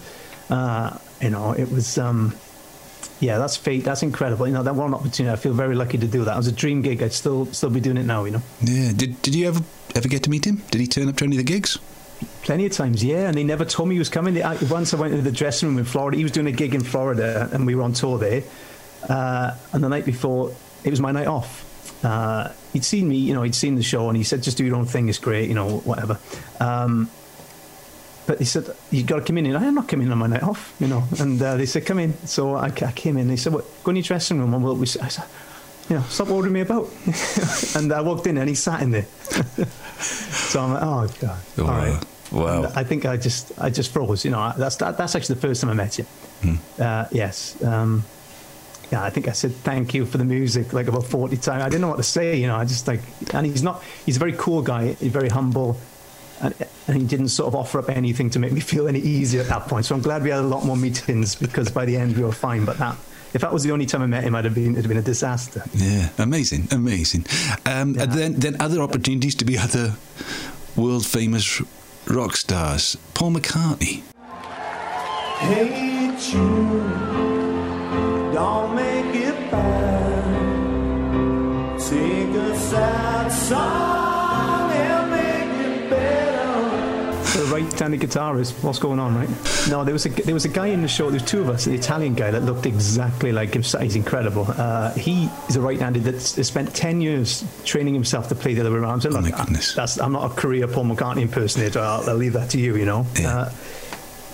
Uh, 0.49 0.97
you 1.21 1.29
know, 1.29 1.53
it 1.53 1.71
was. 1.71 1.97
Um, 1.97 2.35
yeah, 3.19 3.39
that's 3.39 3.57
fate. 3.57 3.83
That's 3.83 4.03
incredible. 4.03 4.47
You 4.47 4.53
know, 4.53 4.63
that 4.63 4.75
one 4.75 4.93
opportunity. 4.93 5.31
I 5.31 5.37
feel 5.37 5.53
very 5.53 5.73
lucky 5.73 5.97
to 5.97 6.07
do 6.07 6.23
that. 6.25 6.33
It 6.33 6.37
was 6.37 6.47
a 6.47 6.51
dream 6.51 6.81
gig. 6.81 7.01
I'd 7.01 7.13
still 7.13 7.45
still 7.47 7.69
be 7.69 7.79
doing 7.79 7.97
it 7.97 8.05
now. 8.05 8.25
You 8.25 8.31
know. 8.31 8.41
Yeah. 8.61 8.91
Did 8.93 9.21
Did 9.21 9.35
you 9.35 9.47
ever 9.47 9.61
ever 9.95 10.07
get 10.07 10.23
to 10.23 10.29
meet 10.29 10.45
him? 10.45 10.61
Did 10.69 10.81
he 10.81 10.87
turn 10.87 11.07
up 11.07 11.15
to 11.17 11.23
any 11.25 11.37
of 11.37 11.45
the 11.45 11.51
gigs? 11.51 11.79
Plenty 12.41 12.65
of 12.65 12.71
times, 12.71 13.03
yeah, 13.03 13.27
and 13.27 13.37
they 13.37 13.43
never 13.43 13.63
told 13.63 13.89
me 13.89 13.95
he 13.95 13.99
was 13.99 14.09
coming. 14.09 14.41
I, 14.41 14.57
once 14.71 14.93
I 14.93 14.97
went 14.97 15.13
to 15.13 15.21
the 15.21 15.31
dressing 15.31 15.69
room 15.69 15.77
in 15.77 15.85
Florida. 15.85 16.17
He 16.17 16.23
was 16.23 16.31
doing 16.31 16.47
a 16.47 16.51
gig 16.51 16.73
in 16.73 16.83
Florida, 16.83 17.49
and 17.51 17.65
we 17.65 17.75
were 17.75 17.83
on 17.83 17.93
tour 17.93 18.17
there. 18.17 18.43
Uh, 19.07 19.55
and 19.73 19.83
the 19.83 19.89
night 19.89 20.05
before, 20.05 20.55
it 20.88 20.91
was 20.91 21.02
my 21.02 21.12
night 21.12 21.28
off. 21.28 21.65
Uh, 22.04 22.52
he'd 22.73 22.86
seen 22.86 23.10
me, 23.10 23.17
you 23.17 23.34
know, 23.34 23.43
he'd 23.43 23.56
seen 23.56 23.76
the 23.76 23.84
show, 23.84 24.08
and 24.08 24.17
he 24.17 24.23
said, 24.23 24.41
"Just 24.43 24.58
do 24.58 24.65
your 24.65 24.76
own 24.76 24.86
thing. 24.86 25.10
It's 25.10 25.17
great, 25.19 25.50
you 25.50 25.56
know, 25.56 25.80
whatever." 25.80 26.19
Um, 26.60 27.10
but 28.26 28.39
he 28.39 28.45
said, 28.45 28.69
"You've 28.91 29.08
got 29.08 29.17
to 29.17 29.21
come 29.26 29.38
in." 29.38 29.45
And 29.45 29.58
I'm 29.58 29.76
not 29.76 29.88
coming 29.88 30.08
in 30.08 30.12
on 30.12 30.17
my 30.17 30.28
night 30.28 30.43
off, 30.43 30.76
you 30.80 30.88
know. 30.88 31.04
And 31.19 31.41
uh, 31.41 31.58
they 31.58 31.65
said, 31.65 31.86
"Come 31.86 32.00
in." 32.00 32.13
So 32.26 32.56
I, 32.56 32.67
I 32.67 32.91
came 32.91 33.17
in. 33.17 33.28
They 33.28 33.36
said, 33.36 33.54
"What? 33.54 33.65
Go 33.84 33.89
in 33.89 33.97
your 33.97 34.04
dressing 34.04 34.39
room." 34.39 34.54
And 34.54 34.63
we'll, 34.63 34.76
we, 34.76 34.84
I 34.84 35.08
said, 35.08 35.26
"You 35.89 35.97
know, 35.97 36.04
stop 36.04 36.30
ordering 36.30 36.54
me 36.54 36.62
about." 36.62 36.89
and 37.76 37.91
I 37.91 38.02
walked 38.02 38.28
in, 38.28 38.38
and 38.38 38.47
he 38.47 38.56
sat 38.56 38.82
in 38.82 38.91
there. 38.91 39.06
so 40.00 40.62
I'm 40.62 40.73
like, 40.73 40.84
"Oh 40.84 41.08
God, 41.19 41.39
all 41.60 41.65
right." 41.65 42.06
Wow. 42.32 42.63
And 42.63 42.78
I 42.78 42.84
think 42.84 43.06
I 43.06 43.17
just 43.17 43.52
I 43.60 43.69
just 43.69 43.91
froze. 43.91 44.23
You 44.23 44.32
know, 44.32 44.54
that's 44.58 44.76
that, 44.78 44.97
that's 44.97 45.15
actually 45.15 45.36
the 45.36 45.41
first 45.41 45.62
time 45.62 45.71
I 45.71 45.73
met 45.73 45.97
you. 45.97 46.06
Uh, 46.80 47.08
yes. 47.12 47.62
Um, 47.63 48.04
yeah, 48.91 49.04
I 49.04 49.10
think 49.10 49.28
I 49.28 49.32
said 49.34 49.52
thank 49.54 49.93
you 49.93 50.06
for 50.06 50.17
the 50.17 50.26
music 50.26 50.73
like 50.73 50.88
about 50.88 51.06
40 51.06 51.38
times. 51.38 51.62
I 51.63 51.69
didn't 51.69 51.82
know 51.82 51.89
what 51.89 51.97
to 51.97 52.04
say, 52.04 52.38
you 52.38 52.47
know. 52.47 52.56
I 52.56 52.65
just 52.65 52.88
like, 52.88 53.02
and 53.34 53.45
he's 53.45 53.63
not, 53.63 53.84
he's 54.06 54.15
a 54.15 54.19
very 54.19 54.34
cool 54.34 54.62
guy, 54.62 54.93
he's 54.93 55.12
very 55.12 55.30
humble, 55.30 55.78
and, 56.41 56.54
and 56.88 56.97
he 56.97 57.06
didn't 57.06 57.30
sort 57.30 57.47
of 57.47 57.56
offer 57.56 57.80
up 57.80 57.89
anything 57.89 58.30
to 58.32 58.39
make 58.39 58.52
me 58.52 58.60
feel 58.73 58.88
any 58.88 59.00
easier 59.00 59.41
at 59.41 59.47
that 59.47 59.67
point. 59.67 59.86
So 59.86 59.95
I'm 59.95 60.02
glad 60.02 60.23
we 60.23 60.30
had 60.30 60.39
a 60.39 60.43
lot 60.47 60.65
more 60.65 60.78
meetings 60.78 61.36
because 61.36 61.69
by 61.69 61.86
the 61.86 61.97
end 61.97 62.15
we 62.17 62.23
were 62.23 62.32
fine. 62.32 62.63
But 62.65 62.78
that, 62.78 62.95
if 63.34 63.41
that 63.41 63.52
was 63.52 63.63
the 63.63 63.71
only 63.71 63.86
time 63.86 64.02
I 64.02 64.08
met 64.08 64.23
him, 64.23 64.36
I'd 64.36 64.45
have 64.45 64.56
been, 64.56 64.71
it'd 64.73 64.86
have 64.86 64.88
been 64.89 64.97
a 64.97 65.02
disaster. 65.02 65.63
Yeah, 65.76 66.10
amazing, 66.17 66.69
amazing. 66.71 67.26
Um, 67.65 67.95
And 68.00 68.12
then 68.13 68.34
then 68.36 68.56
other 68.62 68.82
opportunities 68.82 69.36
to 69.36 69.45
be 69.45 69.58
other 69.58 69.95
world 70.78 71.06
famous 71.06 71.62
rock 72.08 72.38
stars. 72.38 72.95
Paul 73.13 73.32
McCartney. 73.34 74.04
Hey 75.39 76.15
Jude, 76.19 77.16
don't 78.38 78.76
make 78.76 79.15
it 79.15 79.50
bad. 79.50 80.23
Take 81.80 82.36
a 82.36 82.56
sad 82.56 83.32
song 83.32 84.71
and 84.71 85.10
make 85.10 85.50
it 85.65 85.89
better. 85.89 87.39
The 87.39 87.45
right-handed 87.52 88.00
guitarist, 88.00 88.63
what's 88.63 88.78
going 88.78 89.00
on, 89.00 89.15
right? 89.15 89.30
No, 89.71 89.84
there 89.84 89.93
was 89.93 90.06
a 90.06 90.10
there 90.10 90.36
was 90.36 90.45
a 90.45 90.50
guy 90.50 90.67
in 90.67 90.84
the 90.84 90.88
show. 90.88 91.06
There 91.06 91.19
was 91.19 91.23
two 91.23 91.41
of 91.41 91.50
us. 91.50 91.65
The 91.65 91.73
Italian 91.73 92.13
guy 92.13 92.30
that 92.30 92.43
looked 92.43 92.67
exactly 92.67 93.32
like 93.32 93.56
him. 93.56 93.63
He's 93.63 93.95
incredible. 93.95 94.45
Uh, 94.47 94.93
he 94.93 95.30
is 95.50 95.56
a 95.56 95.62
right-handed 95.62 96.04
that 96.04 96.19
spent 96.21 96.76
ten 96.76 97.02
years 97.02 97.43
training 97.65 97.95
himself 97.95 98.30
to 98.30 98.36
play 98.36 98.54
the 98.54 98.62
other 98.62 98.71
way 98.71 98.78
around. 98.78 99.02
So, 99.02 99.10
look, 99.10 99.26
that's 99.76 99.97
I'm 100.00 100.12
not 100.12 100.32
a 100.32 100.36
career 100.36 100.67
Paul 100.67 100.86
McCartney 100.86 101.23
impersonator. 101.23 101.80
I'll, 101.80 102.08
I'll 102.08 102.15
leave 102.15 102.34
that 102.34 102.52
to 102.52 102.60
you. 102.60 102.76
You 102.76 102.86
know. 102.86 103.08
Uh, 103.17 103.50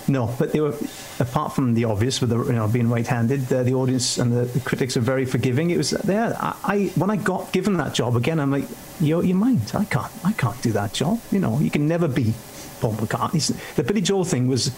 no, 0.06 0.34
but 0.38 0.52
they 0.52 0.60
were 0.60 0.74
apart 1.18 1.54
from 1.54 1.74
the 1.74 1.84
obvious 1.84 2.20
with 2.20 2.30
the 2.30 2.38
you 2.44 2.52
know 2.52 2.68
being 2.68 2.90
right-handed, 2.90 3.46
the 3.48 3.74
audience 3.74 4.18
and 4.18 4.32
the, 4.32 4.44
the 4.44 4.60
critics 4.60 4.96
are 4.96 5.00
very 5.00 5.24
forgiving. 5.24 5.70
It 5.70 5.78
was 5.78 5.90
there. 5.90 6.36
I, 6.38 6.56
I 6.64 6.78
when 6.96 7.10
I 7.10 7.16
got 7.16 7.52
given 7.52 7.76
that 7.78 7.94
job 7.94 8.16
again, 8.16 8.38
I'm 8.38 8.50
like, 8.50 8.64
you 9.00 9.22
your 9.22 9.36
mind. 9.36 9.72
I 9.74 9.84
can't, 9.84 10.12
I 10.24 10.32
can't 10.32 10.60
do 10.62 10.72
that 10.72 10.92
job. 10.92 11.20
You 11.30 11.40
know, 11.40 11.58
you 11.58 11.70
can 11.70 11.88
never 11.88 12.08
be 12.08 12.34
Paul 12.80 12.94
McCartney. 12.94 13.74
The 13.76 13.82
Billy 13.82 14.02
Joel 14.02 14.24
thing 14.24 14.48
was 14.48 14.70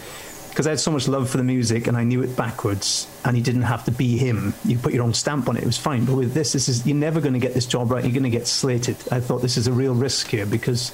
because 0.49 0.65
I 0.65 0.71
had 0.71 0.79
so 0.79 0.89
much 0.91 1.07
love 1.07 1.29
for 1.29 1.37
the 1.37 1.43
music 1.43 1.85
and 1.85 1.95
I 1.95 2.03
knew 2.03 2.23
it 2.23 2.35
backwards, 2.35 3.07
and 3.25 3.35
he 3.35 3.43
didn't 3.43 3.63
have 3.63 3.85
to 3.85 3.91
be 3.91 4.17
him. 4.17 4.53
You 4.65 4.79
put 4.79 4.93
your 4.93 5.03
own 5.03 5.13
stamp 5.13 5.49
on 5.49 5.57
it; 5.57 5.63
it 5.63 5.67
was 5.67 5.77
fine. 5.77 6.05
But 6.05 6.15
with 6.15 6.33
this, 6.33 6.53
this 6.53 6.69
is 6.69 6.85
you're 6.87 6.95
never 6.95 7.21
going 7.21 7.33
to 7.33 7.39
get 7.39 7.53
this 7.53 7.65
job 7.65 7.91
right. 7.91 8.03
You're 8.03 8.13
going 8.13 8.23
to 8.23 8.29
get 8.29 8.47
slated. 8.47 8.97
I 9.11 9.19
thought 9.19 9.41
this 9.41 9.57
is 9.57 9.67
a 9.67 9.73
real 9.73 9.93
risk 9.93 10.27
here 10.27 10.45
because 10.45 10.93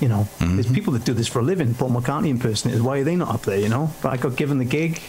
you 0.00 0.08
know, 0.08 0.28
there's 0.38 0.70
people 0.70 0.92
that 0.94 1.04
do 1.04 1.12
this 1.12 1.26
for 1.28 1.40
a 1.40 1.42
living. 1.42 1.74
Paul 1.74 1.90
McCartney 1.90 2.28
impersonators. 2.28 2.82
Why 2.82 2.98
are 2.98 3.04
they 3.04 3.16
not 3.16 3.34
up 3.34 3.42
there? 3.42 3.58
You 3.58 3.68
know, 3.68 3.90
but 4.02 4.12
I 4.12 4.16
got 4.16 4.36
given 4.36 4.58
the 4.58 4.64
gig, 4.64 5.00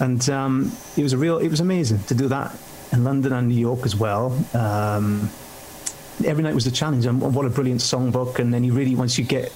and 0.00 0.26
um, 0.30 0.72
it 0.96 1.02
was 1.02 1.12
a 1.12 1.18
real. 1.18 1.38
It 1.38 1.48
was 1.48 1.60
amazing 1.60 2.00
to 2.04 2.14
do 2.14 2.28
that 2.28 2.56
in 2.92 3.04
London 3.04 3.32
and 3.32 3.48
New 3.48 3.54
York 3.54 3.84
as 3.84 3.94
well. 3.96 4.32
Um, 4.54 5.30
every 6.24 6.42
night 6.42 6.54
was 6.54 6.66
a 6.66 6.72
challenge, 6.72 7.06
and 7.06 7.20
what 7.20 7.44
a 7.44 7.50
brilliant 7.50 7.80
songbook! 7.80 8.38
And 8.38 8.52
then 8.54 8.64
you 8.64 8.72
really, 8.72 8.94
once 8.94 9.18
you 9.18 9.24
get 9.24 9.52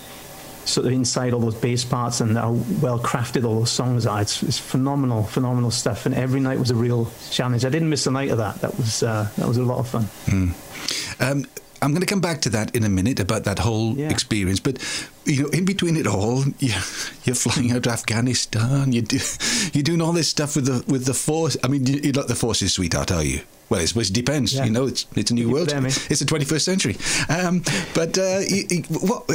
sort 0.65 0.87
of 0.87 0.93
inside 0.93 1.33
all 1.33 1.41
those 1.41 1.55
bass 1.55 1.83
parts 1.85 2.21
and 2.21 2.37
how 2.37 2.53
well 2.83 2.99
crafted 2.99 3.45
all 3.45 3.61
those 3.61 3.71
songs 3.71 4.05
are, 4.07 4.21
it's, 4.21 4.43
it's 4.43 4.59
phenomenal, 4.59 5.23
phenomenal 5.23 5.71
stuff. 5.71 6.05
And 6.05 6.15
every 6.15 6.41
night 6.41 6.59
was 6.59 6.71
a 6.71 6.75
real 6.75 7.11
challenge. 7.31 7.65
I 7.65 7.71
didn't 7.71 7.89
miss 7.89 8.07
a 8.07 8.11
night 8.11 8.31
of 8.31 8.39
that. 8.39 8.61
That 8.61 8.77
was 8.77 9.03
uh, 9.03 9.31
that 9.37 9.49
was 9.49 9.57
a 9.57 9.63
lot 9.63 9.79
of 9.79 9.89
fun. 9.89 10.55
Um, 11.21 11.47
I'm 11.81 11.91
going 11.93 12.01
to 12.01 12.07
come 12.07 12.21
back 12.21 12.41
to 12.43 12.51
that 12.51 12.75
in 12.75 12.85
a 12.85 12.89
minute 12.89 13.21
about 13.21 13.45
that 13.45 13.59
whole 13.61 13.95
experience. 14.11 14.61
But 14.61 14.79
you 15.25 15.43
know, 15.45 15.49
in 15.51 15.65
between 15.65 15.97
it 15.97 16.07
all, 16.07 16.45
you, 16.59 16.75
you're 17.25 17.37
flying 17.37 17.73
out 17.73 17.85
to 17.85 17.91
Afghanistan. 17.91 18.93
You 18.93 19.03
do, 19.03 19.19
you're 19.73 19.85
doing 19.85 20.01
all 20.03 20.13
this 20.13 20.29
stuff 20.29 20.57
with 20.57 20.67
the 20.67 20.85
with 20.93 21.05
the 21.07 21.15
force. 21.15 21.57
I 21.63 21.69
mean, 21.69 21.87
you- 21.87 22.01
you're 22.03 22.13
not 22.15 22.29
the 22.29 22.35
forces, 22.35 22.73
sweetheart, 22.75 23.11
are 23.13 23.23
you? 23.25 23.41
Well, 23.71 23.81
I 23.81 23.85
suppose 23.85 24.09
it 24.11 24.15
depends. 24.15 24.55
Yeah. 24.55 24.65
You 24.65 24.71
know, 24.71 24.87
it's 24.87 25.07
it's 25.15 25.31
a 25.31 25.35
new 25.35 25.51
world. 25.51 25.69
It's 26.11 26.21
the 26.21 26.25
21st 26.27 26.61
century. 26.63 26.97
Um, 27.29 27.63
but 27.95 28.17
uh, 28.19 28.41
you, 28.49 28.65
you- 28.71 28.83
what, 29.01 29.29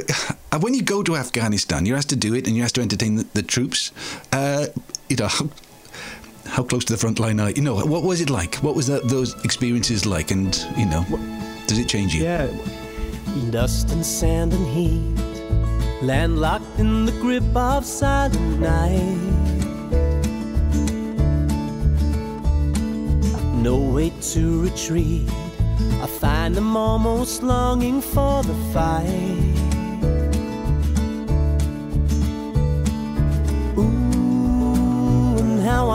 uh, 0.52 0.60
when 0.60 0.74
you 0.74 0.82
go 0.82 1.04
to 1.04 1.16
Afghanistan, 1.16 1.86
you're 1.86 1.98
asked 1.98 2.10
to 2.10 2.16
do 2.28 2.34
it, 2.34 2.48
and 2.48 2.56
you're 2.56 2.66
asked 2.66 2.76
to 2.76 2.82
entertain 2.82 3.16
the, 3.16 3.26
the 3.34 3.44
troops. 3.44 3.92
Uh, 4.32 4.66
you 5.10 5.16
know. 5.18 5.30
How, 6.54 6.62
close 6.62 6.86
to 6.86 6.94
the 6.94 7.00
front 7.00 7.20
line 7.20 7.40
are 7.40 7.50
you? 7.50 7.64
know 7.64 7.74
what 7.74 8.04
was 8.04 8.22
it 8.22 8.30
like? 8.30 8.58
What 8.58 8.76
was 8.76 8.86
that 8.86 9.08
those 9.10 9.34
experiences 9.44 10.06
like? 10.06 10.30
And 10.30 10.56
you 10.78 10.86
know, 10.86 11.04
does 11.66 11.80
it 11.80 11.90
change 11.90 12.14
you? 12.14 12.26
Yeah. 12.26 12.48
Dust 13.50 13.90
and 13.90 14.06
sand 14.06 14.54
and 14.54 14.68
heat, 14.68 16.04
landlocked 16.04 16.80
in 16.80 17.06
the 17.06 17.12
grip 17.14 17.44
of 17.56 17.84
silent 17.84 18.60
night. 18.60 19.18
No 23.56 23.78
way 23.78 24.12
to 24.34 24.62
retreat. 24.62 25.28
I 26.04 26.08
find 26.20 26.54
them 26.54 26.78
almost 26.78 27.42
longing 27.42 28.00
for 28.00 28.44
the 28.44 28.54
fight. 28.72 29.53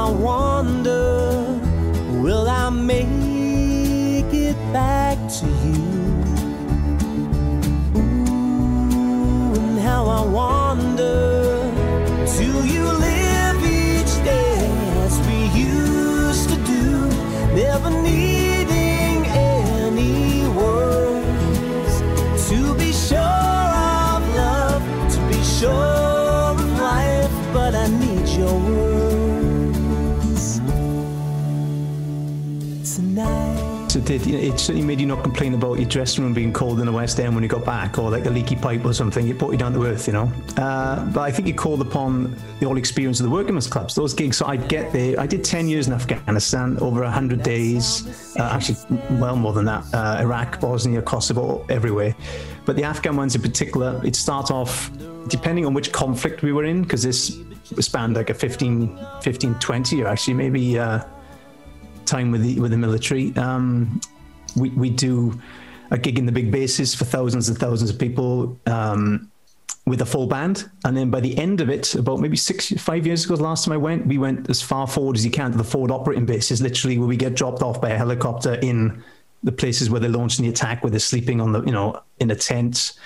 I 0.09 0.11
wonder, 0.11 1.42
will 2.23 2.49
I 2.49 2.71
make 2.71 4.33
it 4.33 4.57
back 4.73 5.18
to 5.38 5.47
you? 5.47 5.85
Ooh, 7.94 9.53
and 9.55 9.79
how 9.79 10.07
I 10.07 10.23
wonder, 10.25 11.48
you 34.11 34.38
It 34.38 34.59
certainly 34.59 34.87
made 34.87 35.01
you 35.01 35.07
not 35.07 35.23
complain 35.23 35.55
about 35.55 35.79
your 35.79 35.88
dressing 35.88 36.25
room 36.25 36.35
being 36.35 36.53
cold 36.53 36.81
in 36.81 36.87
the 36.87 36.92
West 36.92 37.21
End 37.21 37.35
when 37.35 37.42
you 37.42 37.49
got 37.49 37.64
back, 37.64 37.99
or 37.99 38.11
like 38.11 38.27
a 38.27 38.31
leaky 38.31 38.57
pipe 38.57 38.85
or 38.85 38.92
something. 38.92 39.29
It 39.29 39.38
brought 39.38 39.53
you 39.53 39.59
down 39.59 39.73
to 39.75 39.85
earth, 39.85 40.07
you 40.07 40.12
know. 40.12 40.33
Uh, 40.57 41.05
but 41.07 41.21
I 41.21 41.31
think 41.31 41.49
it 41.49 41.57
called 41.57 41.81
upon 41.81 42.35
the 42.61 42.66
whole 42.66 42.79
experience 42.79 43.21
of 43.21 43.25
the 43.25 43.31
working 43.31 43.55
men's 43.55 43.66
clubs. 43.66 43.94
Those 43.94 44.14
gigs. 44.14 44.37
So 44.37 44.47
I'd 44.47 44.68
get 44.68 44.92
there. 44.92 45.18
I 45.21 45.27
did 45.27 45.44
ten 45.44 45.68
years 45.68 45.87
in 45.87 45.92
Afghanistan, 45.92 46.79
over 46.81 47.05
hundred 47.09 47.42
days. 47.42 48.35
Uh, 48.38 48.44
actually, 48.44 48.77
well 49.18 49.37
more 49.37 49.53
than 49.53 49.64
that. 49.66 49.85
Uh, 49.92 50.18
Iraq, 50.21 50.61
Bosnia, 50.61 51.03
Kosovo, 51.03 51.64
everywhere. 51.68 52.14
But 52.64 52.77
the 52.77 52.85
Afghan 52.85 53.16
ones 53.16 53.35
in 53.35 53.42
particular, 53.42 54.01
it 54.05 54.16
start 54.16 54.51
off 54.51 54.90
depending 55.29 55.66
on 55.66 55.75
which 55.75 55.92
conflict 55.92 56.42
we 56.42 56.53
were 56.53 56.64
in, 56.64 56.83
because 56.83 57.03
this 57.03 57.38
spanned 57.81 58.16
like 58.16 58.31
a 58.31 58.35
15, 58.35 58.99
15, 59.23 59.55
20 59.55 60.03
or 60.03 60.07
actually, 60.07 60.35
maybe. 60.35 60.79
Uh, 60.79 61.01
time 62.09 62.31
with 62.33 62.42
the 62.42 62.59
with 62.61 62.71
the 62.71 62.79
military. 62.79 63.35
Um, 63.37 64.01
we 64.57 64.71
we 64.71 64.90
do 64.90 65.38
a 65.90 65.99
gig 65.99 66.18
in 66.18 66.27
the 66.27 66.33
big 66.33 66.51
bases 66.51 66.94
for 66.94 67.05
thousands 67.05 67.49
and 67.49 67.59
thousands 67.59 67.90
of 67.90 67.99
people 67.99 68.59
um, 68.66 69.31
with 69.87 70.01
a 70.03 70.07
full 70.07 70.27
band, 70.27 70.71
and 70.85 70.97
then 70.97 71.11
by 71.11 71.21
the 71.21 71.37
end 71.38 71.61
of 71.61 71.71
it, 71.71 71.94
about 71.94 72.21
maybe 72.21 72.37
six 72.37 72.71
five 72.73 73.07
years 73.07 73.25
ago, 73.25 73.37
the 73.37 73.42
last 73.42 73.64
time 73.64 73.73
I 73.73 73.79
went, 73.79 74.07
we 74.07 74.18
went 74.18 74.51
as 74.51 74.61
far 74.61 74.87
forward 74.87 75.16
as 75.16 75.25
you 75.25 75.31
can 75.31 75.53
to 75.53 75.59
the 75.59 75.64
forward 75.64 75.90
operating 75.90 76.27
bases, 76.27 76.61
literally 76.61 76.99
where 76.99 77.09
we 77.09 77.16
get 77.16 77.35
dropped 77.35 77.62
off 77.62 77.81
by 77.81 77.90
a 77.90 77.97
helicopter 77.97 78.55
in 78.55 79.03
the 79.42 79.53
places 79.53 79.88
where 79.88 80.01
they're 80.01 80.11
launching 80.11 80.44
the 80.44 80.51
attack, 80.51 80.83
where 80.83 80.90
they're 80.90 81.01
sleeping 81.01 81.40
on 81.40 81.53
the 81.53 81.62
you 81.62 81.73
know 81.73 82.03
in 82.21 82.31
a 82.31 82.37
tent 82.37 82.99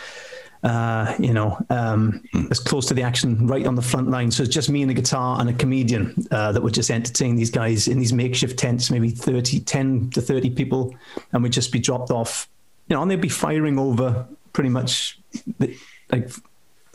uh, 0.63 1.15
you 1.19 1.33
know, 1.33 1.59
um, 1.71 2.23
as 2.51 2.61
close 2.61 2.87
to 2.87 2.95
the 2.95 3.03
action 3.03 3.47
right 3.47 3.67
on 3.67 3.75
the 3.75 3.83
front 3.83 4.09
line. 4.09 4.31
So 4.31 4.43
it's 4.43 4.55
just 4.55 4.71
me 4.71 4.83
and 4.83 4.91
a 4.91 4.95
guitar 4.95 5.41
and 5.41 5.51
a 5.51 5.53
comedian 5.53 6.15
uh, 6.31 6.53
that 6.53 6.63
would 6.63 6.75
just 6.75 6.91
entertain 6.91 7.37
these 7.37 7.51
guys 7.51 7.89
in 7.89 7.99
these 7.99 8.13
makeshift 8.13 8.59
tents, 8.59 8.91
maybe 8.91 9.11
30, 9.11 9.61
10 9.61 10.11
to 10.11 10.21
30 10.21 10.51
people, 10.51 10.95
and 11.33 11.43
we'd 11.43 11.53
just 11.53 11.73
be 11.73 11.79
dropped 11.79 12.11
off, 12.11 12.49
you 12.89 12.95
know, 12.95 13.03
and 13.03 13.11
they'd 13.11 13.21
be 13.21 13.29
firing 13.29 13.79
over 13.79 14.27
pretty 14.53 14.71
much 14.71 15.19
the, 15.59 15.77
like 16.11 16.31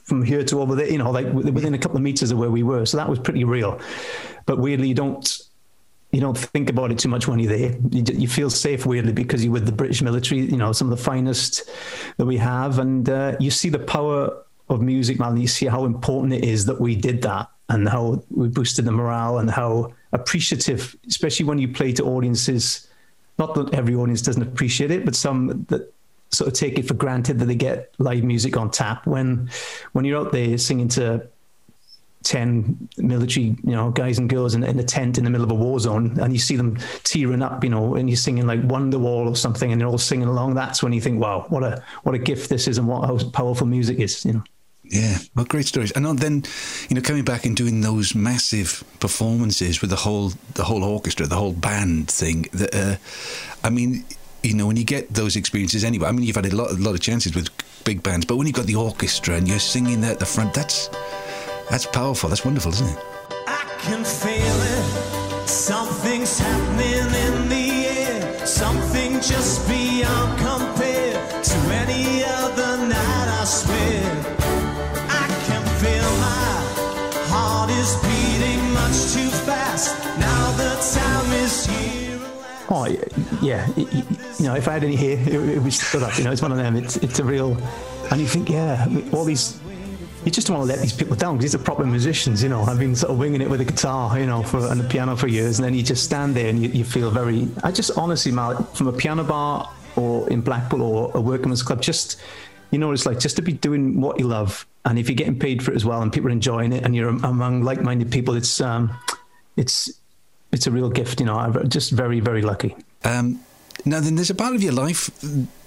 from 0.03 0.23
here 0.23 0.43
to 0.45 0.61
over 0.61 0.75
there, 0.75 0.89
you 0.89 0.97
know, 0.97 1.11
like 1.11 1.31
within 1.33 1.73
a 1.73 1.77
couple 1.77 1.97
of 1.97 2.03
meters 2.03 2.31
of 2.31 2.37
where 2.37 2.51
we 2.51 2.63
were. 2.63 2.85
So 2.85 2.95
that 2.95 3.09
was 3.09 3.19
pretty 3.19 3.43
real. 3.43 3.81
But 4.45 4.59
weirdly, 4.59 4.87
you 4.87 4.93
don't 4.93 5.41
you 6.11 6.21
don't 6.21 6.37
think 6.37 6.69
about 6.69 6.91
it 6.91 6.99
too 6.99 7.09
much 7.09 7.27
when 7.27 7.39
you're 7.39 7.55
there. 7.55 7.75
You, 7.91 8.03
you, 8.13 8.27
feel 8.27 8.49
safe 8.49 8.85
weirdly 8.85 9.11
because 9.11 9.43
you're 9.43 9.51
with 9.51 9.65
the 9.65 9.73
British 9.73 10.01
military, 10.01 10.41
you 10.41 10.55
know, 10.55 10.71
some 10.71 10.91
of 10.91 10.97
the 10.97 11.03
finest 11.03 11.69
that 12.15 12.25
we 12.25 12.37
have, 12.37 12.79
and 12.79 13.09
uh, 13.09 13.35
you 13.39 13.51
see 13.51 13.69
the 13.69 13.79
power 13.79 14.43
of 14.69 14.81
music, 14.81 15.19
man. 15.19 15.37
You 15.37 15.47
see 15.47 15.65
how 15.65 15.85
important 15.85 16.33
it 16.33 16.45
is 16.45 16.65
that 16.65 16.79
we 16.79 16.95
did 16.95 17.21
that, 17.23 17.49
and 17.69 17.89
how 17.89 18.23
we 18.29 18.47
boosted 18.47 18.85
the 18.85 18.91
morale, 18.91 19.39
and 19.39 19.49
how 19.49 19.93
appreciative, 20.13 20.95
especially 21.07 21.45
when 21.45 21.59
you 21.59 21.67
play 21.67 21.91
to 21.93 22.05
audiences. 22.05 22.87
Not 23.37 23.53
that 23.55 23.73
every 23.73 23.93
audience 23.93 24.21
doesn't 24.21 24.41
appreciate 24.41 24.91
it, 24.91 25.03
but 25.03 25.13
some 25.13 25.65
that 25.69 25.93
sort 26.31 26.47
of 26.47 26.53
take 26.53 26.79
it 26.79 26.87
for 26.87 26.93
granted 26.93 27.39
that 27.39 27.45
they 27.45 27.55
get 27.55 27.93
live 27.97 28.23
music 28.23 28.55
on 28.55 28.71
tap. 28.71 29.05
When 29.05 29.49
when 29.91 30.05
you're 30.05 30.19
out 30.19 30.31
there 30.31 30.57
singing 30.57 30.87
to 30.89 31.27
10 32.27 32.89
military 32.97 33.45
you 33.45 33.71
know 33.71 33.89
guys 33.89 34.19
and 34.19 34.29
girls 34.29 34.53
in, 34.53 34.61
in 34.61 34.77
a 34.79 34.83
tent 34.83 35.17
in 35.17 35.23
the 35.23 35.29
middle 35.29 35.45
of 35.45 35.51
a 35.51 35.55
war 35.55 35.79
zone 35.79 36.19
and 36.19 36.33
you 36.33 36.39
see 36.39 36.57
them 36.57 36.77
tearing 37.03 37.41
up 37.41 37.63
you 37.63 37.69
know 37.69 37.95
and 37.95 38.09
you're 38.09 38.17
singing 38.17 38.45
like 38.45 38.61
wonderwall 38.63 39.29
or 39.29 39.35
something 39.35 39.71
and 39.71 39.79
they're 39.79 39.87
all 39.87 39.97
singing 39.97 40.27
along 40.27 40.53
that's 40.53 40.83
when 40.83 40.91
you 40.91 40.99
think 40.99 41.21
wow 41.21 41.45
what 41.47 41.63
a 41.63 41.81
what 42.03 42.13
a 42.13 42.17
gift 42.17 42.49
this 42.49 42.67
is 42.67 42.77
and 42.77 42.85
what 42.85 43.05
how 43.05 43.17
powerful 43.29 43.65
music 43.65 43.99
is 43.99 44.25
you 44.25 44.33
know 44.33 44.43
yeah, 44.89 45.17
well, 45.35 45.43
great 45.43 45.65
stories. 45.65 45.91
And 45.91 46.05
then, 46.17 46.45
you 46.87 46.95
know, 46.95 47.01
coming 47.01 47.25
back 47.25 47.45
and 47.45 47.57
doing 47.57 47.81
those 47.81 48.15
massive 48.15 48.85
performances 49.01 49.81
with 49.81 49.89
the 49.89 49.97
whole 49.97 50.31
the 50.53 50.63
whole 50.63 50.81
orchestra, 50.81 51.27
the 51.27 51.35
whole 51.35 51.51
band 51.51 52.09
thing. 52.09 52.43
The, 52.53 52.69
uh, 52.73 52.95
I 53.65 53.69
mean, 53.69 54.05
you 54.43 54.53
know, 54.53 54.65
when 54.65 54.77
you 54.77 54.85
get 54.85 55.13
those 55.13 55.35
experiences 55.35 55.83
anyway. 55.83 56.07
I 56.07 56.13
mean, 56.13 56.23
you've 56.23 56.37
had 56.37 56.45
a 56.45 56.55
lot, 56.55 56.71
a 56.71 56.75
lot 56.75 56.93
of 56.93 57.01
chances 57.01 57.35
with 57.35 57.49
big 57.83 58.01
bands, 58.01 58.25
but 58.25 58.37
when 58.37 58.47
you've 58.47 58.55
got 58.55 58.65
the 58.65 58.75
orchestra 58.75 59.35
and 59.35 59.45
you're 59.45 59.59
singing 59.59 59.99
there 59.99 60.11
at 60.11 60.19
the 60.19 60.25
front, 60.25 60.53
that's 60.53 60.89
that's 61.69 61.85
powerful. 61.85 62.29
That's 62.29 62.45
wonderful, 62.45 62.71
isn't 62.73 62.87
it? 62.87 62.97
I 63.47 63.63
can 63.79 64.03
feel 64.03 64.61
it. 64.75 65.47
Something's 65.47 66.39
happening 66.39 67.07
in 67.25 67.49
the 67.49 67.85
air. 67.87 68.45
Something 68.45 69.13
just 69.21 69.67
beyond 69.67 70.37
compare 70.39 71.13
to 71.43 71.57
any 71.83 72.23
other 72.23 72.77
night, 72.77 73.27
I 73.41 73.43
swear. 73.45 74.01
I 75.09 75.27
can 75.47 75.63
feel 75.81 76.09
my 76.19 76.53
heart 77.31 77.69
is 77.69 77.95
beating 78.03 78.73
much 78.73 79.13
too 79.13 79.29
fast. 79.45 79.97
Now 80.19 80.51
the 80.57 80.75
time 80.93 81.31
is 81.43 81.65
here. 81.65 82.19
Oh 82.69 82.85
yeah, 83.41 83.65
you 83.77 84.45
know, 84.45 84.55
if 84.55 84.67
I 84.67 84.73
had 84.73 84.83
any 84.83 84.97
hair, 84.97 85.17
it, 85.19 85.33
it 85.33 85.59
would 85.59 85.73
stood 85.73 86.03
up. 86.03 86.17
You 86.17 86.25
know, 86.25 86.31
it's 86.31 86.41
one 86.41 86.51
of 86.51 86.57
them. 86.57 86.75
It's 86.75 86.97
it's 86.97 87.19
a 87.19 87.23
real, 87.23 87.57
and 88.11 88.19
you 88.19 88.27
think, 88.27 88.49
yeah, 88.49 88.85
all 89.13 89.23
these 89.23 89.57
you 90.27 90.31
just 90.31 90.47
don't 90.47 90.57
want 90.57 90.69
to 90.69 90.75
let 90.75 90.81
these 90.81 90.91
people 90.91 91.15
down 91.15 91.37
because 91.37 91.53
these 91.53 91.61
are 91.61 91.63
proper 91.63 91.85
musicians, 91.85 92.43
you 92.43 92.49
know. 92.49 92.61
I've 92.63 92.77
been 92.77 92.97
sort 92.97 93.13
of 93.13 93.17
winging 93.17 93.39
it 93.39 93.49
with 93.49 93.61
a 93.61 93.65
guitar, 93.65 94.19
you 94.19 94.25
know, 94.25 94.43
for 94.43 94.69
and 94.69 94.77
the 94.77 94.83
piano 94.83 95.15
for 95.15 95.29
years, 95.29 95.57
and 95.57 95.65
then 95.65 95.73
you 95.73 95.81
just 95.81 96.03
stand 96.03 96.35
there 96.35 96.49
and 96.49 96.61
you, 96.61 96.67
you 96.67 96.83
feel 96.83 97.09
very. 97.09 97.47
I 97.63 97.71
just 97.71 97.97
honestly, 97.97 98.33
Mal, 98.33 98.61
from 98.73 98.87
a 98.87 98.91
piano 98.91 99.23
bar 99.23 99.71
or 99.95 100.29
in 100.29 100.41
Blackpool 100.41 100.81
or 100.81 101.11
a 101.15 101.21
workman's 101.21 101.63
club, 101.63 101.81
just 101.81 102.19
you 102.71 102.77
know, 102.77 102.91
it's 102.91 103.05
like 103.05 103.19
just 103.19 103.37
to 103.37 103.41
be 103.41 103.53
doing 103.53 104.01
what 104.01 104.19
you 104.19 104.27
love, 104.27 104.67
and 104.83 104.99
if 104.99 105.07
you're 105.07 105.15
getting 105.15 105.39
paid 105.39 105.63
for 105.63 105.71
it 105.71 105.75
as 105.75 105.85
well, 105.85 106.01
and 106.01 106.11
people 106.11 106.27
are 106.27 106.33
enjoying 106.33 106.73
it, 106.73 106.83
and 106.83 106.93
you're 106.93 107.07
among 107.07 107.63
like-minded 107.63 108.11
people, 108.11 108.35
it's 108.35 108.59
um, 108.59 108.93
it's 109.55 109.89
it's 110.51 110.67
a 110.67 110.71
real 110.71 110.89
gift, 110.89 111.21
you 111.21 111.25
know. 111.25 111.37
I'm 111.37 111.69
just 111.69 111.91
very 111.91 112.19
very 112.19 112.41
lucky. 112.41 112.75
Um, 113.05 113.39
now, 113.89 113.99
then, 113.99 114.15
there's 114.15 114.29
a 114.29 114.35
part 114.35 114.55
of 114.55 114.63
your 114.63 114.73
life 114.73 115.09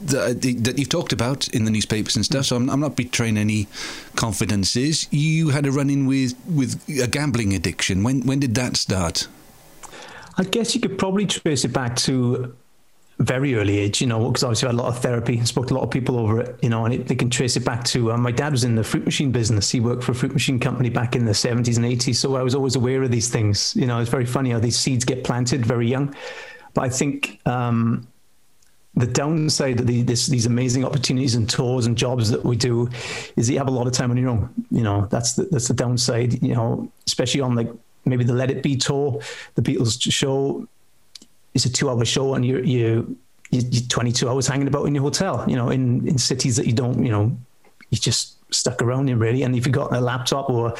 that, 0.00 0.40
that 0.42 0.78
you've 0.78 0.88
talked 0.88 1.12
about 1.12 1.48
in 1.48 1.64
the 1.64 1.70
newspapers 1.70 2.16
and 2.16 2.24
stuff. 2.24 2.46
So 2.46 2.56
I'm, 2.56 2.68
I'm 2.70 2.80
not 2.80 2.96
betraying 2.96 3.36
any 3.36 3.66
confidences. 4.16 5.08
You 5.10 5.50
had 5.50 5.66
a 5.66 5.72
run-in 5.72 6.06
with 6.06 6.34
with 6.48 6.82
a 6.88 7.06
gambling 7.06 7.54
addiction. 7.54 8.02
When 8.02 8.26
when 8.26 8.40
did 8.40 8.54
that 8.54 8.76
start? 8.76 9.28
I 10.36 10.44
guess 10.44 10.74
you 10.74 10.80
could 10.80 10.98
probably 10.98 11.26
trace 11.26 11.64
it 11.64 11.72
back 11.72 11.96
to 11.96 12.54
very 13.20 13.54
early 13.54 13.78
age, 13.78 14.00
you 14.00 14.06
know, 14.06 14.28
because 14.28 14.42
obviously 14.42 14.66
I 14.66 14.70
had 14.70 14.78
a 14.78 14.82
lot 14.82 14.88
of 14.88 15.02
therapy, 15.02 15.36
and 15.36 15.46
spoke 15.46 15.66
to 15.68 15.74
a 15.74 15.76
lot 15.76 15.82
of 15.82 15.90
people 15.90 16.18
over 16.18 16.40
it, 16.40 16.58
you 16.62 16.70
know, 16.70 16.86
and 16.86 16.94
it, 16.94 17.06
they 17.06 17.14
can 17.14 17.28
trace 17.28 17.54
it 17.56 17.64
back 17.64 17.84
to 17.84 18.12
um, 18.12 18.22
my 18.22 18.30
dad 18.30 18.50
was 18.52 18.64
in 18.64 18.74
the 18.74 18.82
fruit 18.82 19.04
machine 19.04 19.30
business. 19.30 19.70
He 19.70 19.80
worked 19.80 20.02
for 20.02 20.12
a 20.12 20.14
fruit 20.14 20.32
machine 20.32 20.58
company 20.58 20.88
back 20.88 21.14
in 21.14 21.26
the 21.26 21.32
70s 21.32 21.76
and 21.76 21.84
80s. 21.84 22.16
So 22.16 22.36
I 22.36 22.42
was 22.42 22.54
always 22.54 22.76
aware 22.76 23.02
of 23.02 23.10
these 23.10 23.28
things. 23.28 23.76
You 23.76 23.86
know, 23.86 24.00
it's 24.00 24.10
very 24.10 24.24
funny 24.24 24.50
how 24.50 24.58
these 24.58 24.78
seeds 24.78 25.04
get 25.04 25.22
planted 25.22 25.66
very 25.66 25.86
young. 25.86 26.14
But 26.72 26.84
I 26.84 26.88
think 26.88 27.40
um, 27.44 28.08
the 28.94 29.06
downside 29.06 29.80
of 29.80 29.86
the, 29.86 30.02
this, 30.02 30.26
these 30.26 30.46
amazing 30.46 30.84
opportunities 30.84 31.34
and 31.34 31.48
tours 31.48 31.86
and 31.86 31.96
jobs 31.96 32.30
that 32.30 32.44
we 32.44 32.56
do 32.56 32.88
is 33.36 33.46
that 33.46 33.52
you 33.52 33.58
have 33.58 33.68
a 33.68 33.72
lot 33.72 33.86
of 33.86 33.92
time 33.92 34.10
on 34.10 34.16
your 34.16 34.30
own. 34.30 34.50
You 34.70 34.82
know, 34.82 35.06
that's 35.06 35.34
the, 35.34 35.44
that's 35.44 35.68
the 35.68 35.74
downside. 35.74 36.42
You 36.42 36.54
know, 36.54 36.92
especially 37.06 37.40
on 37.40 37.54
like 37.54 37.68
maybe 38.04 38.24
the 38.24 38.32
Let 38.32 38.50
It 38.50 38.62
Be 38.62 38.76
tour, 38.76 39.20
the 39.54 39.62
Beatles 39.62 40.00
show. 40.10 40.66
It's 41.54 41.64
a 41.64 41.72
two-hour 41.72 42.04
show, 42.04 42.34
and 42.34 42.44
you're 42.44 42.64
you 42.64 43.16
you're 43.50 43.82
22 43.88 44.28
hours 44.28 44.46
hanging 44.46 44.68
about 44.68 44.86
in 44.86 44.94
your 44.94 45.02
hotel. 45.02 45.44
You 45.48 45.56
know, 45.56 45.70
in 45.70 46.06
in 46.06 46.18
cities 46.18 46.56
that 46.56 46.66
you 46.66 46.72
don't. 46.72 47.04
You 47.04 47.10
know, 47.10 47.36
you 47.90 47.98
just 47.98 48.36
stuck 48.52 48.82
around 48.82 49.08
you 49.08 49.16
really. 49.16 49.42
And 49.44 49.54
if 49.54 49.66
you've 49.66 49.74
got 49.74 49.92
a 49.94 50.00
laptop 50.00 50.50
or 50.50 50.74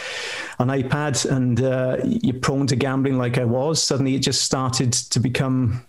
an 0.58 0.68
iPad 0.68 1.30
and 1.30 1.62
uh, 1.62 1.98
you're 2.04 2.40
prone 2.40 2.66
to 2.66 2.76
gambling 2.76 3.18
like 3.18 3.38
I 3.38 3.44
was, 3.44 3.82
suddenly 3.82 4.14
it 4.16 4.20
just 4.20 4.42
started 4.42 4.92
to 4.92 5.20
become 5.20 5.84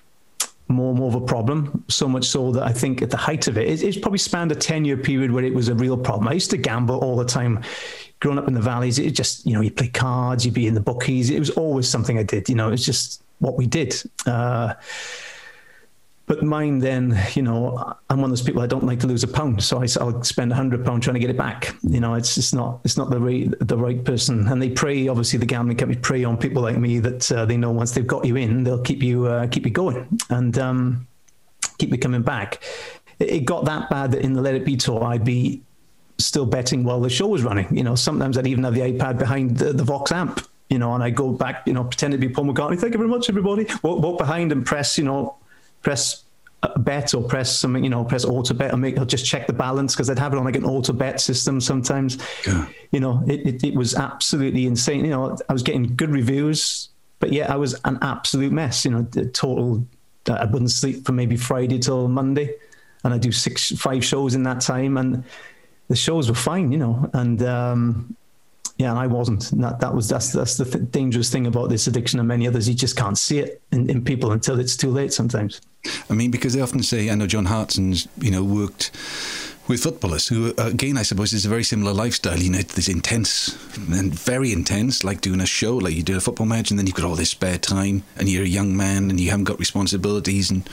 more 0.72 0.90
and 0.90 1.00
more 1.00 1.10
of 1.10 1.16
a 1.16 1.26
problem. 1.26 1.84
So 1.88 2.08
much 2.08 2.26
so 2.26 2.52
that 2.52 2.64
I 2.64 2.72
think 2.72 3.02
at 3.02 3.10
the 3.10 3.18
height 3.18 3.48
of 3.48 3.58
it, 3.58 3.68
it 3.68 3.84
it's 3.84 3.98
probably 3.98 4.20
spanned 4.20 4.52
a 4.52 4.56
10 4.56 4.86
year 4.86 4.98
period 4.98 5.32
where 5.32 5.44
it 5.44 5.54
was 5.54 5.70
a 5.70 5.76
real 5.76 5.98
problem. 5.98 6.28
I 6.28 6.34
used 6.34 6.52
to 6.52 6.58
gamble 6.58 6.98
all 7.00 7.16
the 7.16 7.26
time. 7.26 7.62
Growing 8.20 8.38
up 8.38 8.48
in 8.48 8.54
the 8.54 8.62
valleys, 8.62 9.00
it 9.00 9.12
just, 9.12 9.48
you 9.48 9.54
know, 9.54 9.62
you 9.62 9.72
play 9.72 9.88
cards, 9.88 10.46
you'd 10.46 10.54
be 10.54 10.68
in 10.68 10.76
the 10.76 10.82
bookies. 10.82 11.32
It 11.32 11.40
was 11.40 11.50
always 11.50 11.90
something 11.90 12.20
I 12.20 12.24
did, 12.24 12.50
you 12.50 12.56
know, 12.56 12.72
it's 12.72 12.86
just 12.86 13.24
what 13.40 13.58
we 13.58 13.66
did. 13.66 14.00
Uh, 14.28 14.76
but 16.32 16.44
mine 16.44 16.80
then, 16.80 17.22
you 17.34 17.42
know, 17.42 17.94
I'm 18.10 18.22
one 18.22 18.32
of 18.32 18.38
those 18.38 18.42
people 18.42 18.62
I 18.62 18.66
don't 18.66 18.86
like 18.86 19.02
to 19.02 19.08
lose 19.08 19.22
a 19.22 19.28
pound, 19.28 19.62
so 19.62 19.80
I, 19.80 20.02
will 20.02 20.24
spend 20.24 20.54
a 20.54 20.56
hundred 20.56 20.86
pound 20.86 21.04
trying 21.04 21.16
to 21.16 21.20
get 21.20 21.30
it 21.30 21.36
back. 21.36 21.76
You 21.84 22.00
know, 22.00 22.14
it's 22.14 22.36
just 22.36 22.56
not 22.56 22.80
it's 22.86 22.96
not 22.96 23.10
the 23.10 23.20
right 23.20 23.50
the 23.60 23.78
right 23.78 24.02
person. 24.02 24.48
And 24.48 24.62
they 24.62 24.70
prey, 24.70 25.10
obviously, 25.10 25.40
the 25.40 25.46
gambling 25.46 25.76
company 25.76 26.00
prey 26.00 26.24
on 26.24 26.38
people 26.38 26.62
like 26.62 26.78
me 26.78 27.00
that 27.00 27.30
uh, 27.34 27.44
they 27.44 27.58
know 27.58 27.72
once 27.72 27.92
they've 27.92 28.08
got 28.08 28.24
you 28.24 28.38
in, 28.38 28.64
they'll 28.64 28.82
keep 28.82 29.04
you 29.04 29.26
uh, 29.26 29.48
keep 29.48 29.66
you 29.66 29.74
going 29.74 30.08
and 30.30 30.58
um, 30.58 31.06
keep 31.80 31.92
you 31.92 31.98
coming 31.98 32.22
back. 32.22 32.64
It, 33.20 33.30
it 33.30 33.40
got 33.42 33.66
that 33.66 33.90
bad 33.90 34.14
that 34.14 34.22
in 34.22 34.32
the 34.32 34.42
Let 34.42 34.56
It 34.56 34.64
Be 34.64 34.78
tour, 34.78 35.04
I'd 35.04 35.26
be 35.26 35.62
still 36.18 36.46
betting 36.46 36.86
while 36.86 37.02
the 37.02 37.10
show 37.10 37.28
was 37.28 37.44
running. 37.44 37.76
You 37.76 37.84
know, 37.84 37.96
sometimes 37.96 38.38
I'd 38.38 38.48
even 38.48 38.64
have 38.64 38.74
the 38.74 38.80
iPad 38.80 39.18
behind 39.18 39.58
the, 39.58 39.74
the 39.74 39.84
Vox 39.84 40.14
amp 40.14 40.48
you 40.70 40.80
know, 40.80 40.94
and 40.94 41.04
I 41.04 41.10
go 41.10 41.34
back, 41.34 41.68
you 41.68 41.74
know, 41.74 41.84
pretend 41.84 42.14
to 42.14 42.18
be 42.18 42.30
Paul 42.30 42.46
McCartney. 42.46 42.80
Thank 42.80 42.94
you 42.94 42.98
very 42.98 43.10
much, 43.10 43.28
everybody. 43.28 43.68
Walk, 43.84 44.02
walk 44.02 44.18
behind 44.18 44.54
and 44.54 44.66
press, 44.66 44.98
you 44.98 45.04
know, 45.04 45.36
press 45.82 46.24
a 46.64 46.80
bet 46.80 47.14
or 47.14 47.24
press 47.24 47.58
something, 47.58 47.84
you 47.84 47.90
know, 47.90 48.04
press 48.06 48.24
auto 48.24 48.54
bet 48.54 48.72
and 48.72 48.82
make, 48.82 48.98
I'll 48.98 49.06
just 49.06 49.26
check 49.26 49.48
the 49.48 49.54
balance 49.54 49.96
because 49.96 50.10
I'd 50.10 50.20
have 50.20 50.34
it 50.34 50.38
on 50.38 50.46
like 50.46 50.56
an 50.56 50.66
auto 50.66 50.94
bet 50.94 51.20
system 51.20 51.60
sometimes. 51.60 52.18
Yeah. 52.46 52.68
You 52.92 53.00
know, 53.00 53.24
it, 53.28 53.46
it, 53.48 53.64
it, 53.64 53.76
was 53.76 53.96
absolutely 53.96 54.68
insane. 54.68 55.04
You 55.04 55.12
know, 55.12 55.38
I 55.50 55.54
was 55.54 55.64
getting 55.64 55.96
good 55.96 56.12
reviews, 56.12 56.90
but 57.20 57.34
yeah, 57.34 57.52
I 57.52 57.56
was 57.56 57.80
an 57.86 57.98
absolute 58.02 58.52
mess. 58.52 58.86
You 58.86 58.92
know, 58.92 59.04
total, 59.34 59.86
I 60.30 60.46
wouldn't 60.46 60.72
sleep 60.72 61.06
from 61.06 61.16
maybe 61.16 61.36
Friday 61.36 61.80
till 61.80 62.08
Monday. 62.08 62.54
And 63.04 63.12
I 63.12 63.18
do 63.18 63.32
six, 63.32 63.72
five 63.72 64.06
shows 64.06 64.36
in 64.36 64.44
that 64.44 64.62
time. 64.62 64.98
And 64.98 65.24
the 65.88 65.96
shows 65.96 66.30
were 66.30 66.36
fine, 66.36 66.72
you 66.72 66.78
know, 66.78 67.10
and, 67.14 67.42
um, 67.42 68.16
yeah, 68.82 68.90
and 68.90 68.98
I 68.98 69.06
wasn't. 69.06 69.52
That 69.62 69.80
that 69.80 69.94
was 69.94 70.10
that's 70.10 70.32
that's 70.32 70.58
the 70.58 70.66
th- 70.66 70.90
dangerous 70.90 71.30
thing 71.30 71.46
about 71.46 71.70
this 71.70 71.86
addiction 71.86 72.18
and 72.18 72.28
many 72.28 72.48
others. 72.48 72.68
You 72.68 72.74
just 72.74 72.98
can't 72.98 73.18
see 73.18 73.38
it 73.38 73.62
in, 73.72 73.88
in 73.92 74.04
people 74.04 74.32
until 74.32 74.60
it's 74.60 74.76
too 74.76 74.90
late. 74.90 75.14
Sometimes. 75.14 75.62
I 76.10 76.14
mean, 76.14 76.32
because 76.32 76.54
they 76.54 76.62
often 76.62 76.82
say, 76.82 77.10
I 77.12 77.16
know 77.16 77.28
John 77.28 77.46
Hartson's, 77.46 78.08
you 78.20 78.32
know, 78.32 78.44
worked 78.44 78.90
with 79.68 79.84
footballers 79.84 80.28
who, 80.28 80.54
again, 80.58 80.98
I 80.98 81.04
suppose, 81.04 81.32
is 81.32 81.46
a 81.46 81.50
very 81.50 81.64
similar 81.64 81.94
lifestyle. 81.94 82.40
You 82.40 82.50
know, 82.50 82.58
this 82.58 82.90
intense 82.90 83.54
and 83.76 84.14
very 84.14 84.52
intense, 84.52 85.04
like 85.04 85.22
doing 85.22 85.42
a 85.42 85.46
show, 85.46 85.78
like 85.78 85.94
you 85.94 86.02
do 86.02 86.18
a 86.18 86.20
football 86.20 86.48
match, 86.48 86.72
and 86.72 86.80
then 86.80 86.88
you've 86.88 86.96
got 86.96 87.06
all 87.06 87.16
this 87.16 87.30
spare 87.30 87.60
time, 87.60 88.04
and 88.18 88.28
you're 88.28 88.44
a 88.44 88.48
young 88.48 88.76
man, 88.76 89.12
and 89.12 89.20
you 89.20 89.30
haven't 89.30 89.46
got 89.46 89.60
responsibilities. 89.60 90.50
And 90.50 90.68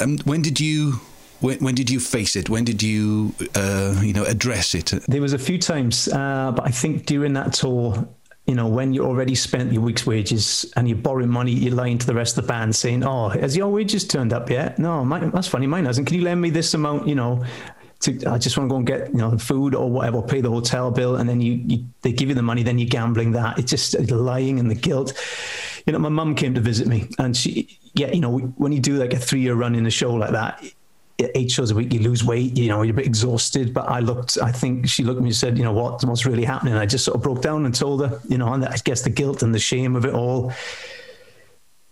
um, 0.00 0.18
when 0.24 0.42
did 0.42 0.58
you 0.58 1.00
when, 1.42 1.58
when 1.58 1.74
did 1.74 1.90
you 1.90 2.00
face 2.00 2.36
it? 2.36 2.48
When 2.48 2.64
did 2.64 2.82
you, 2.82 3.34
uh, 3.54 4.00
you 4.02 4.12
know, 4.12 4.24
address 4.24 4.74
it? 4.74 4.92
There 5.08 5.20
was 5.20 5.32
a 5.32 5.38
few 5.38 5.58
times, 5.58 6.08
uh, 6.08 6.52
but 6.54 6.66
I 6.66 6.70
think 6.70 7.06
during 7.06 7.32
that 7.34 7.52
tour, 7.52 8.08
you 8.46 8.54
know, 8.54 8.68
when 8.68 8.92
you 8.92 9.04
already 9.04 9.34
spent 9.34 9.72
your 9.72 9.82
week's 9.82 10.06
wages 10.06 10.70
and 10.76 10.88
you're 10.88 10.98
borrowing 10.98 11.28
money, 11.28 11.52
you're 11.52 11.74
lying 11.74 11.98
to 11.98 12.06
the 12.06 12.14
rest 12.14 12.38
of 12.38 12.44
the 12.44 12.48
band 12.48 12.74
saying, 12.74 13.04
"Oh, 13.04 13.28
has 13.28 13.56
your 13.56 13.68
wages 13.68 14.06
turned 14.06 14.32
up 14.32 14.50
yet?" 14.50 14.78
No, 14.78 15.04
that's 15.30 15.46
funny, 15.46 15.66
mine 15.66 15.84
hasn't. 15.84 16.08
Can 16.08 16.16
you 16.16 16.24
lend 16.24 16.40
me 16.40 16.50
this 16.50 16.74
amount? 16.74 17.06
You 17.06 17.14
know, 17.14 17.44
to, 18.00 18.10
I 18.26 18.38
just 18.38 18.56
want 18.56 18.68
to 18.68 18.72
go 18.72 18.76
and 18.78 18.86
get 18.86 19.10
you 19.10 19.18
know 19.18 19.38
food 19.38 19.76
or 19.76 19.88
whatever, 19.90 20.22
pay 20.22 20.40
the 20.40 20.50
hotel 20.50 20.90
bill, 20.90 21.16
and 21.16 21.28
then 21.28 21.40
you, 21.40 21.52
you 21.66 21.86
they 22.02 22.12
give 22.12 22.28
you 22.28 22.34
the 22.34 22.42
money, 22.42 22.64
then 22.64 22.78
you're 22.78 22.88
gambling 22.88 23.32
that. 23.32 23.60
It's 23.60 23.70
just 23.70 24.10
lying 24.10 24.58
and 24.58 24.68
the 24.68 24.74
guilt. 24.74 25.12
You 25.86 25.92
know, 25.92 26.00
my 26.00 26.08
mum 26.08 26.34
came 26.34 26.54
to 26.54 26.60
visit 26.60 26.88
me, 26.88 27.08
and 27.20 27.36
she, 27.36 27.78
yeah, 27.94 28.10
you 28.10 28.20
know, 28.20 28.38
when 28.38 28.72
you 28.72 28.80
do 28.80 28.96
like 28.96 29.12
a 29.12 29.18
three 29.18 29.40
year 29.40 29.54
run 29.54 29.76
in 29.76 29.86
a 29.86 29.90
show 29.90 30.12
like 30.14 30.32
that 30.32 30.64
eight 31.18 31.50
shows 31.50 31.70
a 31.70 31.74
week, 31.74 31.92
you 31.92 32.00
lose 32.00 32.24
weight, 32.24 32.56
you 32.56 32.68
know, 32.68 32.82
you're 32.82 32.94
a 32.94 32.96
bit 32.96 33.06
exhausted. 33.06 33.72
But 33.72 33.88
I 33.88 34.00
looked, 34.00 34.38
I 34.42 34.52
think 34.52 34.88
she 34.88 35.04
looked 35.04 35.18
at 35.18 35.22
me 35.22 35.30
and 35.30 35.36
said, 35.36 35.58
you 35.58 35.64
know, 35.64 35.72
what, 35.72 36.02
what's 36.04 36.26
really 36.26 36.44
happening? 36.44 36.74
I 36.74 36.86
just 36.86 37.04
sort 37.04 37.16
of 37.16 37.22
broke 37.22 37.42
down 37.42 37.64
and 37.64 37.74
told 37.74 38.06
her, 38.06 38.20
you 38.28 38.38
know, 38.38 38.52
and 38.52 38.64
I 38.64 38.76
guess 38.84 39.02
the 39.02 39.10
guilt 39.10 39.42
and 39.42 39.54
the 39.54 39.58
shame 39.58 39.96
of 39.96 40.04
it 40.04 40.14
all, 40.14 40.52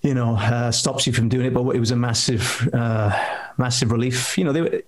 you 0.02 0.14
know, 0.14 0.36
uh, 0.36 0.70
stops 0.70 1.06
you 1.06 1.12
from 1.12 1.28
doing 1.28 1.46
it. 1.46 1.54
But 1.54 1.68
it 1.76 1.80
was 1.80 1.90
a 1.90 1.96
massive, 1.96 2.68
uh, 2.72 3.16
massive 3.58 3.92
relief. 3.92 4.36
You 4.38 4.44
know, 4.44 4.52
they, 4.52 4.62
were, 4.62 4.82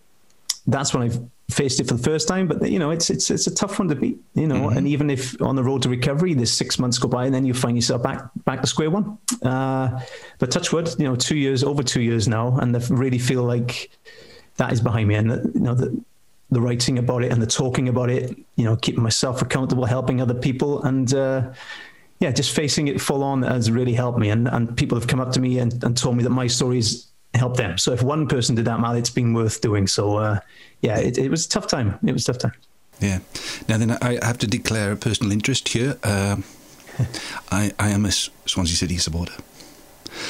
that's 0.66 0.95
when 0.95 1.11
I 1.11 1.14
faced 1.53 1.80
it 1.80 1.88
for 1.88 1.94
the 1.94 2.03
first 2.03 2.26
time. 2.28 2.48
But 2.48 2.70
you 2.70 2.78
know, 2.78 2.90
it's 2.90 3.11
it's 3.11 3.30
it's 3.30 3.46
a 3.46 3.55
tough 3.55 3.78
one 3.78 3.88
to 3.88 3.94
beat. 3.94 4.18
You 4.34 4.46
know, 4.46 4.68
mm-hmm. 4.68 4.78
and 4.78 4.88
even 4.88 5.11
if 5.11 5.40
on 5.40 5.57
the 5.57 5.62
road 5.62 5.82
to 5.82 5.88
recovery, 5.88 6.34
there's 6.34 6.53
six 6.53 6.78
months 6.78 6.98
go 6.98 7.09
by, 7.09 7.26
and 7.26 7.34
then 7.34 7.44
you 7.44 7.55
find 7.55 7.76
yourself 7.76 8.03
back 8.03 8.22
back 8.44 8.61
to 8.61 8.66
square 8.66 8.90
one. 8.90 9.18
Uh, 9.42 10.00
but 10.38 10.50
touch 10.50 10.72
wood, 10.72 10.94
you 10.98 11.05
know, 11.05 11.16
two 11.16 11.36
years 11.36 11.62
over 11.62 11.82
two 11.82 12.03
years 12.03 12.28
now, 12.28 12.57
and 12.59 12.76
I 12.76 12.80
really 12.88 13.18
feel 13.18 13.42
like 13.44 13.90
that 14.57 14.72
is 14.72 14.80
behind 14.80 15.09
me, 15.09 15.14
and 15.14 15.30
the, 15.30 15.50
you 15.55 15.61
know 15.61 15.74
the 15.74 16.03
the 16.50 16.61
writing 16.61 16.98
about 16.98 17.24
it 17.24 17.32
and 17.32 17.40
the 17.40 17.46
talking 17.46 17.88
about 17.88 18.11
it, 18.11 18.36
you 18.57 18.64
know, 18.64 18.76
keeping 18.76 19.03
myself 19.03 19.40
accountable, 19.40 19.86
helping 19.86 20.20
other 20.20 20.34
people, 20.34 20.82
and 20.82 21.14
uh, 21.14 21.50
yeah, 22.20 22.30
just 22.30 22.55
facing 22.55 22.88
it 22.88 23.00
full 23.00 23.22
on 23.24 23.42
has 23.42 23.70
really 23.70 23.94
helped 23.94 24.18
me. 24.18 24.30
And 24.30 24.48
and 24.48 24.76
people 24.76 24.98
have 24.98 25.09
come 25.09 25.20
up 25.20 25.32
to 25.32 25.40
me 25.40 25.59
and, 25.59 25.82
and 25.84 25.96
told 25.96 26.16
me 26.16 26.22
that 26.22 26.30
my 26.30 26.46
stories 26.46 27.12
helped 27.35 27.57
them. 27.57 27.78
So 27.78 27.93
if 27.93 28.03
one 28.03 28.26
person 28.26 28.55
did 28.55 28.64
that, 28.66 28.80
Mal, 28.80 28.95
it's 28.95 29.11
been 29.11 29.35
worth 29.35 29.61
doing. 29.61 29.87
So 29.87 30.18
uh, 30.18 30.41
yeah, 30.80 30.99
it, 30.99 31.18
it 31.18 31.30
was 31.30 31.47
a 31.47 31.49
tough 31.49 31.66
time. 31.66 31.99
It 32.05 32.12
was 32.12 32.28
a 32.28 32.33
tough 32.33 32.39
time. 32.39 32.53
Yeah. 33.01 33.18
Now 33.68 33.78
then, 33.78 33.91
I 34.03 34.18
have 34.24 34.39
to 34.39 34.47
declare 34.47 34.93
a 34.93 34.97
personal 34.97 35.33
interest 35.33 35.68
here. 35.68 35.97
Uh, 36.05 36.37
I 37.51 37.72
I 37.78 37.91
am 37.91 38.05
a 38.05 38.12
Swansea 38.12 38.76
City 38.76 38.99
supporter. 38.99 39.35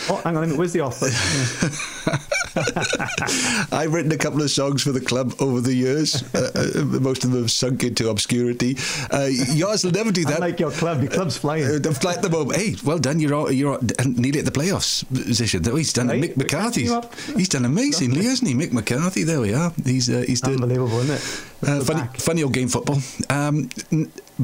Oh, 0.09 0.21
hang 0.25 0.37
on 0.37 0.45
a 0.45 0.47
minute. 0.47 0.59
Where's 0.59 0.73
the 0.73 0.81
offer? 0.81 1.07
I've 3.73 3.95
written 3.95 4.13
a 4.13 4.19
couple 4.19 4.43
of 4.43 4.51
songs 4.51 4.83
for 4.83 4.93
the 4.93 5.01
club 5.01 5.35
over 5.41 5.61
the 5.61 5.73
years. 5.73 6.23
Uh, 6.35 6.51
uh, 6.55 6.85
most 7.01 7.25
of 7.25 7.31
them 7.31 7.41
have 7.41 7.51
sunk 7.51 7.83
into 7.83 8.11
obscurity. 8.11 8.77
Uh, 9.11 9.29
yours 9.31 9.85
will 9.85 9.93
never 9.93 10.13
do 10.13 10.25
that. 10.27 10.41
like 10.41 10.61
your 10.61 10.71
club. 10.71 11.01
Your 11.01 11.11
club's 11.11 11.37
flying. 11.39 11.65
Uh, 11.65 11.79
the 11.79 11.95
fly 11.95 12.13
at 12.13 12.23
the 12.23 12.29
moment. 12.29 12.61
Hey, 12.61 12.77
well 12.85 12.99
done. 12.99 13.21
You're 13.21 13.35
all, 13.35 13.51
you're 13.51 13.73
all, 13.73 13.81
nearly 14.05 14.41
at 14.41 14.45
the 14.45 14.51
playoffs 14.51 15.09
position. 15.09 15.67
Oh, 15.67 15.77
he's 15.77 15.93
done 15.93 16.09
right. 16.09 16.21
Mick 16.21 16.37
McCarthy. 16.37 16.89
He's 17.35 17.49
done 17.49 17.65
amazingly, 17.65 18.25
hasn't 18.25 18.49
he? 18.49 18.55
Mick 18.55 18.73
McCarthy. 18.73 19.25
There 19.25 19.41
we 19.41 19.55
are. 19.55 19.73
He's 19.85 20.11
uh, 20.11 20.25
he's 20.27 20.43
unbelievable, 20.43 20.99
isn't 21.01 21.17
it? 21.17 21.69
Uh, 21.69 21.85
funny, 21.85 22.09
funny 22.19 22.43
old 22.43 22.53
game 22.53 22.69
football. 22.69 22.99
Um, 23.31 23.71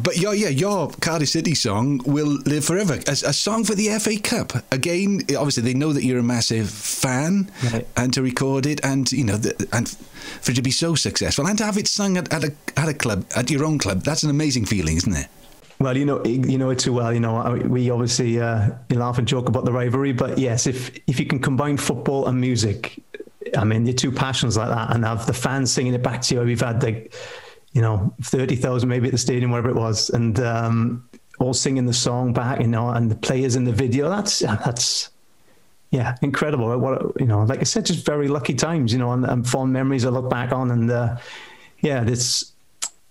but 0.03 0.17
your 0.17 0.35
yeah, 0.35 0.49
your 0.49 0.91
Cardiff 1.01 1.29
City 1.29 1.55
song 1.55 2.01
will 2.05 2.39
live 2.47 2.65
forever. 2.65 2.95
A, 3.07 3.13
a, 3.13 3.33
song 3.33 3.65
for 3.65 3.75
the 3.75 3.89
FA 3.99 4.19
Cup. 4.19 4.53
Again, 4.73 5.21
obviously 5.37 5.63
they 5.63 5.75
know 5.75 5.93
that 5.93 6.05
you're 6.05 6.19
a 6.19 6.23
massive 6.23 6.71
fan, 6.71 7.51
right. 7.73 7.87
and 7.97 8.13
to 8.15 8.23
record 8.23 8.67
it, 8.67 8.85
and 8.85 9.11
you 9.13 9.25
know, 9.25 9.37
the, 9.37 9.69
and 9.73 9.89
for 9.89 10.53
it 10.53 10.55
to 10.55 10.63
be 10.63 10.71
so 10.71 10.95
successful, 10.95 11.47
and 11.47 11.59
to 11.59 11.65
have 11.65 11.79
it 11.79 11.89
sung 11.89 12.17
at, 12.17 12.33
at 12.33 12.45
a 12.45 12.53
at 12.77 12.89
a 12.89 12.95
club, 12.95 13.25
at 13.37 13.51
your 13.51 13.65
own 13.65 13.79
club, 13.79 14.03
that's 14.03 14.23
an 14.23 14.31
amazing 14.31 14.67
feeling, 14.67 14.97
isn't 14.97 15.15
it? 15.15 15.29
Well, 15.81 15.97
you 15.97 16.05
know, 16.05 16.25
you 16.25 16.59
know 16.59 16.71
it 16.71 16.81
too 16.81 16.93
well. 16.93 17.13
You 17.13 17.21
know, 17.21 17.61
we 17.67 17.91
obviously 17.91 18.41
uh, 18.41 18.71
laugh 18.91 19.19
and 19.19 19.29
joke 19.29 19.49
about 19.49 19.65
the 19.65 19.73
rivalry, 19.73 20.13
but 20.13 20.39
yes, 20.39 20.67
if 20.67 20.99
if 21.07 21.21
you 21.21 21.27
can 21.27 21.39
combine 21.39 21.77
football 21.77 22.27
and 22.27 22.41
music, 22.41 23.01
I 23.57 23.65
mean, 23.65 23.87
your 23.87 23.95
two 23.95 24.13
passions 24.13 24.57
like 24.57 24.69
that, 24.69 24.95
and 24.95 25.05
have 25.05 25.27
the 25.27 25.33
fans 25.33 25.73
singing 25.73 25.95
it 25.95 26.03
back 26.03 26.23
to 26.23 26.35
you. 26.35 26.41
We've 26.43 26.61
had 26.61 26.81
the, 26.81 27.09
you 27.73 27.83
know, 27.83 28.15
thirty 28.23 28.57
thousand 28.57 28.89
maybe 28.89 29.09
at 29.09 29.13
the 29.13 29.19
stadium, 29.19 29.51
wherever 29.51 29.69
it 29.69 29.77
was, 29.77 30.11
and 30.11 30.41
um, 30.41 31.09
all 31.39 31.55
singing 31.55 31.87
the 31.87 31.93
song 31.93 32.33
back, 32.33 32.61
you 32.61 32.67
know, 32.67 32.91
and 32.91 33.11
the 33.11 33.17
players 33.17 33.57
in 33.57 33.65
the 33.65 33.73
video. 33.73 34.09
That's 34.09 34.41
that's 34.41 35.11
yeah, 35.91 36.17
incredible. 36.23 36.77
What 36.79 37.21
you 37.21 37.27
know, 37.27 37.45
like 37.45 37.61
I 37.61 37.65
said, 37.65 37.87
just 37.87 38.05
very 38.05 38.29
lucky 38.29 38.55
times, 38.55 38.93
you 38.93 38.99
know, 38.99 39.13
and, 39.13 39.25
and 39.25 39.49
fond 39.49 39.73
memories 39.73 40.05
I 40.05 40.11
look 40.11 40.29
back 40.29 40.53
on, 40.53 40.71
and 40.71 40.91
uh, 40.91 41.17
yeah, 41.81 42.05
this 42.05 42.53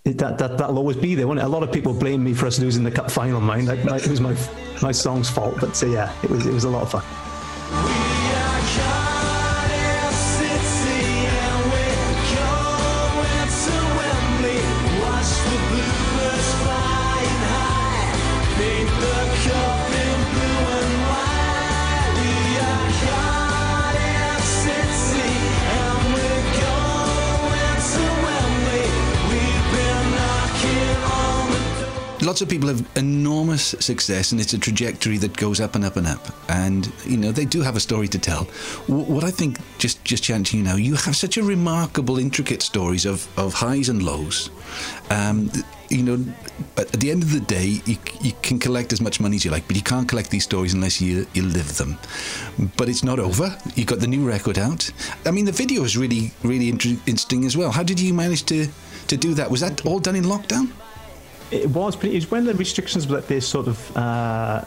that 0.03 0.37
that 0.37 0.57
that'll 0.57 0.77
always 0.77 0.97
be 0.97 1.15
there. 1.15 1.27
Won't 1.27 1.39
it? 1.39 1.45
A 1.45 1.47
lot 1.47 1.63
of 1.63 1.71
people 1.71 1.93
blame 1.93 2.23
me 2.23 2.33
for 2.33 2.45
us 2.45 2.59
losing 2.59 2.83
the 2.83 2.91
cup 2.91 3.09
final. 3.09 3.41
Mine, 3.41 3.65
like, 3.65 3.79
it 3.79 4.09
was 4.09 4.21
my 4.21 4.35
my 4.81 4.91
song's 4.91 5.29
fault, 5.29 5.55
but 5.59 5.75
so 5.75 5.85
yeah, 5.85 6.13
it 6.23 6.29
was 6.29 6.45
it 6.45 6.53
was 6.53 6.65
a 6.65 6.69
lot 6.69 6.83
of 6.83 6.91
fun. 6.91 7.26
Lots 32.27 32.41
of 32.41 32.49
people 32.49 32.67
have 32.67 32.85
enormous 32.97 33.73
success, 33.79 34.33
and 34.33 34.41
it's 34.41 34.51
a 34.51 34.59
trajectory 34.59 35.17
that 35.17 35.35
goes 35.37 35.61
up 35.61 35.75
and 35.75 35.85
up 35.85 35.95
and 35.95 36.05
up. 36.05 36.27
And 36.49 36.91
you 37.05 37.15
know, 37.15 37.31
they 37.31 37.45
do 37.45 37.61
have 37.61 37.77
a 37.77 37.79
story 37.79 38.09
to 38.09 38.19
tell. 38.19 38.43
What 38.87 39.23
I 39.23 39.31
think, 39.31 39.57
just 39.79 40.03
just 40.03 40.23
chatting 40.23 40.43
to 40.43 40.57
you 40.57 40.63
know, 40.63 40.75
you 40.75 40.95
have 40.95 41.15
such 41.15 41.37
a 41.37 41.43
remarkable, 41.43 42.19
intricate 42.19 42.61
stories 42.61 43.05
of 43.05 43.27
of 43.37 43.53
highs 43.53 43.87
and 43.89 44.03
lows. 44.03 44.49
Um, 45.09 45.49
you 45.89 46.03
know, 46.03 46.17
at 46.75 46.91
the 46.91 47.09
end 47.11 47.23
of 47.23 47.31
the 47.31 47.39
day, 47.39 47.79
you, 47.85 47.97
you 48.19 48.33
can 48.41 48.59
collect 48.59 48.91
as 48.91 48.99
much 48.99 49.21
money 49.21 49.37
as 49.37 49.45
you 49.45 49.51
like, 49.51 49.65
but 49.67 49.77
you 49.77 49.81
can't 49.81 50.09
collect 50.09 50.29
these 50.29 50.43
stories 50.43 50.73
unless 50.73 50.99
you, 50.99 51.25
you 51.33 51.43
live 51.43 51.77
them. 51.77 51.97
But 52.75 52.89
it's 52.89 53.05
not 53.05 53.19
over. 53.19 53.57
You 53.75 53.85
got 53.85 54.01
the 54.01 54.07
new 54.07 54.27
record 54.27 54.57
out. 54.57 54.91
I 55.25 55.31
mean, 55.31 55.45
the 55.45 55.53
video 55.53 55.85
is 55.85 55.95
really, 55.95 56.33
really 56.43 56.67
interesting 56.67 57.45
as 57.45 57.55
well. 57.55 57.71
How 57.71 57.83
did 57.83 58.01
you 58.01 58.13
manage 58.13 58.43
to, 58.47 58.67
to 59.07 59.15
do 59.15 59.33
that? 59.35 59.49
Was 59.49 59.61
that 59.61 59.85
all 59.85 59.99
done 59.99 60.17
in 60.17 60.25
lockdown? 60.25 60.73
It 61.51 61.69
was 61.69 61.95
pretty. 61.95 62.15
It 62.15 62.19
was 62.19 62.31
when 62.31 62.45
the 62.45 62.53
restrictions 62.53 63.07
were 63.07 63.17
at 63.17 63.27
their 63.27 63.41
sort 63.41 63.67
of 63.67 63.97
uh, 63.97 64.65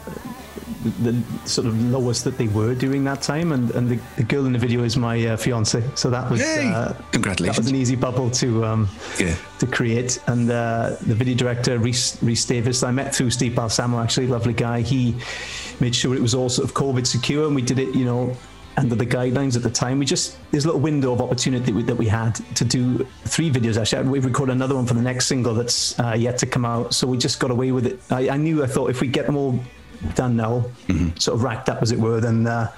the, 0.99 1.21
sort 1.45 1.67
of 1.67 1.79
lowest 1.91 2.23
that 2.23 2.37
they 2.37 2.47
were 2.47 2.73
during 2.73 3.03
that 3.03 3.21
time, 3.21 3.51
and, 3.51 3.69
and 3.71 3.89
the, 3.89 3.99
the 4.17 4.23
girl 4.23 4.45
in 4.45 4.53
the 4.53 4.59
video 4.59 4.83
is 4.83 4.97
my 4.97 5.23
uh, 5.27 5.37
fiance. 5.37 5.83
So 5.95 6.09
that 6.09 6.29
was 6.29 6.41
uh, 6.41 6.99
Congratulations. 7.11 7.57
That 7.57 7.63
was 7.63 7.71
an 7.71 7.75
easy 7.77 7.95
bubble 7.95 8.31
to 8.31 8.65
um, 8.65 8.89
Yeah. 9.19 9.35
to 9.59 9.67
create. 9.67 10.19
And 10.27 10.49
uh, 10.49 10.95
the 11.01 11.13
video 11.15 11.35
director 11.35 11.77
Reese, 11.77 12.21
Reese 12.23 12.45
Davis, 12.45 12.83
I 12.83 12.91
met 12.91 13.13
through 13.15 13.29
Steve 13.29 13.55
Balsamo. 13.55 13.99
Actually, 13.99 14.27
lovely 14.27 14.53
guy. 14.53 14.81
He 14.81 15.15
made 15.79 15.95
sure 15.95 16.15
it 16.15 16.21
was 16.21 16.33
all 16.33 16.49
sort 16.49 16.67
of 16.67 16.73
COVID 16.73 17.05
secure, 17.05 17.45
and 17.45 17.55
we 17.55 17.61
did 17.61 17.79
it. 17.79 17.93
You 17.95 18.05
know. 18.05 18.35
Under 18.77 18.95
the 18.95 19.05
guidelines 19.05 19.55
at 19.57 19.63
the 19.63 19.69
time, 19.69 19.99
we 19.99 20.05
just 20.05 20.37
there's 20.51 20.63
a 20.63 20.67
little 20.67 20.81
window 20.81 21.11
of 21.11 21.21
opportunity 21.21 21.65
that 21.65 21.75
we, 21.75 21.83
that 21.83 21.95
we 21.95 22.07
had 22.07 22.35
to 22.55 22.63
do 22.63 23.05
three 23.25 23.51
videos. 23.51 23.79
Actually, 23.79 24.07
we 24.07 24.19
recorded 24.19 24.53
another 24.53 24.75
one 24.75 24.85
for 24.85 24.93
the 24.93 25.01
next 25.01 25.27
single 25.27 25.53
that's 25.53 25.99
uh, 25.99 26.15
yet 26.17 26.37
to 26.37 26.45
come 26.45 26.63
out. 26.63 26.93
So 26.93 27.05
we 27.05 27.17
just 27.17 27.39
got 27.39 27.51
away 27.51 27.71
with 27.71 27.85
it. 27.85 27.99
I, 28.09 28.29
I 28.29 28.37
knew 28.37 28.63
I 28.63 28.67
thought 28.67 28.89
if 28.89 29.01
we 29.01 29.07
get 29.07 29.25
them 29.25 29.35
all 29.35 29.59
done 30.15 30.35
now, 30.35 30.65
sort 31.19 31.35
of 31.35 31.43
racked 31.43 31.69
up 31.69 31.81
as 31.81 31.91
it 31.91 31.99
were, 31.99 32.21
then 32.21 32.47
uh, 32.47 32.71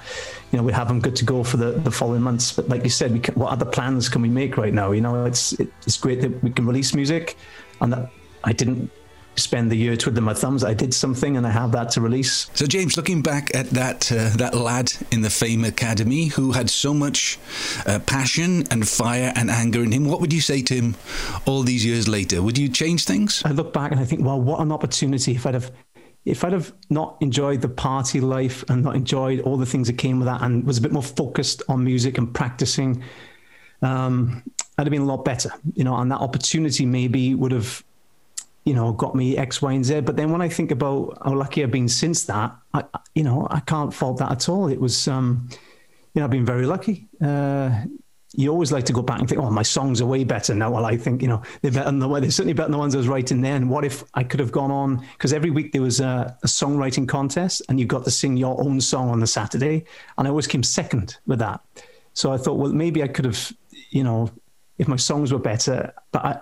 you 0.50 0.58
know 0.58 0.64
we 0.64 0.72
have 0.72 0.88
them 0.88 1.00
good 1.00 1.16
to 1.16 1.24
go 1.24 1.44
for 1.44 1.58
the, 1.58 1.72
the 1.72 1.90
following 1.90 2.22
months. 2.22 2.52
But 2.52 2.68
like 2.68 2.82
you 2.82 2.90
said, 2.90 3.12
we 3.12 3.20
can, 3.20 3.34
what 3.34 3.52
other 3.52 3.64
plans 3.64 4.08
can 4.08 4.20
we 4.20 4.28
make 4.28 4.56
right 4.56 4.74
now? 4.74 4.90
You 4.90 5.00
know, 5.00 5.24
it's 5.24 5.52
it, 5.54 5.72
it's 5.86 5.96
great 5.96 6.20
that 6.22 6.42
we 6.42 6.50
can 6.50 6.66
release 6.66 6.92
music, 6.92 7.36
and 7.80 7.92
that 7.92 8.10
I 8.42 8.52
didn't 8.52 8.90
spend 9.36 9.70
the 9.70 9.76
year 9.76 9.96
twiddling 9.96 10.24
my 10.24 10.34
thumbs. 10.34 10.64
I 10.64 10.74
did 10.74 10.94
something, 10.94 11.36
and 11.36 11.46
I 11.46 11.50
have 11.50 11.72
that 11.72 11.90
to 11.92 12.00
release. 12.00 12.50
So, 12.54 12.66
James, 12.66 12.96
looking 12.96 13.22
back 13.22 13.54
at 13.54 13.70
that 13.70 14.10
uh, 14.10 14.30
that 14.36 14.54
lad 14.54 14.92
in 15.10 15.22
the 15.22 15.30
Fame 15.30 15.64
Academy 15.64 16.26
who 16.26 16.52
had 16.52 16.70
so 16.70 16.94
much 16.94 17.38
uh, 17.86 17.98
passion 18.00 18.64
and 18.70 18.86
fire 18.88 19.32
and 19.36 19.50
anger 19.50 19.82
in 19.82 19.92
him, 19.92 20.04
what 20.06 20.20
would 20.20 20.32
you 20.32 20.40
say 20.40 20.62
to 20.62 20.74
him 20.74 20.94
all 21.46 21.62
these 21.62 21.84
years 21.84 22.08
later? 22.08 22.42
Would 22.42 22.58
you 22.58 22.68
change 22.68 23.04
things? 23.04 23.42
I 23.44 23.50
look 23.50 23.72
back 23.72 23.90
and 23.90 24.00
I 24.00 24.04
think, 24.04 24.24
well, 24.24 24.40
what 24.40 24.60
an 24.60 24.72
opportunity 24.72 25.32
if 25.32 25.46
I'd 25.46 25.54
have 25.54 25.70
if 26.24 26.42
I'd 26.42 26.52
have 26.52 26.72
not 26.88 27.16
enjoyed 27.20 27.60
the 27.60 27.68
party 27.68 28.20
life 28.20 28.64
and 28.68 28.82
not 28.82 28.96
enjoyed 28.96 29.40
all 29.40 29.56
the 29.56 29.66
things 29.66 29.88
that 29.88 29.98
came 29.98 30.18
with 30.18 30.26
that 30.26 30.40
and 30.42 30.64
was 30.64 30.78
a 30.78 30.80
bit 30.80 30.92
more 30.92 31.02
focused 31.02 31.62
on 31.68 31.84
music 31.84 32.16
and 32.16 32.32
practicing, 32.32 33.02
um, 33.82 34.42
I'd 34.78 34.86
have 34.86 34.90
been 34.90 35.02
a 35.02 35.06
lot 35.06 35.24
better, 35.24 35.50
you 35.74 35.84
know, 35.84 35.94
and 35.96 36.10
that 36.10 36.20
opportunity 36.20 36.86
maybe 36.86 37.34
would 37.34 37.52
have, 37.52 37.84
you 38.64 38.74
know, 38.74 38.92
got 38.92 39.14
me 39.14 39.36
X, 39.36 39.60
Y, 39.60 39.72
and 39.72 39.84
Z. 39.84 40.00
But 40.00 40.16
then 40.16 40.30
when 40.30 40.40
I 40.40 40.48
think 40.48 40.70
about 40.70 41.18
how 41.24 41.34
lucky 41.34 41.62
I've 41.62 41.70
been 41.70 41.88
since 41.88 42.24
that, 42.24 42.56
I, 42.72 42.84
you 43.14 43.22
know, 43.22 43.46
I 43.50 43.60
can't 43.60 43.92
fault 43.92 44.18
that 44.18 44.32
at 44.32 44.48
all. 44.48 44.68
It 44.68 44.80
was, 44.80 45.06
um, 45.06 45.48
you 46.14 46.20
know, 46.20 46.24
I've 46.24 46.30
been 46.30 46.46
very 46.46 46.66
lucky. 46.66 47.08
Uh, 47.22 47.84
you 48.36 48.50
always 48.50 48.72
like 48.72 48.84
to 48.84 48.92
go 48.92 49.02
back 49.02 49.20
and 49.20 49.28
think, 49.28 49.40
oh, 49.40 49.50
my 49.50 49.62
songs 49.62 50.00
are 50.00 50.06
way 50.06 50.24
better 50.24 50.54
now. 50.54 50.70
Well, 50.72 50.86
I 50.86 50.96
think, 50.96 51.22
you 51.22 51.28
know, 51.28 51.42
they're 51.62 51.70
better 51.70 51.84
than 51.84 52.00
the 52.00 52.08
way 52.08 52.20
they're 52.20 52.30
certainly 52.30 52.52
better 52.52 52.66
than 52.66 52.72
the 52.72 52.78
ones 52.78 52.94
I 52.94 52.98
was 52.98 53.06
writing 53.06 53.40
then. 53.42 53.68
What 53.68 53.84
if 53.84 54.02
I 54.14 54.24
could 54.24 54.40
have 54.40 54.50
gone 54.50 54.72
on? 54.72 55.06
Because 55.12 55.32
every 55.32 55.50
week 55.50 55.72
there 55.72 55.82
was 55.82 56.00
a, 56.00 56.36
a 56.42 56.46
songwriting 56.46 57.06
contest 57.06 57.62
and 57.68 57.78
you 57.78 57.86
got 57.86 58.04
to 58.04 58.10
sing 58.10 58.36
your 58.36 58.60
own 58.60 58.80
song 58.80 59.10
on 59.10 59.20
the 59.20 59.26
Saturday. 59.26 59.84
And 60.18 60.26
I 60.26 60.30
always 60.30 60.48
came 60.48 60.64
second 60.64 61.16
with 61.26 61.38
that. 61.38 61.60
So 62.14 62.32
I 62.32 62.36
thought, 62.36 62.54
well, 62.54 62.72
maybe 62.72 63.02
I 63.02 63.08
could 63.08 63.24
have, 63.24 63.52
you 63.90 64.02
know, 64.02 64.30
if 64.78 64.88
my 64.88 64.96
songs 64.96 65.32
were 65.32 65.38
better. 65.38 65.92
But 66.10 66.24
I, 66.24 66.40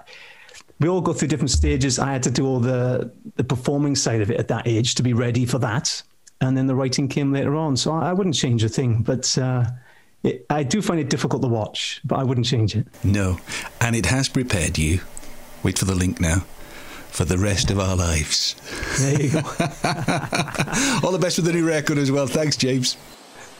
we 0.83 0.89
all 0.89 1.01
go 1.01 1.13
through 1.13 1.29
different 1.29 1.51
stages. 1.51 1.99
I 1.99 2.13
had 2.13 2.23
to 2.25 2.31
do 2.31 2.47
all 2.47 2.59
the, 2.59 3.13
the 3.37 3.45
performing 3.45 3.95
side 3.95 4.21
of 4.21 4.31
it 4.31 4.39
at 4.39 4.49
that 4.49 4.67
age 4.67 4.97
to 4.97 5.03
be 5.03 5.13
ready 5.13 5.47
for 5.47 5.59
that. 5.61 6.03
And 6.41 6.57
then 6.57 6.67
the 6.67 6.75
writing 6.75 7.09
came 7.09 7.33
later 7.33 7.55
on. 7.55 7.77
So 7.77 7.93
I, 7.93 8.11
I 8.11 8.13
wouldn't 8.13 8.35
change 8.35 8.65
a 8.65 8.69
thing. 8.69 9.03
But 9.03 9.39
uh, 9.39 9.65
it, 10.25 10.45
I 10.51 10.65
do 10.65 10.83
find 10.83 10.99
it 10.99 11.09
difficult 11.09 11.41
to 11.43 11.49
watch, 11.49 12.01
but 12.05 12.19
I 12.19 12.25
wouldn't 12.25 12.47
change 12.47 12.75
it. 12.75 12.87
No. 13.05 13.39
And 13.81 13.95
it 13.95 14.07
has 14.07 14.29
prepared 14.29 14.77
you, 14.77 15.01
wait 15.63 15.79
for 15.79 15.85
the 15.85 15.95
link 15.95 16.21
now, 16.21 16.41
for 17.11 17.25
the 17.25 17.39
rest 17.39 17.71
of 17.71 17.79
our 17.79 17.95
lives. 17.95 18.57
There 18.99 19.23
you 19.23 19.31
go. 19.31 19.39
All 21.05 21.13
the 21.13 21.19
best 21.21 21.39
with 21.39 21.47
the 21.47 21.53
new 21.53 21.67
record 21.67 21.99
as 21.99 22.11
well. 22.11 22.27
Thanks, 22.27 22.57
James. 22.57 22.97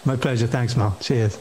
My 0.05 0.17
pleasure. 0.17 0.49
Thanks, 0.49 0.77
Mal. 0.77 0.97
Cheers. 1.01 1.39